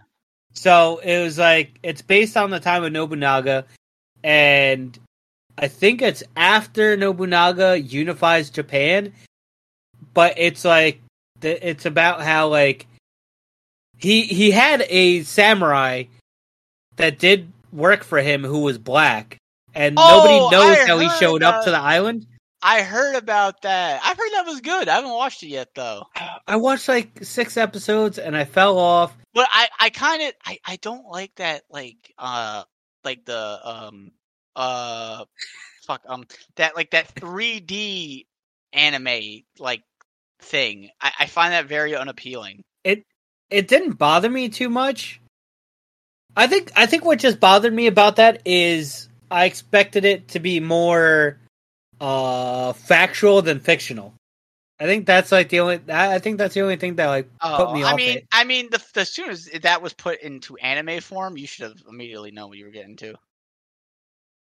So 0.54 0.98
it 0.98 1.22
was 1.22 1.38
like 1.38 1.78
it's 1.82 2.02
based 2.02 2.36
on 2.36 2.50
the 2.50 2.60
time 2.60 2.84
of 2.84 2.92
Nobunaga, 2.92 3.64
and 4.24 4.98
I 5.56 5.68
think 5.68 6.02
it's 6.02 6.22
after 6.36 6.96
Nobunaga 6.96 7.80
unifies 7.80 8.50
Japan, 8.50 9.12
but 10.14 10.34
it's 10.36 10.64
like 10.64 11.00
it's 11.42 11.86
about 11.86 12.22
how 12.22 12.48
like 12.48 12.86
he 13.98 14.22
he 14.22 14.50
had 14.50 14.84
a 14.88 15.22
samurai 15.22 16.04
that 16.96 17.18
did 17.18 17.52
work 17.72 18.02
for 18.02 18.18
him 18.18 18.42
who 18.42 18.60
was 18.60 18.78
black, 18.78 19.36
and 19.74 19.96
Oh, 19.98 20.16
nobody 20.16 20.56
knows 20.56 20.78
I 20.78 20.86
how 20.86 20.98
he 20.98 21.08
showed 21.20 21.42
up 21.42 21.64
to 21.64 21.70
the 21.70 21.78
island. 21.78 22.26
I 22.62 22.82
heard 22.82 23.14
about 23.16 23.62
that. 23.62 24.00
I've 24.02 24.16
heard 24.16 24.30
that 24.34 24.46
was 24.46 24.60
good. 24.60 24.88
I 24.88 24.96
haven't 24.96 25.12
watched 25.12 25.42
it 25.42 25.48
yet 25.48 25.68
though. 25.74 26.04
I 26.46 26.56
watched 26.56 26.88
like 26.88 27.24
six 27.24 27.56
episodes 27.56 28.18
and 28.18 28.36
I 28.36 28.44
fell 28.44 28.78
off. 28.78 29.16
But 29.34 29.48
I, 29.50 29.68
I 29.78 29.90
kind 29.90 30.22
of, 30.22 30.32
I, 30.44 30.58
I 30.64 30.76
don't 30.76 31.06
like 31.06 31.34
that, 31.36 31.62
like, 31.70 32.12
uh, 32.18 32.64
like 33.04 33.24
the, 33.24 33.60
um, 33.62 34.10
uh, 34.56 35.24
fuck, 35.86 36.02
um, 36.08 36.24
that 36.56 36.74
like 36.74 36.90
that 36.90 37.14
3D 37.14 38.26
anime 38.72 39.42
like 39.58 39.82
thing. 40.40 40.90
I, 41.00 41.12
I 41.20 41.26
find 41.26 41.52
that 41.52 41.66
very 41.66 41.94
unappealing. 41.94 42.62
it 42.84 43.04
it 43.50 43.68
didn't 43.68 43.92
bother 43.92 44.28
me 44.28 44.48
too 44.48 44.68
much. 44.68 45.20
I 46.36 46.46
think 46.46 46.70
I 46.76 46.86
think 46.86 47.04
what 47.04 47.18
just 47.18 47.40
bothered 47.40 47.72
me 47.72 47.86
about 47.86 48.16
that 48.16 48.42
is 48.44 49.08
I 49.30 49.46
expected 49.46 50.04
it 50.04 50.28
to 50.28 50.40
be 50.40 50.60
more 50.60 51.38
uh 52.00 52.72
factual 52.72 53.42
than 53.42 53.60
fictional. 53.60 54.14
I 54.80 54.86
think 54.86 55.06
that's 55.06 55.32
like 55.32 55.48
the 55.48 55.60
only 55.60 55.80
I 55.88 56.14
I 56.14 56.18
think 56.18 56.38
that's 56.38 56.54
the 56.54 56.62
only 56.62 56.76
thing 56.76 56.96
that 56.96 57.06
like 57.06 57.28
put 57.38 57.68
Oh, 57.68 57.74
me 57.74 57.82
I 57.82 57.92
off 57.92 57.96
mean, 57.96 58.18
it. 58.18 58.26
I 58.32 58.44
mean, 58.44 58.70
the, 58.70 58.82
the 58.94 59.00
as 59.00 59.10
soon 59.10 59.30
as 59.30 59.50
that 59.62 59.82
was 59.82 59.92
put 59.92 60.20
into 60.20 60.56
anime 60.58 61.00
form, 61.00 61.36
you 61.36 61.46
should 61.46 61.64
have 61.68 61.82
immediately 61.88 62.30
known 62.30 62.50
what 62.50 62.58
you 62.58 62.64
were 62.64 62.70
getting 62.70 62.96
to. 62.96 63.14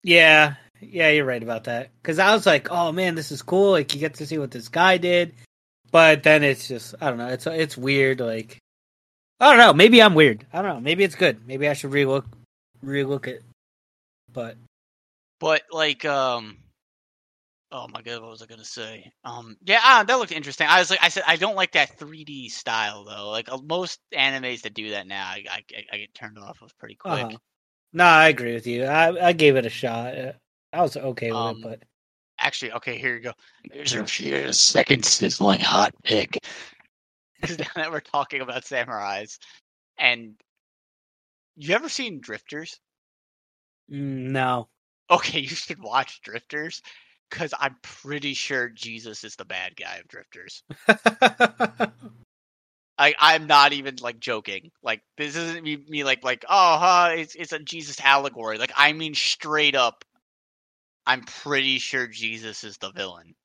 Yeah. 0.04 0.56
Yeah, 0.82 1.10
you're 1.10 1.26
right 1.26 1.44
about 1.44 1.66
that. 1.66 1.90
Cuz 2.04 2.20
I 2.20 2.34
was 2.34 2.46
like, 2.46 2.70
"Oh 2.72 2.92
man, 2.92 3.16
this 3.16 3.32
is 3.32 3.42
cool. 3.42 3.72
Like 3.72 3.94
you 3.94 4.00
get 4.00 4.14
to 4.16 4.26
see 4.26 4.38
what 4.38 4.52
this 4.52 4.70
guy 4.70 4.98
did." 4.98 5.34
But 5.92 6.24
then 6.24 6.44
it's 6.44 6.68
just 6.68 6.96
I 7.02 7.10
don't 7.10 7.18
know. 7.18 7.28
It's 7.28 7.48
it's 7.48 7.76
weird 7.76 8.20
like 8.20 8.60
I 9.40 9.50
don't 9.50 9.58
know. 9.58 9.74
Maybe 9.74 10.02
I'm 10.02 10.16
weird. 10.16 10.46
I 10.54 10.62
don't 10.62 10.76
know. 10.76 10.80
Maybe 10.82 11.04
it's 11.04 11.16
good. 11.16 11.48
Maybe 11.48 11.68
I 11.68 11.74
should 11.74 11.92
relook 11.92 12.26
relook 12.84 13.28
it. 13.28 13.44
But 14.32 14.58
But 15.40 15.64
like, 15.72 16.06
um, 16.06 16.58
oh 17.72 17.88
my 17.90 18.02
god, 18.02 18.22
what 18.22 18.32
was 18.32 18.42
I 18.42 18.46
gonna 18.46 18.64
say? 18.66 19.12
Um, 19.24 19.58
yeah, 19.64 19.80
ah, 19.84 20.04
that 20.08 20.16
looked 20.16 20.32
interesting. 20.32 20.68
I 20.68 20.80
was 20.80 20.90
like, 20.90 21.00
I 21.04 21.10
said, 21.10 21.24
I 21.28 21.36
don't 21.36 21.56
like 21.56 21.74
that 21.74 21.98
3D 21.98 22.50
style 22.50 23.04
though. 23.04 23.30
Like 23.30 23.52
uh, 23.52 23.60
most 23.64 24.00
animes 24.14 24.62
that 24.62 24.74
do 24.74 24.92
that 24.92 25.08
now, 25.08 25.26
I 25.28 25.44
I, 25.50 25.64
I 25.94 25.98
get 25.98 26.14
turned 26.14 26.38
off 26.40 26.62
of 26.62 26.78
pretty 26.78 26.96
quick. 26.96 27.26
Uh-huh. 27.26 27.38
No, 27.94 28.06
I 28.06 28.30
agree 28.30 28.54
with 28.54 28.68
you. 28.68 28.86
I 28.86 29.30
I 29.30 29.34
gave 29.34 29.56
it 29.56 29.66
a 29.66 29.70
shot. 29.70 30.18
Uh, 30.18 30.34
I 30.74 30.82
was 30.82 30.96
okay 30.98 31.32
with 31.32 31.36
Um, 31.36 31.58
it, 31.58 31.62
but 31.64 31.84
Actually, 32.40 32.72
okay, 32.74 32.98
here 32.98 33.16
you 33.16 33.22
go. 33.22 33.34
Here's 33.72 33.94
your 33.94 34.54
second 34.54 35.04
sizzling 35.06 35.60
hot 35.60 35.94
pick. 36.04 36.38
now 37.50 37.66
that 37.76 37.92
we're 37.92 38.00
talking 38.00 38.42
about 38.42 38.64
samurais, 38.64 39.38
and 39.98 40.36
you 41.58 41.76
ever 41.76 41.90
seen 41.90 42.22
Drifters? 42.22 42.80
mm, 43.90 44.32
no. 44.32 44.70
Okay, 45.10 45.40
you 45.42 45.50
should 45.50 45.82
watch 45.82 46.22
Drifters 46.22 46.82
because 47.30 47.54
I'm 47.60 47.76
pretty 47.82 48.34
sure 48.34 48.70
Jesus 48.70 49.24
is 49.24 49.36
the 49.36 49.46
bad 49.46 49.76
guy 49.76 49.98
of 49.98 50.08
Drifters. 50.08 50.64
I 52.98 53.16
I'm 53.20 53.48
not 53.48 53.74
even 53.74 53.96
like 54.02 54.20
joking. 54.20 54.72
Like 54.84 55.02
this 55.18 55.36
isn't 55.36 55.64
me, 55.64 55.78
me 55.88 56.04
like 56.04 56.24
like 56.24 56.44
oh 56.50 56.78
huh, 56.78 57.10
it's 57.16 57.36
it's 57.36 57.54
a 57.54 57.60
Jesus 57.60 58.00
allegory. 58.02 58.58
Like 58.58 58.74
I 58.76 58.94
mean 58.94 59.14
straight 59.14 59.76
up, 59.76 60.04
I'm 61.06 61.24
pretty 61.24 61.80
sure 61.80 62.08
Jesus 62.08 62.64
is 62.64 62.78
the 62.78 62.92
villain. 62.92 63.36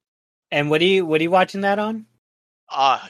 and 0.51 0.71
what 0.71 0.81
are 0.83 0.85
you 0.87 1.07
what 1.07 1.21
are 1.21 1.25
you 1.25 1.31
watching 1.31 1.63
that 1.63 1.79
on? 1.79 2.07
Ah, 2.71 3.09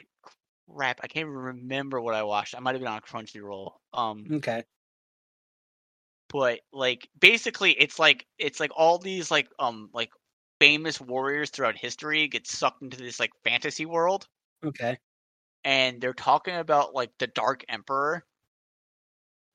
crap! 0.68 1.00
I 1.02 1.06
can't 1.08 1.22
even 1.26 1.32
remember 1.34 2.00
what 2.00 2.14
I 2.14 2.22
watched. 2.24 2.54
I 2.56 2.60
might 2.60 2.72
have 2.72 2.80
been 2.80 2.88
on 2.92 3.00
Crunchyroll. 3.00 3.72
Um, 3.92 4.26
Okay. 4.34 4.64
but 6.28 6.60
like 6.72 7.08
basically, 7.18 7.72
it's 7.72 7.98
like 7.98 8.26
it's 8.38 8.60
like 8.60 8.70
all 8.76 8.98
these 8.98 9.30
like 9.30 9.48
um 9.58 9.90
like 9.92 10.10
famous 10.64 11.00
warriors 11.00 11.50
throughout 11.50 11.76
history 11.76 12.26
get 12.28 12.46
sucked 12.46 12.82
into 12.82 12.96
this 12.96 13.20
like 13.20 13.30
fantasy 13.44 13.86
world. 13.86 14.26
Okay. 14.64 14.98
and 15.64 16.00
they're 16.00 16.14
talking 16.14 16.56
about 16.56 16.94
like 16.94 17.10
the 17.18 17.26
Dark 17.26 17.64
Emperor. 17.68 18.24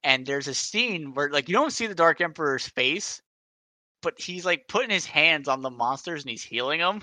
And 0.04 0.26
there's 0.26 0.48
a 0.48 0.54
scene 0.54 1.14
where 1.14 1.30
like 1.30 1.50
you 1.50 1.54
don't 1.54 1.74
see 1.74 1.88
the 1.88 1.96
Dark 1.96 2.22
Emperor's 2.22 2.68
face, 2.70 3.22
but 4.02 4.20
he's 4.20 4.46
like 4.46 4.68
putting 4.68 4.90
his 4.90 5.06
hands 5.06 5.48
on 5.48 5.62
the 5.62 5.70
monsters 5.70 6.24
and 6.24 6.30
he's 6.30 6.44
healing 6.44 6.80
them. 6.80 7.02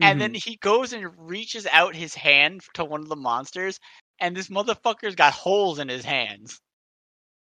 And 0.00 0.20
then 0.20 0.32
mm-hmm. 0.32 0.50
he 0.50 0.56
goes 0.56 0.92
and 0.92 1.10
reaches 1.18 1.66
out 1.66 1.96
his 1.96 2.14
hand 2.14 2.62
to 2.74 2.84
one 2.84 3.00
of 3.00 3.08
the 3.08 3.16
monsters, 3.16 3.80
and 4.20 4.36
this 4.36 4.48
motherfucker's 4.48 5.16
got 5.16 5.32
holes 5.32 5.80
in 5.80 5.88
his 5.88 6.04
hands. 6.04 6.60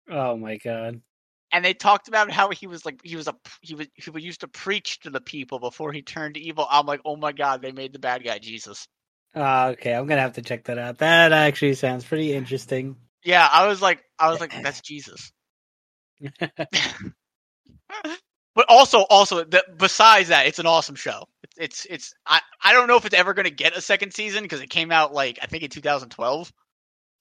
Oh 0.09 0.37
my 0.37 0.59
god. 0.59 1.01
And 1.55 1.65
they 1.65 1.73
talked 1.73 2.09
about 2.09 2.33
how 2.33 2.51
he 2.51 2.67
was 2.67 2.85
like 2.85 2.99
he 3.05 3.15
was 3.15 3.29
a 3.29 3.35
he 3.61 3.77
was 3.77 3.87
he 3.95 4.11
used 4.21 4.41
to 4.41 4.49
preach 4.49 4.99
to 5.01 5.11
the 5.11 5.21
people 5.21 5.61
before 5.61 5.93
he 5.93 6.03
turned 6.03 6.35
to 6.35 6.41
evil. 6.41 6.67
I'm 6.69 6.85
like, 6.85 7.01
oh 7.05 7.15
my 7.15 7.31
god, 7.31 7.63
they 7.63 7.71
made 7.71 7.93
the 7.93 8.01
bad 8.01 8.25
guy 8.25 8.39
Jesus. 8.39 8.89
Ah, 9.37 9.69
okay, 9.69 9.95
I'm 9.95 10.07
gonna 10.07 10.21
have 10.21 10.33
to 10.33 10.43
check 10.43 10.65
that 10.65 10.79
out. 10.79 10.99
That 10.99 11.33
actually 11.33 11.75
sounds 11.75 12.05
pretty 12.05 12.35
interesting. 12.35 12.97
Yeah, 13.23 13.49
I 13.51 13.69
was 13.69 13.81
like, 13.81 14.03
I 14.19 14.31
was 14.31 14.41
like, 14.41 14.53
that's 14.65 14.81
Jesus. 14.81 15.31
but 18.55 18.67
also 18.69 19.03
also 19.03 19.45
the, 19.45 19.65
besides 19.77 20.31
that 20.31 20.47
it's 20.47 20.59
an 20.59 20.67
awesome 20.67 20.95
show 20.95 21.25
it's 21.43 21.57
it's, 21.57 21.87
it's 21.87 22.15
I, 22.27 22.41
I 22.63 22.73
don't 22.73 22.89
know 22.89 22.97
if 22.97 23.05
it's 23.05 23.15
ever 23.15 23.35
going 23.35 23.45
to 23.45 23.51
get 23.51 23.77
a 23.77 23.81
second 23.81 24.13
season 24.13 24.43
because 24.43 24.61
it 24.61 24.71
came 24.71 24.91
out 24.91 25.13
like 25.13 25.39
i 25.43 25.47
think 25.47 25.63
in 25.63 25.71
2012 25.71 26.53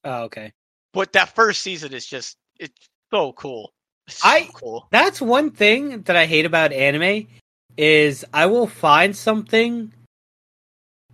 oh, 0.06 0.24
okay. 0.24 0.54
but 0.94 1.14
that 1.14 1.36
first 1.36 1.62
season 1.62 1.94
is 1.94 2.06
just 2.06 2.38
it's 2.60 2.90
so 3.12 3.34
cool 3.34 3.74
so 4.08 4.28
I- 4.28 4.50
cool 4.54 4.88
That's 4.92 5.22
one 5.22 5.52
thing 5.52 6.02
that 6.04 6.16
I 6.16 6.26
hate 6.26 6.46
about 6.46 6.74
anime 6.74 7.28
is 7.78 8.24
I 8.34 8.46
will 8.48 8.68
find 8.68 9.16
something 9.16 9.92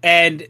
and 0.04 0.48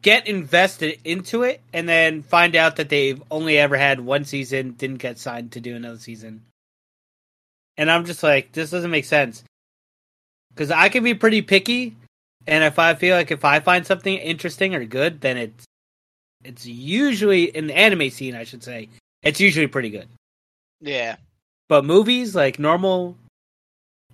get 0.00 0.26
invested 0.26 0.98
into 1.04 1.42
it 1.42 1.60
and 1.72 1.88
then 1.88 2.22
find 2.22 2.56
out 2.56 2.76
that 2.76 2.88
they've 2.88 3.22
only 3.30 3.58
ever 3.58 3.76
had 3.76 4.00
one 4.00 4.24
season, 4.24 4.72
didn't 4.72 4.98
get 4.98 5.18
signed 5.18 5.52
to 5.52 5.60
do 5.60 5.74
another 5.76 5.98
season. 5.98 6.42
And 7.76 7.90
I'm 7.90 8.04
just 8.04 8.22
like, 8.22 8.52
this 8.52 8.70
doesn't 8.70 8.90
make 8.90 9.04
sense. 9.04 9.44
Cuz 10.56 10.70
I 10.70 10.88
can 10.88 11.02
be 11.04 11.14
pretty 11.14 11.42
picky 11.42 11.96
and 12.46 12.64
if 12.64 12.78
I 12.78 12.94
feel 12.94 13.16
like 13.16 13.30
if 13.30 13.44
I 13.44 13.60
find 13.60 13.86
something 13.86 14.16
interesting 14.16 14.74
or 14.74 14.84
good, 14.84 15.20
then 15.20 15.36
it's 15.36 15.64
it's 16.44 16.66
usually 16.66 17.44
in 17.44 17.68
the 17.68 17.76
anime 17.76 18.10
scene, 18.10 18.34
I 18.34 18.44
should 18.44 18.64
say. 18.64 18.88
It's 19.22 19.40
usually 19.40 19.68
pretty 19.68 19.90
good. 19.90 20.08
yeah 20.80 21.16
But 21.72 21.86
movies, 21.86 22.34
like 22.34 22.58
normal 22.58 23.16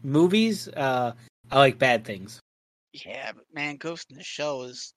movies, 0.05 0.69
uh, 0.69 1.11
I 1.51 1.59
like 1.59 1.77
bad 1.77 2.05
things. 2.05 2.39
yeah 2.93 3.33
but 3.33 3.47
man 3.53 3.79
ghost 3.79 4.13
in 4.13 4.17
the 4.17 4.23
shell 4.23 4.63
is 4.63 4.95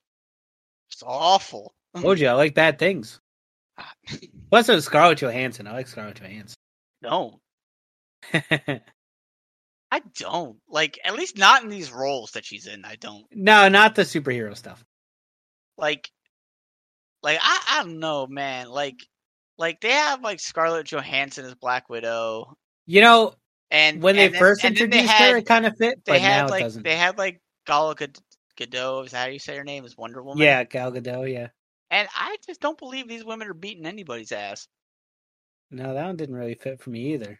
it's 0.91 1.01
awful 1.03 1.74
Told 1.99 2.20
you, 2.20 2.28
I 2.28 2.34
like 2.34 2.53
bad 2.53 2.78
things. 2.78 3.20
Plus, 4.51 4.70
it 4.70 4.76
was 4.76 4.86
Scarlett 4.86 5.18
Johansson. 5.18 5.66
I 5.66 5.72
like 5.72 5.88
Scarlett 5.88 6.22
Johansson. 6.22 6.55
no 7.01 7.39
i 8.32 9.99
don't 10.20 10.59
like 10.70 10.99
at 11.03 11.16
least 11.16 11.39
not 11.39 11.64
in 11.64 11.70
these 11.70 11.91
roles 11.91 12.30
that 12.34 12.45
she's 12.45 12.68
in 12.68 12.86
i 12.86 12.95
don't 12.97 13.26
no, 13.34 13.70
not 13.70 13.95
the 13.95 14.03
superhero 14.03 14.55
stuff. 14.55 14.86
like 15.80 16.12
like 17.24 17.39
I, 17.41 17.64
I 17.70 17.84
don't 17.84 17.97
know 17.97 18.28
man 18.28 18.70
like 18.70 19.01
like 19.62 19.80
they 19.80 19.91
have 19.91 20.22
like 20.22 20.39
scarlett 20.41 20.88
johansson 20.88 21.45
as 21.45 21.55
black 21.55 21.89
widow. 21.89 22.57
You 22.88 22.99
know, 23.01 23.34
and 23.70 24.01
when 24.03 24.16
they 24.18 24.28
then- 24.28 24.39
first 24.39 24.66
and 24.66 24.76
then 24.76 24.89
they 24.89 24.99
introduced 24.99 25.22
her, 25.22 25.38
it 25.38 25.45
kind 25.45 25.66
of 25.66 25.78
fit, 25.78 26.03
they 26.03 26.20
had 26.20 26.49
like 26.49 26.68
they 26.74 26.95
had 26.97 27.18
like 27.18 27.39
Gal 27.66 27.93
Gad- 27.93 28.18
Gadot 28.57 29.05
is 29.05 29.12
that 29.12 29.26
how 29.26 29.30
you 29.32 29.39
say 29.39 29.55
her 29.55 29.64
name 29.64 29.86
is 29.86 29.95
Wonder 29.95 30.22
Woman? 30.22 30.43
Yeah, 30.43 30.64
Gal 30.66 30.91
Gadot. 30.91 31.32
Yeah, 31.32 31.47
and 31.89 32.09
I 32.14 32.36
just 32.45 32.59
don't 32.59 32.78
believe 32.78 33.07
these 33.07 33.24
women 33.24 33.47
are 33.47 33.53
beating 33.53 33.86
anybody's 33.86 34.32
ass. 34.34 34.68
No, 35.70 35.93
that 35.93 36.05
one 36.05 36.18
didn't 36.18 36.36
really 36.36 36.55
fit 36.55 36.82
for 36.82 36.89
me 36.89 37.14
either. 37.14 37.39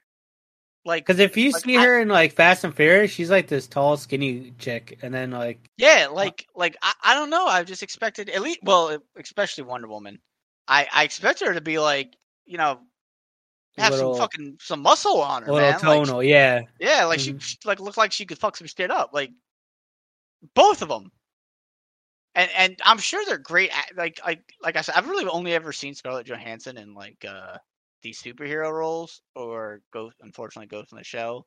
like 0.86 1.06
Because 1.06 1.20
if 1.20 1.36
you 1.36 1.52
Like, 1.52 1.64
see 1.64 1.78
I- 1.78 1.84
her 1.84 2.00
in 2.00 2.08
like 2.08 2.34
Fast 2.34 2.64
and 2.64 2.74
Furious, 2.76 3.12
she's 3.12 3.30
like 3.30 3.48
this 3.48 3.68
tall, 3.68 3.98
skinny 3.98 4.54
chick, 4.58 5.00
and 5.02 5.14
then 5.14 5.32
like 5.32 5.70
yeah 5.78 6.08
uh 6.10 6.14
like 6.14 6.48
like 6.56 6.78
I, 6.82 6.94
I 7.04 7.14
don't 7.16 7.30
know 7.30 7.46
I 7.48 7.64
just 7.64 7.84
expected 7.84 8.30
at 8.30 8.42
least 8.42 8.60
well 8.64 8.98
especially 9.18 9.64
Wonder 9.66 9.88
Woman 9.90 10.20
I 10.72 10.88
I 10.94 11.04
expected 11.04 11.48
her 11.48 11.54
to 11.54 11.62
be 11.62 11.78
like 11.80 12.16
you 12.46 12.58
know 12.58 12.80
have 13.78 13.92
little, 13.92 14.14
some 14.14 14.22
fucking 14.22 14.58
some 14.60 14.82
muscle 14.82 15.22
on 15.22 15.44
a 15.44 15.46
her 15.48 15.52
little 15.54 15.70
man 15.72 15.80
like, 15.86 16.06
tonal. 16.06 16.24
yeah, 16.24 16.62
Yeah, 16.80 17.06
like 17.06 17.20
she, 17.20 17.34
Mhm. 17.34 17.42
she 17.42 17.58
like 17.66 17.80
looked 17.80 17.98
like 17.98 18.12
she 18.12 18.26
could 18.26 18.38
fuck 18.40 18.58
some 18.58 18.68
shit 18.68 18.92
up. 18.92 19.12
Like 19.14 19.32
both 20.56 20.82
of 20.82 20.90
them. 20.90 21.12
and 22.36 22.50
and 22.56 22.80
I'm 22.84 22.98
sure 22.98 23.24
they're 23.26 23.38
great. 23.38 23.76
At, 23.78 23.96
like 23.98 24.20
like 24.26 24.42
like 24.62 24.76
I 24.78 24.82
said, 24.82 24.96
I've 24.96 25.10
really 25.10 25.26
only 25.28 25.54
ever 25.54 25.74
seen 25.74 25.94
Scarlett 25.96 26.28
Johansson 26.28 26.78
in 26.78 26.94
like 26.94 27.24
uh 27.28 27.58
these 28.02 28.22
superhero 28.22 28.72
roles 28.72 29.22
or 29.36 29.82
Ghost. 29.92 30.18
Unfortunately, 30.22 30.68
Ghost 30.68 30.92
in 30.92 30.98
the 30.98 31.04
Shell. 31.04 31.46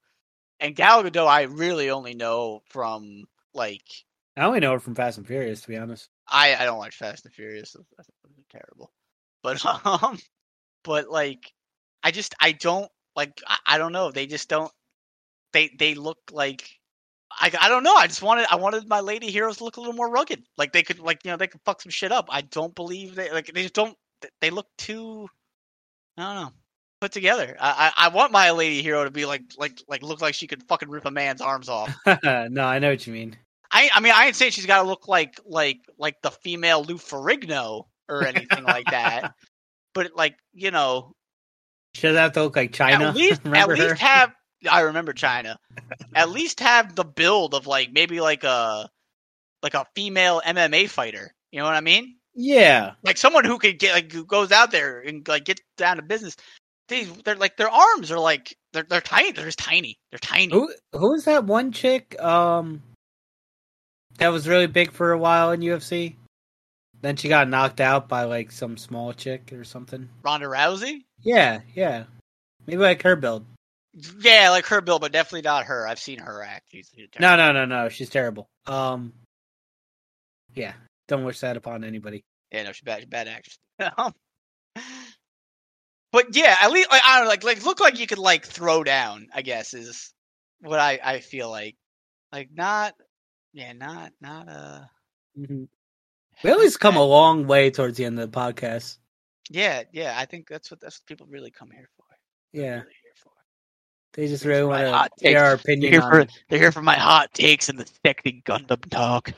And 0.61 0.77
Gal 0.77 1.03
Gadot, 1.03 1.27
I 1.27 1.43
really 1.43 1.91
only 1.91 2.15
know 2.15 2.63
from 2.69 3.25
like 3.55 3.83
I 4.37 4.45
only 4.45 4.61
know 4.61 4.73
her 4.73 4.81
from 4.81 4.95
Fast 4.95 5.19
and 5.19 5.27
Furious, 5.27 5.61
to 5.63 5.69
be 5.69 5.77
honest. 5.77 6.09
I 6.29 6.55
I 6.55 6.65
don't 6.65 6.79
watch 6.79 6.97
Fast 6.97 7.25
and 7.25 7.35
Furious. 7.35 7.77
That's 7.97 8.09
terrible. 8.51 8.93
But 9.45 9.65
um, 9.87 10.19
but 10.83 11.09
like 11.09 11.53
I 12.03 12.11
just 12.11 12.35
I 12.41 12.53
don't 12.53 12.91
like 13.15 13.41
I, 13.47 13.59
I 13.67 13.79
don't 13.79 13.93
know. 13.93 14.11
They 14.11 14.27
just 14.27 14.49
don't. 14.49 14.73
They 15.53 15.71
they 15.79 15.95
look 15.95 16.19
like 16.33 16.69
I, 17.31 17.53
I 17.61 17.69
don't 17.69 17.85
know. 17.85 17.95
I 17.95 18.09
just 18.09 18.23
wanted 18.23 18.47
I 18.51 18.57
wanted 18.57 18.89
my 18.89 19.01
lady 19.01 19.31
heroes 19.31 19.59
to 19.59 19.65
look 19.65 19.77
a 19.77 19.81
little 19.81 19.95
more 19.95 20.11
rugged. 20.11 20.43
Like 20.57 20.73
they 20.73 20.83
could 20.83 20.99
like 20.99 21.25
you 21.25 21.31
know 21.31 21.37
they 21.37 21.47
could 21.47 21.61
fuck 21.65 21.83
some 21.83 21.91
shit 21.91 22.11
up. 22.11 22.27
I 22.31 22.41
don't 22.41 22.75
believe 22.75 23.15
they 23.15 23.31
like 23.31 23.47
they 23.47 23.63
just 23.63 23.75
don't. 23.75 23.97
They 24.41 24.51
look 24.51 24.67
too. 24.79 25.29
I 26.17 26.23
don't 26.23 26.45
know. 26.45 26.53
Put 27.01 27.13
together. 27.13 27.55
I, 27.61 27.93
I 27.97 28.07
I 28.07 28.09
want 28.09 28.33
my 28.33 28.51
lady 28.51 28.83
hero 28.83 29.05
to 29.05 29.11
be 29.11 29.27
like 29.27 29.43
like 29.59 29.79
like 29.87 30.03
look 30.03 30.23
like 30.23 30.35
she 30.35 30.47
could 30.47 30.63
fucking 30.63 30.89
rip 30.89 31.05
a 31.05 31.11
man's 31.11 31.43
arms 31.43 31.69
off. 31.69 31.95
no, 32.25 32.65
I 32.65 32.79
know 32.79 32.91
what 32.91 33.07
you 33.07 33.13
mean. 33.13 33.37
I 33.71 33.91
I 33.93 34.01
mean 34.01 34.15
I 34.17 34.25
ain't 34.25 34.37
saying 34.37 34.53
she's 34.53 34.65
got 34.65 34.83
to 34.83 34.89
look 34.89 35.07
like 35.07 35.39
like 35.45 35.81
like 35.99 36.23
the 36.23 36.31
female 36.31 36.83
Lou 36.83 36.97
Ferrigno 36.97 37.85
or 38.09 38.27
anything 38.27 38.65
like 38.65 38.87
that. 38.91 39.35
But 39.95 40.17
like 40.17 40.35
you 40.53 40.73
know, 40.73 41.13
she 41.95 42.03
doesn't 42.09 42.21
have 42.21 42.33
to 42.33 42.43
look 42.43 42.57
like 42.57 42.73
Chyna. 42.73 43.01
At 43.11 43.15
least, 43.15 43.43
at 43.47 43.69
least 43.69 44.01
have 44.01 44.33
I 44.69 44.81
remember 44.81 45.13
Chyna. 45.13 45.57
At 46.15 46.31
least 46.31 46.61
have 46.61 46.95
the 46.95 47.05
build 47.05 47.55
of 47.55 47.67
like 47.67 47.93
maybe 47.93 48.21
like 48.21 48.43
a 48.43 48.89
like 49.63 49.75
a 49.75 49.87
female 49.95 50.43
MMA 50.45 50.89
fighter. 50.89 51.33
You 51.53 51.61
know 51.61 51.67
what 51.67 51.75
I 51.75 51.81
mean? 51.81 52.17
Yeah. 52.35 52.93
Like 53.03 53.17
someone 53.17 53.45
who 53.45 53.59
could 53.59 53.79
get 53.79 53.95
like 53.95 54.13
who 54.13 54.25
goes 54.25 54.53
out 54.53 54.71
there 54.71 55.01
and 55.01 55.27
like 55.27 55.45
get 55.45 55.61
down 55.77 55.97
to 55.97 56.03
business. 56.03 56.37
These 56.89 57.11
they're 57.25 57.37
like 57.37 57.57
their 57.57 57.71
arms 57.71 58.11
are 58.11 58.19
like 58.19 58.57
they're 58.73 58.83
they're 58.83 59.01
tiny. 59.01 59.33
They're 59.33 59.47
just 59.47 59.59
tiny. 59.59 59.99
They're 60.11 60.19
tiny. 60.19 60.53
Who 60.53 60.73
who 60.93 61.15
is 61.15 61.25
that 61.25 61.45
one 61.45 61.73
chick? 61.73 62.21
Um, 62.21 62.83
that 64.19 64.29
was 64.29 64.49
really 64.49 64.67
big 64.67 64.93
for 64.93 65.13
a 65.13 65.19
while 65.19 65.53
in 65.53 65.61
UFC. 65.61 66.17
Then 67.05 67.17
she 67.17 67.29
got 67.29 67.51
knocked 67.51 67.83
out 67.83 68.09
by 68.09 68.25
like 68.25 68.51
some 68.51 68.79
small 68.79 69.13
chick 69.13 69.53
or 69.53 69.63
something. 69.63 70.09
Ronda 70.23 70.47
Rousey. 70.47 71.05
Yeah, 71.21 71.61
yeah. 71.75 72.05
Maybe 72.67 72.81
like 72.81 73.03
her 73.03 73.15
build. 73.15 73.45
Yeah, 74.21 74.49
like 74.49 74.65
her 74.69 74.81
build, 74.81 75.03
but 75.03 75.13
definitely 75.13 75.43
not 75.43 75.67
her. 75.67 75.87
I've 75.87 75.99
seen 75.99 76.19
her 76.19 76.43
act. 76.43 76.71
She's, 76.71 76.91
she's 76.97 77.09
no, 77.21 77.37
no, 77.37 77.53
no, 77.53 77.67
no. 77.67 77.91
She's 77.91 78.09
terrible. 78.09 78.49
Um, 78.67 79.13
yeah. 80.55 80.73
Don't 81.07 81.25
wish 81.25 81.41
that 81.41 81.59
upon 81.59 81.85
anybody. 81.85 82.25
Yeah, 82.51 82.63
no, 82.63 82.73
she's 82.73 82.85
bad. 82.85 83.01
She's 83.01 83.09
bad 83.11 83.29
actress. 83.29 83.59
but 86.11 86.35
yeah, 86.35 86.57
at 86.59 86.73
least 86.73 86.91
like, 86.91 87.03
I 87.05 87.19
don't 87.19 87.25
know, 87.25 87.29
like 87.29 87.45
like 87.45 87.67
look 87.67 87.81
like 87.81 88.01
you 88.01 88.07
could 88.07 88.17
like 88.17 88.47
throw 88.47 88.83
down. 88.83 89.29
I 89.35 89.43
guess 89.43 89.75
is 89.75 90.15
what 90.63 90.81
I 90.81 90.99
I 91.05 91.21
feel 91.21 91.51
like. 91.51 91.77
Like 92.33 92.49
not, 92.51 92.95
yeah, 93.53 93.75
not 93.75 94.13
not 94.23 94.49
uh. 94.49 94.81
Mm-hmm. 95.39 95.65
We 96.45 96.53
always 96.53 96.77
come 96.77 96.97
a 96.97 97.03
long 97.03 97.47
way 97.47 97.71
towards 97.71 97.97
the 97.97 98.05
end 98.05 98.21
of 98.21 98.31
the 98.31 98.39
podcast. 98.39 98.99
Yeah, 99.51 99.83
yeah. 99.93 100.15
I 100.17 100.27
think 100.27 100.47
that's 100.49 100.71
what 100.71 100.81
that's 100.81 101.01
what 101.01 101.07
people 101.07 101.27
really 101.29 101.51
come 101.51 101.71
here 101.71 101.89
for. 101.97 102.05
Yeah. 102.53 102.83
Really 102.83 102.95
they 104.15 104.29
just 104.29 104.45
really 104.45 104.65
want 104.65 105.11
to 105.19 105.29
hear 105.29 105.41
our 105.41 105.55
opinion. 105.55 105.91
They're 105.91 106.01
here, 106.01 106.11
for, 106.11 106.33
they're 106.49 106.59
here 106.61 106.73
for 106.73 106.83
my 106.83 106.95
hot 106.95 107.35
takes 107.35 107.69
and 107.69 107.79
the 107.79 107.91
sexy 108.07 108.43
Gundam 108.47 108.89
talk. 108.89 109.33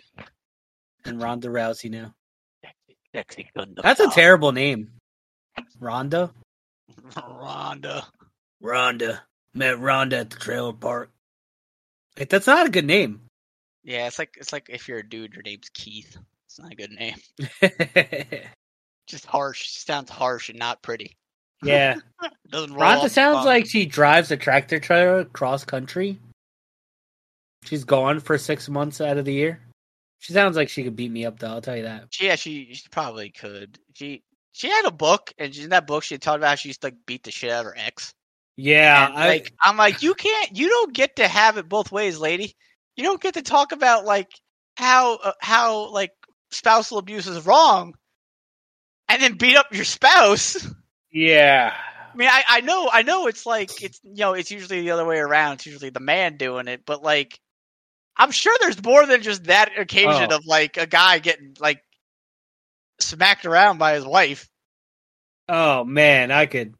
And 1.06 1.20
Ronda 1.20 1.48
Rousey 1.48 1.90
now. 1.90 2.14
Sexy, 2.62 2.98
sexy 3.14 3.50
Gundam. 3.56 3.82
That's 3.82 4.00
talk. 4.00 4.12
a 4.12 4.14
terrible 4.14 4.52
name. 4.52 4.90
Ronda. 5.80 6.30
Ronda. 7.16 8.06
Ronda. 8.60 9.22
Met 9.54 9.78
Ronda 9.78 10.18
at 10.18 10.30
the 10.30 10.36
trailer 10.36 10.74
park. 10.74 11.10
Like, 12.18 12.28
that's 12.28 12.46
not 12.46 12.66
a 12.66 12.70
good 12.70 12.84
name. 12.84 13.22
Yeah, 13.82 14.06
it's 14.06 14.18
like 14.18 14.36
it's 14.38 14.52
like 14.52 14.66
if 14.68 14.88
you're 14.88 14.98
a 14.98 15.08
dude, 15.08 15.32
your 15.34 15.42
name's 15.42 15.70
Keith. 15.72 16.18
It's 16.56 16.62
not 16.62 16.72
a 16.72 16.76
good 16.76 16.92
name. 16.92 18.40
Just 19.06 19.26
harsh. 19.26 19.68
Sounds 19.68 20.08
harsh 20.08 20.48
and 20.48 20.58
not 20.58 20.80
pretty. 20.80 21.18
Yeah. 21.62 21.96
Ronda 22.70 23.10
sounds 23.10 23.44
like 23.44 23.66
she 23.66 23.84
drives 23.84 24.30
a 24.30 24.38
tractor 24.38 24.80
trailer 24.80 25.26
cross 25.26 25.66
country. 25.66 26.18
She's 27.64 27.84
gone 27.84 28.20
for 28.20 28.38
six 28.38 28.70
months 28.70 29.02
out 29.02 29.18
of 29.18 29.26
the 29.26 29.34
year. 29.34 29.60
She 30.20 30.32
sounds 30.32 30.56
like 30.56 30.70
she 30.70 30.82
could 30.82 30.96
beat 30.96 31.10
me 31.10 31.26
up, 31.26 31.38
though. 31.38 31.48
I'll 31.48 31.60
tell 31.60 31.76
you 31.76 31.82
that. 31.82 32.04
Yeah, 32.18 32.36
she, 32.36 32.72
she 32.72 32.88
probably 32.90 33.28
could. 33.30 33.78
She 33.92 34.22
she 34.52 34.70
had 34.70 34.86
a 34.86 34.90
book, 34.90 35.34
and 35.36 35.54
in 35.54 35.70
that 35.70 35.86
book, 35.86 36.04
she 36.04 36.16
talked 36.16 36.38
about 36.38 36.48
how 36.48 36.54
she 36.54 36.70
used 36.70 36.80
to 36.80 36.86
like 36.86 36.96
beat 37.04 37.22
the 37.22 37.30
shit 37.30 37.50
out 37.50 37.60
of 37.60 37.66
her 37.66 37.74
ex. 37.76 38.14
Yeah, 38.56 39.10
I, 39.14 39.28
like 39.28 39.52
I'm 39.60 39.76
like, 39.76 40.02
you 40.02 40.14
can't, 40.14 40.56
you 40.56 40.70
don't 40.70 40.94
get 40.94 41.16
to 41.16 41.28
have 41.28 41.58
it 41.58 41.68
both 41.68 41.92
ways, 41.92 42.18
lady. 42.18 42.56
You 42.96 43.04
don't 43.04 43.20
get 43.20 43.34
to 43.34 43.42
talk 43.42 43.72
about 43.72 44.06
like 44.06 44.30
how 44.76 45.16
uh, 45.16 45.32
how 45.40 45.90
like 45.90 46.12
spousal 46.50 46.98
abuse 46.98 47.26
is 47.26 47.46
wrong, 47.46 47.94
and 49.08 49.22
then 49.22 49.36
beat 49.36 49.56
up 49.56 49.72
your 49.72 49.84
spouse. 49.84 50.66
Yeah. 51.12 51.72
I 52.12 52.16
mean, 52.16 52.28
I, 52.30 52.44
I 52.48 52.60
know, 52.62 52.88
I 52.90 53.02
know. 53.02 53.26
It's 53.26 53.44
like 53.44 53.82
it's 53.82 54.00
you 54.02 54.16
know, 54.16 54.32
it's 54.32 54.50
usually 54.50 54.80
the 54.80 54.90
other 54.92 55.04
way 55.04 55.18
around. 55.18 55.54
It's 55.54 55.66
usually 55.66 55.90
the 55.90 56.00
man 56.00 56.36
doing 56.36 56.68
it, 56.68 56.82
but 56.86 57.02
like, 57.02 57.38
I'm 58.16 58.30
sure 58.30 58.56
there's 58.60 58.82
more 58.82 59.04
than 59.04 59.22
just 59.22 59.44
that 59.44 59.78
occasion 59.78 60.28
oh. 60.30 60.36
of 60.36 60.46
like 60.46 60.76
a 60.78 60.86
guy 60.86 61.18
getting 61.18 61.56
like 61.60 61.82
smacked 63.00 63.44
around 63.44 63.78
by 63.78 63.94
his 63.94 64.04
wife. 64.04 64.48
Oh 65.48 65.84
man, 65.84 66.30
I 66.30 66.46
could 66.46 66.74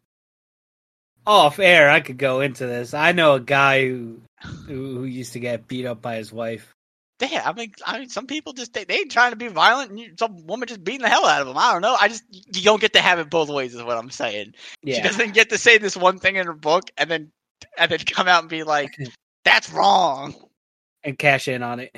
off 1.27 1.59
air. 1.59 1.91
I 1.91 2.01
could 2.01 2.19
go 2.19 2.41
into 2.41 2.67
this. 2.67 2.95
I 2.95 3.13
know 3.13 3.35
a 3.35 3.41
guy 3.41 3.87
who 3.87 4.21
who, 4.43 4.99
who 4.99 5.05
used 5.05 5.35
to 5.35 5.41
get 5.41 5.69
beat 5.69 5.87
up 5.87 6.01
by 6.01 6.17
his 6.17 6.33
wife. 6.33 6.76
Yeah, 7.21 7.43
I 7.47 7.55
mean, 7.55 7.73
I 7.87 8.01
mean, 8.01 8.09
some 8.11 8.27
people 8.27 8.53
just 8.53 8.75
they, 8.75 8.85
they 8.85 8.97
ain't 8.97 9.11
trying 9.11 9.31
to 9.31 9.37
be 9.37 9.49
violent, 9.49 9.91
and 9.91 9.99
you, 9.99 10.13
some 10.19 10.47
woman 10.47 10.69
just 10.69 10.85
beating 10.85 11.01
the 11.01 11.09
hell 11.09 11.25
out 11.25 11.41
of 11.41 11.47
them. 11.47 11.57
I 11.57 11.73
don't 11.73 11.81
know. 11.81 11.97
I 11.99 12.09
just 12.09 12.25
you 12.31 12.63
don't 12.63 12.81
get 12.81 12.93
to 12.93 13.01
have 13.01 13.19
it 13.19 13.31
both 13.31 13.49
ways, 13.49 13.75
is 13.75 13.83
what 13.83 13.97
I'm 13.97 14.11
saying. 14.11 14.53
Yeah. 14.83 14.97
She 14.97 15.03
doesn't 15.03 15.33
get 15.33 15.49
to 15.51 15.59
say 15.59 15.79
this 15.79 15.97
one 15.97 16.19
thing 16.19 16.37
in 16.37 16.47
her 16.47 16.53
book, 16.53 16.91
and 16.99 17.11
then 17.11 17.33
and 17.79 17.91
then 17.91 18.01
come 18.01 18.29
out 18.29 18.43
and 18.43 18.51
be 18.51 18.65
like, 18.65 18.95
"That's 19.45 19.73
wrong," 19.73 20.35
and 21.05 21.19
cash 21.19 21.49
in 21.49 21.63
on 21.63 21.81
it. 21.81 21.97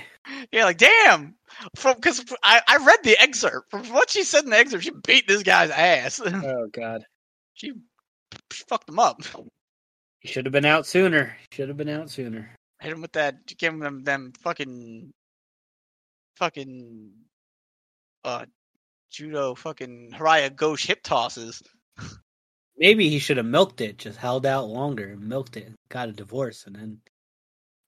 Yeah, 0.53 0.67
like 0.67 0.79
damn. 0.79 1.35
From 1.75 1.97
because 1.97 2.25
I 2.45 2.61
I 2.69 2.77
read 2.77 3.01
the 3.03 3.21
excerpt 3.21 3.71
from 3.71 3.87
what 3.93 4.11
she 4.11 4.23
said 4.23 4.45
in 4.45 4.51
the 4.51 4.59
excerpt, 4.59 4.85
she 4.85 4.93
beat 5.05 5.27
this 5.27 5.43
guy's 5.43 5.71
ass. 5.71 6.21
Oh 6.31 6.69
God, 6.73 7.05
she, 7.55 7.73
she 8.53 8.65
fucked 8.69 8.89
him 8.89 9.01
up. 9.01 9.21
He 10.21 10.29
should 10.29 10.47
have 10.47 10.53
been 10.53 10.65
out 10.65 10.87
sooner. 10.87 11.37
Should 11.53 11.69
have 11.69 11.77
been 11.77 11.89
out 11.89 12.11
sooner. 12.11 12.55
Hit 12.81 12.93
him 12.93 13.03
with 13.03 13.13
that. 13.13 13.47
Give 13.47 13.79
them 13.79 14.05
them 14.05 14.33
fucking, 14.43 15.13
fucking, 16.37 17.11
uh, 18.25 18.47
judo 19.11 19.55
fucking 19.55 20.13
harai 20.15 20.55
goshi 20.55 20.89
hip 20.89 21.03
tosses. 21.03 21.63
Maybe 22.77 23.09
he 23.09 23.19
should 23.19 23.39
have 23.39 23.47
milked 23.47 23.81
it, 23.81 23.99
just 23.99 24.19
held 24.19 24.47
out 24.47 24.69
longer, 24.69 25.09
and 25.09 25.29
milked 25.29 25.57
it, 25.57 25.73
got 25.89 26.09
a 26.09 26.13
divorce, 26.13 26.65
and 26.67 26.77
then 26.77 27.01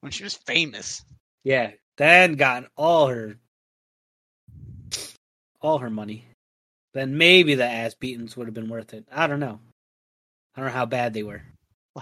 when 0.00 0.10
she 0.10 0.24
was 0.24 0.34
famous. 0.34 1.04
Yeah, 1.44 1.72
then 1.96 2.34
got 2.34 2.64
all 2.76 3.06
her 3.06 3.36
all 5.60 5.78
her 5.78 5.90
money. 5.90 6.26
Then 6.92 7.16
maybe 7.16 7.54
the 7.54 7.64
ass 7.64 7.94
beatings 7.94 8.36
would 8.36 8.46
have 8.46 8.54
been 8.54 8.68
worth 8.68 8.94
it. 8.94 9.06
I 9.12 9.26
don't 9.26 9.40
know. 9.40 9.60
I 10.54 10.60
don't 10.60 10.70
know 10.70 10.74
how 10.74 10.86
bad 10.86 11.14
they 11.14 11.22
were. 11.22 11.42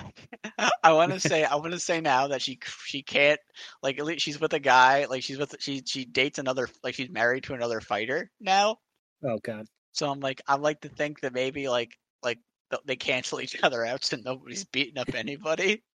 Like, 0.04 0.72
I 0.82 0.92
want 0.92 1.12
to 1.12 1.20
say, 1.20 1.44
I 1.44 1.56
want 1.56 1.72
to 1.72 1.80
say 1.80 2.00
now 2.00 2.28
that 2.28 2.42
she 2.42 2.58
she 2.84 3.02
can't 3.02 3.40
like 3.82 3.98
at 3.98 4.04
least 4.04 4.22
she's 4.22 4.40
with 4.40 4.52
a 4.52 4.60
guy, 4.60 5.06
like 5.06 5.22
she's 5.22 5.38
with 5.38 5.56
she 5.60 5.82
she 5.84 6.04
dates 6.04 6.38
another, 6.38 6.68
like 6.82 6.94
she's 6.94 7.10
married 7.10 7.44
to 7.44 7.54
another 7.54 7.80
fighter 7.80 8.30
now. 8.40 8.78
Oh 9.24 9.38
God. 9.42 9.66
So 9.92 10.10
I'm 10.10 10.20
like, 10.20 10.40
I 10.46 10.56
like 10.56 10.80
to 10.82 10.88
think 10.88 11.20
that 11.20 11.32
maybe 11.32 11.68
like 11.68 11.98
like 12.22 12.38
they 12.84 12.96
cancel 12.96 13.40
each 13.40 13.56
other 13.62 13.84
out, 13.84 14.04
so 14.04 14.16
nobody's 14.24 14.64
beating 14.64 14.98
up 14.98 15.14
anybody. 15.14 15.82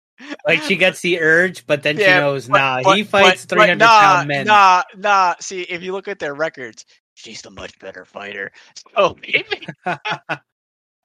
Like 0.46 0.62
she 0.62 0.76
gets 0.76 1.00
the 1.00 1.20
urge, 1.20 1.66
but 1.66 1.82
then 1.82 1.96
yeah, 1.96 2.04
she 2.04 2.20
knows, 2.20 2.46
but, 2.46 2.58
nah, 2.58 2.82
but, 2.82 2.96
he 2.96 3.02
fights 3.02 3.44
three 3.44 3.60
hundred 3.60 3.78
nah, 3.78 4.00
pound 4.00 4.28
men. 4.28 4.46
Nah, 4.46 4.82
nah. 4.96 5.34
See, 5.40 5.62
if 5.62 5.82
you 5.82 5.92
look 5.92 6.06
at 6.06 6.18
their 6.18 6.34
records, 6.34 6.84
she's 7.14 7.42
the 7.42 7.50
much 7.50 7.78
better 7.80 8.04
fighter. 8.04 8.52
So 8.94 9.16
maybe 9.22 9.66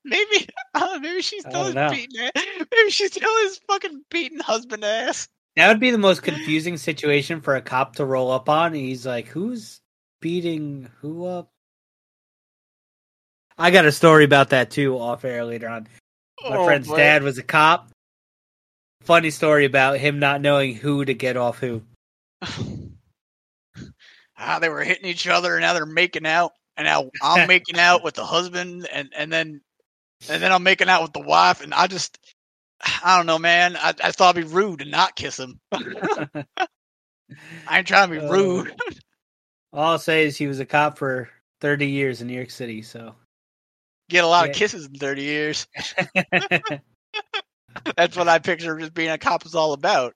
Maybe, 0.08 0.47
uh, 0.74 0.99
maybe 1.01 1.22
she's 1.22 1.43
still 1.43 1.66
his 1.66 1.76
beating. 1.91 2.30
Maybe 2.36 2.89
she's 2.89 3.12
still 3.12 3.43
his 3.43 3.60
fucking 3.68 4.03
beating 4.10 4.39
husband 4.39 4.84
ass. 4.86 5.28
That 5.58 5.68
would 5.68 5.80
be 5.80 5.91
the 5.91 5.97
most 5.97 6.24
confusing 6.24 6.78
situation 6.78 7.41
for 7.41 7.55
a 7.55 7.62
cop 7.62 7.97
to 7.97 8.05
roll 8.05 8.32
up 8.32 8.47
on. 8.47 8.74
He's 8.74 9.05
like, 9.05 9.28
"Who's 9.28 9.82
beating 10.22 10.89
who 11.01 11.26
up?" 11.26 11.49
I 13.58 13.72
got 13.72 13.86
a 13.86 13.91
story 13.91 14.24
about 14.24 14.49
that 14.51 14.72
too 14.72 14.97
off 14.97 15.26
air 15.26 15.43
later 15.43 15.68
on. 15.68 15.88
My 16.47 16.58
oh, 16.58 16.66
friend's 16.66 16.88
boy. 16.88 16.97
dad 16.97 17.24
was 17.24 17.38
a 17.38 17.43
cop. 17.43 17.89
Funny 19.01 19.32
story 19.32 19.66
about 19.66 19.97
him 19.97 20.20
not 20.20 20.41
knowing 20.41 20.76
who 20.76 21.03
to 21.03 21.14
get 21.14 21.38
off 21.38 21.58
who. 21.58 21.82
ah, 24.38 24.60
they 24.60 24.70
were 24.70 24.84
hitting 24.84 25.10
each 25.10 25.28
other, 25.28 25.55
and 25.55 25.62
now 25.62 25.74
they're 25.74 25.86
making 25.86 26.28
out, 26.28 26.51
and 26.78 26.86
now 26.86 27.10
I'm 27.22 27.47
making 27.47 27.80
out 27.80 28.03
with 28.03 28.14
the 28.14 28.26
husband, 28.26 28.88
and 28.91 29.12
and 29.16 29.34
then 29.34 29.62
and 30.30 30.41
then 30.41 30.51
I'm 30.51 30.63
making 30.63 30.89
out 30.89 31.03
with 31.03 31.13
the 31.13 31.20
wife, 31.20 31.61
and 31.61 31.74
I 31.74 31.88
just 31.88 32.18
I 33.03 33.18
don't 33.18 33.26
know, 33.26 33.39
man. 33.39 33.76
I, 33.76 33.93
I 34.03 34.11
thought 34.11 34.38
it'd 34.38 34.49
be 34.49 34.55
rude 34.55 34.80
to 34.80 34.86
not 34.86 35.15
kiss 35.15 35.39
him. 35.39 35.59
I 35.72 36.45
ain't 37.72 37.88
trying 37.88 38.09
to 38.09 38.20
be 38.20 38.26
Uh, 38.26 38.32
rude. 38.32 38.76
All 39.74 39.91
I'll 39.91 39.99
say 39.99 40.26
is 40.26 40.38
he 40.38 40.47
was 40.47 40.59
a 40.59 40.65
cop 40.65 40.97
for 40.97 41.30
30 41.61 41.88
years 41.88 42.22
in 42.22 42.28
New 42.28 42.34
York 42.34 42.49
City, 42.49 42.82
so. 42.82 43.15
Get 44.09 44.24
a 44.24 44.28
lot 44.28 44.45
yeah. 44.45 44.51
of 44.51 44.55
kisses 44.55 44.86
in 44.86 44.93
30 44.93 45.22
years. 45.22 45.68
That's 47.95 48.15
what 48.15 48.30
I 48.30 48.39
picture 48.39 48.80
just 48.80 48.93
being 48.93 49.09
a 49.09 49.18
cop 49.18 49.45
is 49.45 49.55
all 49.55 49.74
about. 49.74 50.13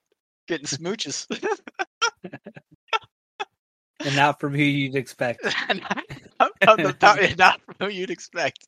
Getting 0.48 0.66
smooches. 0.66 1.28
and 4.00 4.16
not 4.16 4.40
from 4.40 4.54
who 4.54 4.64
you'd 4.64 4.96
expect. 4.96 5.44
not, 5.68 6.04
not, 6.62 7.38
not 7.38 7.62
from 7.66 7.76
who 7.80 7.90
you'd 7.90 8.10
expect. 8.10 8.66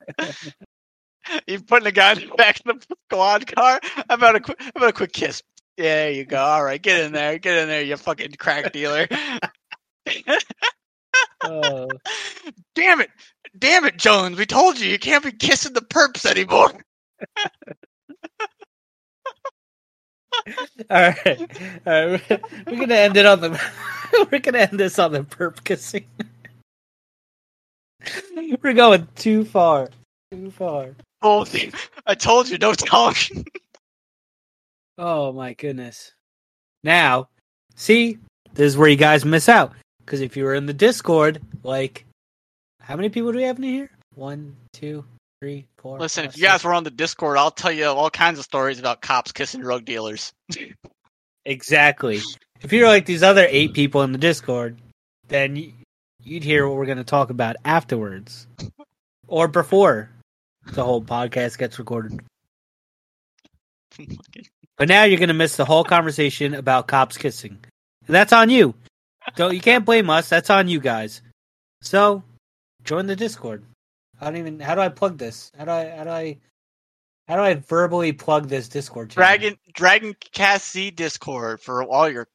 You're 1.47 1.61
putting 1.61 1.87
a 1.87 1.91
guy 1.91 2.15
back 2.37 2.61
in 2.65 2.77
the 2.77 2.97
squad 3.07 3.47
car. 3.47 3.79
How 3.83 4.03
about 4.09 4.35
a 4.35 4.39
quick, 4.39 4.61
how 4.61 4.71
about 4.75 4.89
a 4.89 4.93
quick 4.93 5.13
kiss? 5.13 5.41
Yeah, 5.77 5.83
there 5.83 6.11
you 6.11 6.25
go. 6.25 6.41
All 6.41 6.63
right, 6.63 6.81
get 6.81 7.01
in 7.01 7.13
there, 7.13 7.39
get 7.39 7.57
in 7.57 7.67
there, 7.67 7.81
you 7.81 7.97
fucking 7.97 8.33
crack 8.37 8.71
dealer. 8.71 9.07
Oh, 11.45 11.89
Damn 12.73 13.01
it, 13.01 13.09
damn 13.57 13.85
it, 13.85 13.97
Jones. 13.97 14.37
We 14.37 14.45
told 14.45 14.79
you 14.79 14.89
you 14.89 14.97
can't 14.97 15.23
be 15.23 15.31
kissing 15.31 15.73
the 15.73 15.81
perps 15.81 16.25
anymore. 16.25 16.71
all 20.89 21.01
right, 21.01 21.27
all 21.85 22.07
right. 22.07 22.29
We're, 22.29 22.39
we're 22.65 22.79
gonna 22.79 22.95
end 22.95 23.17
it 23.17 23.25
on 23.25 23.41
the. 23.41 23.61
we're 24.31 24.39
gonna 24.39 24.59
end 24.59 24.79
this 24.79 24.97
on 24.99 25.11
the 25.11 25.21
perp 25.21 25.63
kissing. 25.63 26.05
we're 28.61 28.73
going 28.73 29.07
too 29.15 29.45
far, 29.45 29.89
too 30.31 30.49
far. 30.51 30.95
Oh, 31.23 31.45
I 32.05 32.15
told 32.15 32.49
you, 32.49 32.57
don't 32.57 32.77
talk. 32.77 33.17
Oh 34.97 35.31
my 35.31 35.53
goodness. 35.53 36.11
Now, 36.83 37.29
see, 37.75 38.19
this 38.53 38.67
is 38.67 38.77
where 38.77 38.89
you 38.89 38.97
guys 38.97 39.25
miss 39.25 39.49
out. 39.49 39.73
Because 40.05 40.19
if 40.19 40.35
you 40.35 40.43
were 40.43 40.53
in 40.53 40.65
the 40.65 40.73
Discord, 40.73 41.41
like, 41.63 42.05
how 42.81 42.97
many 42.97 43.07
people 43.07 43.31
do 43.31 43.37
we 43.37 43.45
have 43.45 43.57
in 43.57 43.63
here? 43.63 43.89
One, 44.15 44.55
two, 44.73 45.05
three, 45.41 45.65
four. 45.77 45.97
Listen, 45.97 46.25
five, 46.25 46.33
if 46.33 46.37
you 46.37 46.43
guys 46.43 46.63
were 46.63 46.73
on 46.73 46.83
the 46.83 46.91
Discord, 46.91 47.37
I'll 47.37 47.51
tell 47.51 47.71
you 47.71 47.85
all 47.85 48.09
kinds 48.09 48.37
of 48.37 48.43
stories 48.43 48.79
about 48.79 49.01
cops 49.01 49.31
kissing 49.31 49.61
drug 49.61 49.85
dealers. 49.85 50.33
Exactly. 51.45 52.19
If 52.61 52.73
you're 52.73 52.87
like 52.87 53.05
these 53.05 53.23
other 53.23 53.47
eight 53.49 53.73
people 53.73 54.01
in 54.03 54.11
the 54.11 54.17
Discord, 54.17 54.77
then 55.29 55.73
you'd 56.21 56.43
hear 56.43 56.67
what 56.67 56.77
we're 56.77 56.85
going 56.85 56.97
to 56.97 57.03
talk 57.03 57.29
about 57.29 57.55
afterwards 57.63 58.45
or 59.27 59.47
before 59.47 60.09
the 60.71 60.83
whole 60.83 61.01
podcast 61.01 61.57
gets 61.57 61.79
recorded. 61.79 62.19
But 64.75 64.89
now 64.89 65.03
you're 65.03 65.19
going 65.19 65.27
to 65.27 65.35
miss 65.35 65.55
the 65.55 65.65
whole 65.65 65.83
conversation 65.83 66.55
about 66.55 66.87
cops 66.87 67.15
kissing. 67.15 67.59
And 68.07 68.15
that's 68.15 68.33
on 68.33 68.49
you. 68.49 68.73
Don't 69.35 69.53
you 69.53 69.61
can't 69.61 69.85
blame 69.85 70.09
us. 70.09 70.29
That's 70.29 70.49
on 70.49 70.67
you 70.67 70.79
guys. 70.79 71.21
So, 71.81 72.23
join 72.83 73.05
the 73.05 73.15
Discord. 73.15 73.63
I 74.19 74.25
don't 74.25 74.37
even 74.37 74.59
how 74.59 74.75
do 74.75 74.81
I 74.81 74.89
plug 74.89 75.17
this? 75.17 75.51
How 75.57 75.65
do 75.65 75.71
I 75.71 75.89
how 75.89 76.03
do 76.03 76.09
I 76.09 76.37
how 77.27 77.35
do 77.35 77.41
I 77.41 77.53
verbally 77.55 78.13
plug 78.13 78.49
this 78.49 78.67
Discord 78.67 79.11
channel? 79.11 79.27
Dragon 79.27 79.57
Dragon 79.73 80.15
Cast 80.33 80.71
Z 80.71 80.91
Discord 80.91 81.61
for 81.61 81.83
all 81.83 82.09
your 82.09 82.27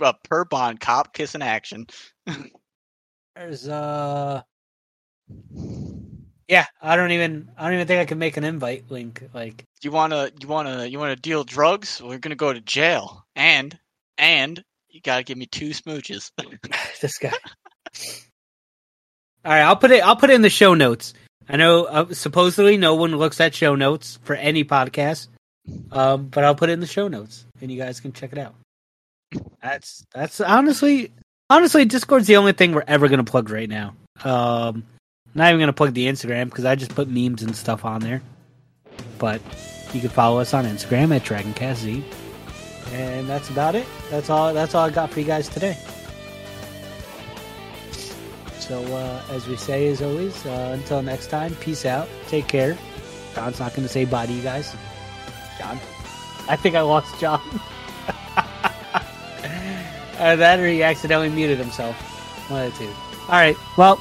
uh, 0.00 0.12
perp 0.30 0.52
on 0.52 0.78
cop 0.78 1.12
kissing 1.14 1.42
action. 1.42 1.86
There's 3.36 3.68
uh 3.68 4.42
Yeah, 6.48 6.64
I 6.80 6.96
don't 6.96 7.12
even 7.12 7.50
I 7.58 7.64
don't 7.64 7.74
even 7.74 7.86
think 7.86 8.00
I 8.00 8.06
can 8.06 8.18
make 8.18 8.38
an 8.38 8.44
invite 8.44 8.90
link 8.90 9.22
like 9.34 9.64
You 9.82 9.90
wanna 9.90 10.30
you 10.40 10.48
wanna 10.48 10.86
you 10.86 10.98
wanna 10.98 11.16
deal 11.16 11.44
drugs? 11.44 12.00
We're 12.02 12.18
gonna 12.18 12.36
go 12.36 12.52
to 12.52 12.60
jail, 12.60 13.26
and 13.36 13.78
and 14.16 14.62
you 14.88 15.02
gotta 15.02 15.24
give 15.24 15.36
me 15.36 15.46
two 15.46 15.70
smooches. 15.70 16.30
this 17.00 17.18
guy. 17.18 17.32
All 19.44 19.52
right, 19.52 19.62
I'll 19.62 19.76
put 19.76 19.90
it 19.90 20.02
I'll 20.02 20.16
put 20.16 20.30
it 20.30 20.34
in 20.34 20.42
the 20.42 20.50
show 20.50 20.72
notes. 20.72 21.12
I 21.50 21.56
know 21.56 21.84
uh, 21.84 22.12
supposedly 22.12 22.78
no 22.78 22.94
one 22.94 23.14
looks 23.14 23.40
at 23.40 23.54
show 23.54 23.74
notes 23.74 24.18
for 24.22 24.34
any 24.34 24.64
podcast. 24.64 25.28
Um, 25.92 26.28
but 26.28 26.44
I'll 26.44 26.54
put 26.54 26.70
it 26.70 26.72
in 26.72 26.80
the 26.80 26.86
show 26.86 27.08
notes 27.08 27.44
and 27.60 27.70
you 27.70 27.78
guys 27.78 28.00
can 28.00 28.12
check 28.12 28.32
it 28.32 28.38
out. 28.38 28.54
That's 29.62 30.02
that's 30.14 30.40
honestly 30.40 31.12
honestly 31.50 31.84
Discord's 31.84 32.26
the 32.26 32.36
only 32.36 32.52
thing 32.52 32.72
we're 32.72 32.84
ever 32.86 33.08
going 33.08 33.22
to 33.22 33.30
plug 33.30 33.50
right 33.50 33.68
now. 33.68 33.94
Um 34.24 34.84
not 35.34 35.48
even 35.48 35.58
going 35.58 35.68
to 35.68 35.72
plug 35.72 35.94
the 35.94 36.06
Instagram 36.06 36.46
because 36.46 36.64
I 36.64 36.74
just 36.74 36.94
put 36.94 37.08
memes 37.08 37.42
and 37.42 37.54
stuff 37.54 37.84
on 37.84 38.00
there. 38.00 38.22
But 39.18 39.40
you 39.92 40.00
can 40.00 40.10
follow 40.10 40.40
us 40.40 40.54
on 40.54 40.64
Instagram 40.64 41.14
at 41.14 41.22
DragonCastZ. 41.22 42.02
And 42.92 43.28
that's 43.28 43.50
about 43.50 43.74
it. 43.74 43.86
That's 44.10 44.30
all 44.30 44.54
that's 44.54 44.74
all 44.74 44.86
I 44.86 44.90
got 44.90 45.10
for 45.10 45.20
you 45.20 45.26
guys 45.26 45.48
today. 45.48 45.76
So 48.58 48.82
uh, 48.94 49.22
as 49.30 49.46
we 49.46 49.56
say 49.56 49.88
as 49.88 50.02
always, 50.02 50.44
uh, 50.46 50.76
until 50.78 51.02
next 51.02 51.28
time, 51.28 51.54
peace 51.56 51.86
out. 51.86 52.08
Take 52.28 52.48
care. 52.48 52.76
John's 53.34 53.60
not 53.60 53.72
going 53.74 53.86
to 53.86 53.88
say 53.88 54.04
bye 54.04 54.26
to 54.26 54.32
you 54.32 54.42
guys. 54.42 54.74
John, 55.58 55.78
I 56.48 56.56
think 56.56 56.74
I 56.74 56.80
lost 56.80 57.18
John. 57.20 57.40
Either 60.18 60.36
that 60.36 60.58
or 60.58 60.66
he 60.66 60.82
accidentally 60.82 61.28
muted 61.30 61.58
himself. 61.58 61.96
One 62.50 62.66
of 62.66 62.72
the 62.72 62.84
two. 62.84 62.90
All 63.22 63.34
right. 63.34 63.56
Well, 63.76 64.00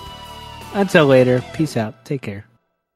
until 0.78 1.06
later. 1.06 1.44
Peace 1.54 1.78
out. 1.78 2.06
Take 2.06 2.22
care. 2.22 2.47